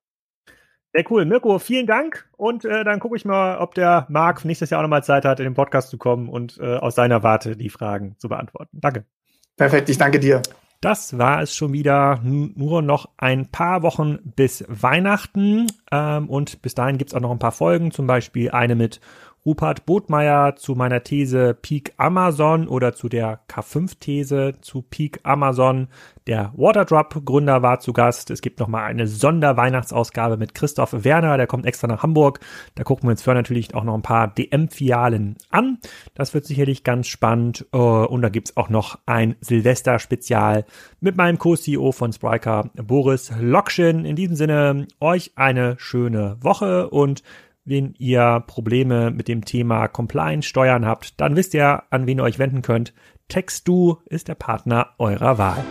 Sehr 0.92 1.04
cool. 1.10 1.24
Mirko, 1.24 1.58
vielen 1.58 1.86
Dank. 1.86 2.28
Und 2.36 2.64
äh, 2.64 2.84
dann 2.84 3.00
gucke 3.00 3.16
ich 3.16 3.24
mal, 3.24 3.58
ob 3.58 3.74
der 3.74 4.06
Marc 4.08 4.44
nächstes 4.44 4.70
Jahr 4.70 4.80
auch 4.80 4.82
nochmal 4.82 5.04
Zeit 5.04 5.24
hat, 5.24 5.40
in 5.40 5.44
den 5.44 5.54
Podcast 5.54 5.90
zu 5.90 5.98
kommen 5.98 6.28
und 6.28 6.58
äh, 6.58 6.76
aus 6.76 6.94
seiner 6.94 7.22
Warte 7.22 7.56
die 7.56 7.70
Fragen 7.70 8.16
zu 8.18 8.28
beantworten. 8.28 8.78
Danke. 8.80 9.04
Perfekt. 9.56 9.88
Ich 9.88 9.98
danke 9.98 10.18
dir. 10.18 10.42
Das 10.80 11.18
war 11.18 11.42
es 11.42 11.54
schon 11.54 11.72
wieder. 11.72 12.20
Nur 12.22 12.82
noch 12.82 13.08
ein 13.16 13.50
paar 13.50 13.82
Wochen 13.82 14.18
bis 14.36 14.64
Weihnachten. 14.68 15.66
Ähm, 15.90 16.28
und 16.28 16.62
bis 16.62 16.74
dahin 16.74 16.98
gibt's 16.98 17.14
auch 17.14 17.20
noch 17.20 17.30
ein 17.30 17.38
paar 17.38 17.52
Folgen, 17.52 17.90
zum 17.90 18.06
Beispiel 18.06 18.50
eine 18.50 18.74
mit 18.74 19.00
Rupert 19.46 19.86
Botmeier 19.86 20.56
zu 20.56 20.74
meiner 20.74 21.04
These 21.04 21.54
Peak 21.54 21.94
Amazon 21.98 22.66
oder 22.66 22.94
zu 22.94 23.08
der 23.08 23.40
K5-These 23.48 24.54
zu 24.60 24.82
Peak 24.82 25.20
Amazon. 25.22 25.86
Der 26.26 26.52
Waterdrop-Gründer 26.56 27.62
war 27.62 27.78
zu 27.78 27.92
Gast. 27.92 28.30
Es 28.30 28.40
gibt 28.40 28.58
nochmal 28.58 28.84
eine 28.84 29.06
Sonderweihnachtsausgabe 29.06 30.36
mit 30.36 30.54
Christoph 30.54 31.04
Werner, 31.04 31.36
der 31.36 31.46
kommt 31.46 31.66
extra 31.66 31.86
nach 31.86 32.02
Hamburg. 32.02 32.40
Da 32.74 32.82
gucken 32.82 33.04
wir 33.04 33.12
uns 33.12 33.22
vorher 33.22 33.40
natürlich 33.40 33.74
auch 33.76 33.84
noch 33.84 33.94
ein 33.94 34.02
paar 34.02 34.34
DM-Filialen 34.34 35.36
an. 35.50 35.78
Das 36.14 36.34
wird 36.34 36.44
sicherlich 36.44 36.82
ganz 36.82 37.06
spannend. 37.06 37.66
Äh, 37.72 37.76
und 37.76 38.22
da 38.22 38.28
gibt's 38.28 38.56
auch 38.56 38.68
noch 38.70 38.98
ein 39.06 39.36
Silvester-Spezial 39.40 40.64
mit 41.00 41.16
meinem 41.16 41.38
Co-CEO 41.38 41.92
von 41.92 42.12
Spriker, 42.12 42.70
Boris 42.74 43.32
Lokschin. 43.38 44.04
In 44.04 44.16
diesem 44.16 44.34
Sinne, 44.34 44.88
euch 44.98 45.32
eine 45.36 45.76
schöne 45.78 46.38
Woche 46.40 46.90
und 46.90 47.22
wenn 47.64 47.94
ihr 47.98 48.42
Probleme 48.46 49.10
mit 49.10 49.28
dem 49.28 49.44
Thema 49.44 49.88
Compliance 49.88 50.48
Steuern 50.48 50.86
habt, 50.86 51.20
dann 51.20 51.36
wisst 51.36 51.54
ihr, 51.54 51.84
an 51.90 52.06
wen 52.06 52.18
ihr 52.18 52.24
euch 52.24 52.38
wenden 52.38 52.62
könnt. 52.62 52.94
TextDo 53.28 54.00
ist 54.06 54.28
der 54.28 54.36
Partner 54.36 54.90
eurer 54.98 55.38
Wahl. 55.38 55.64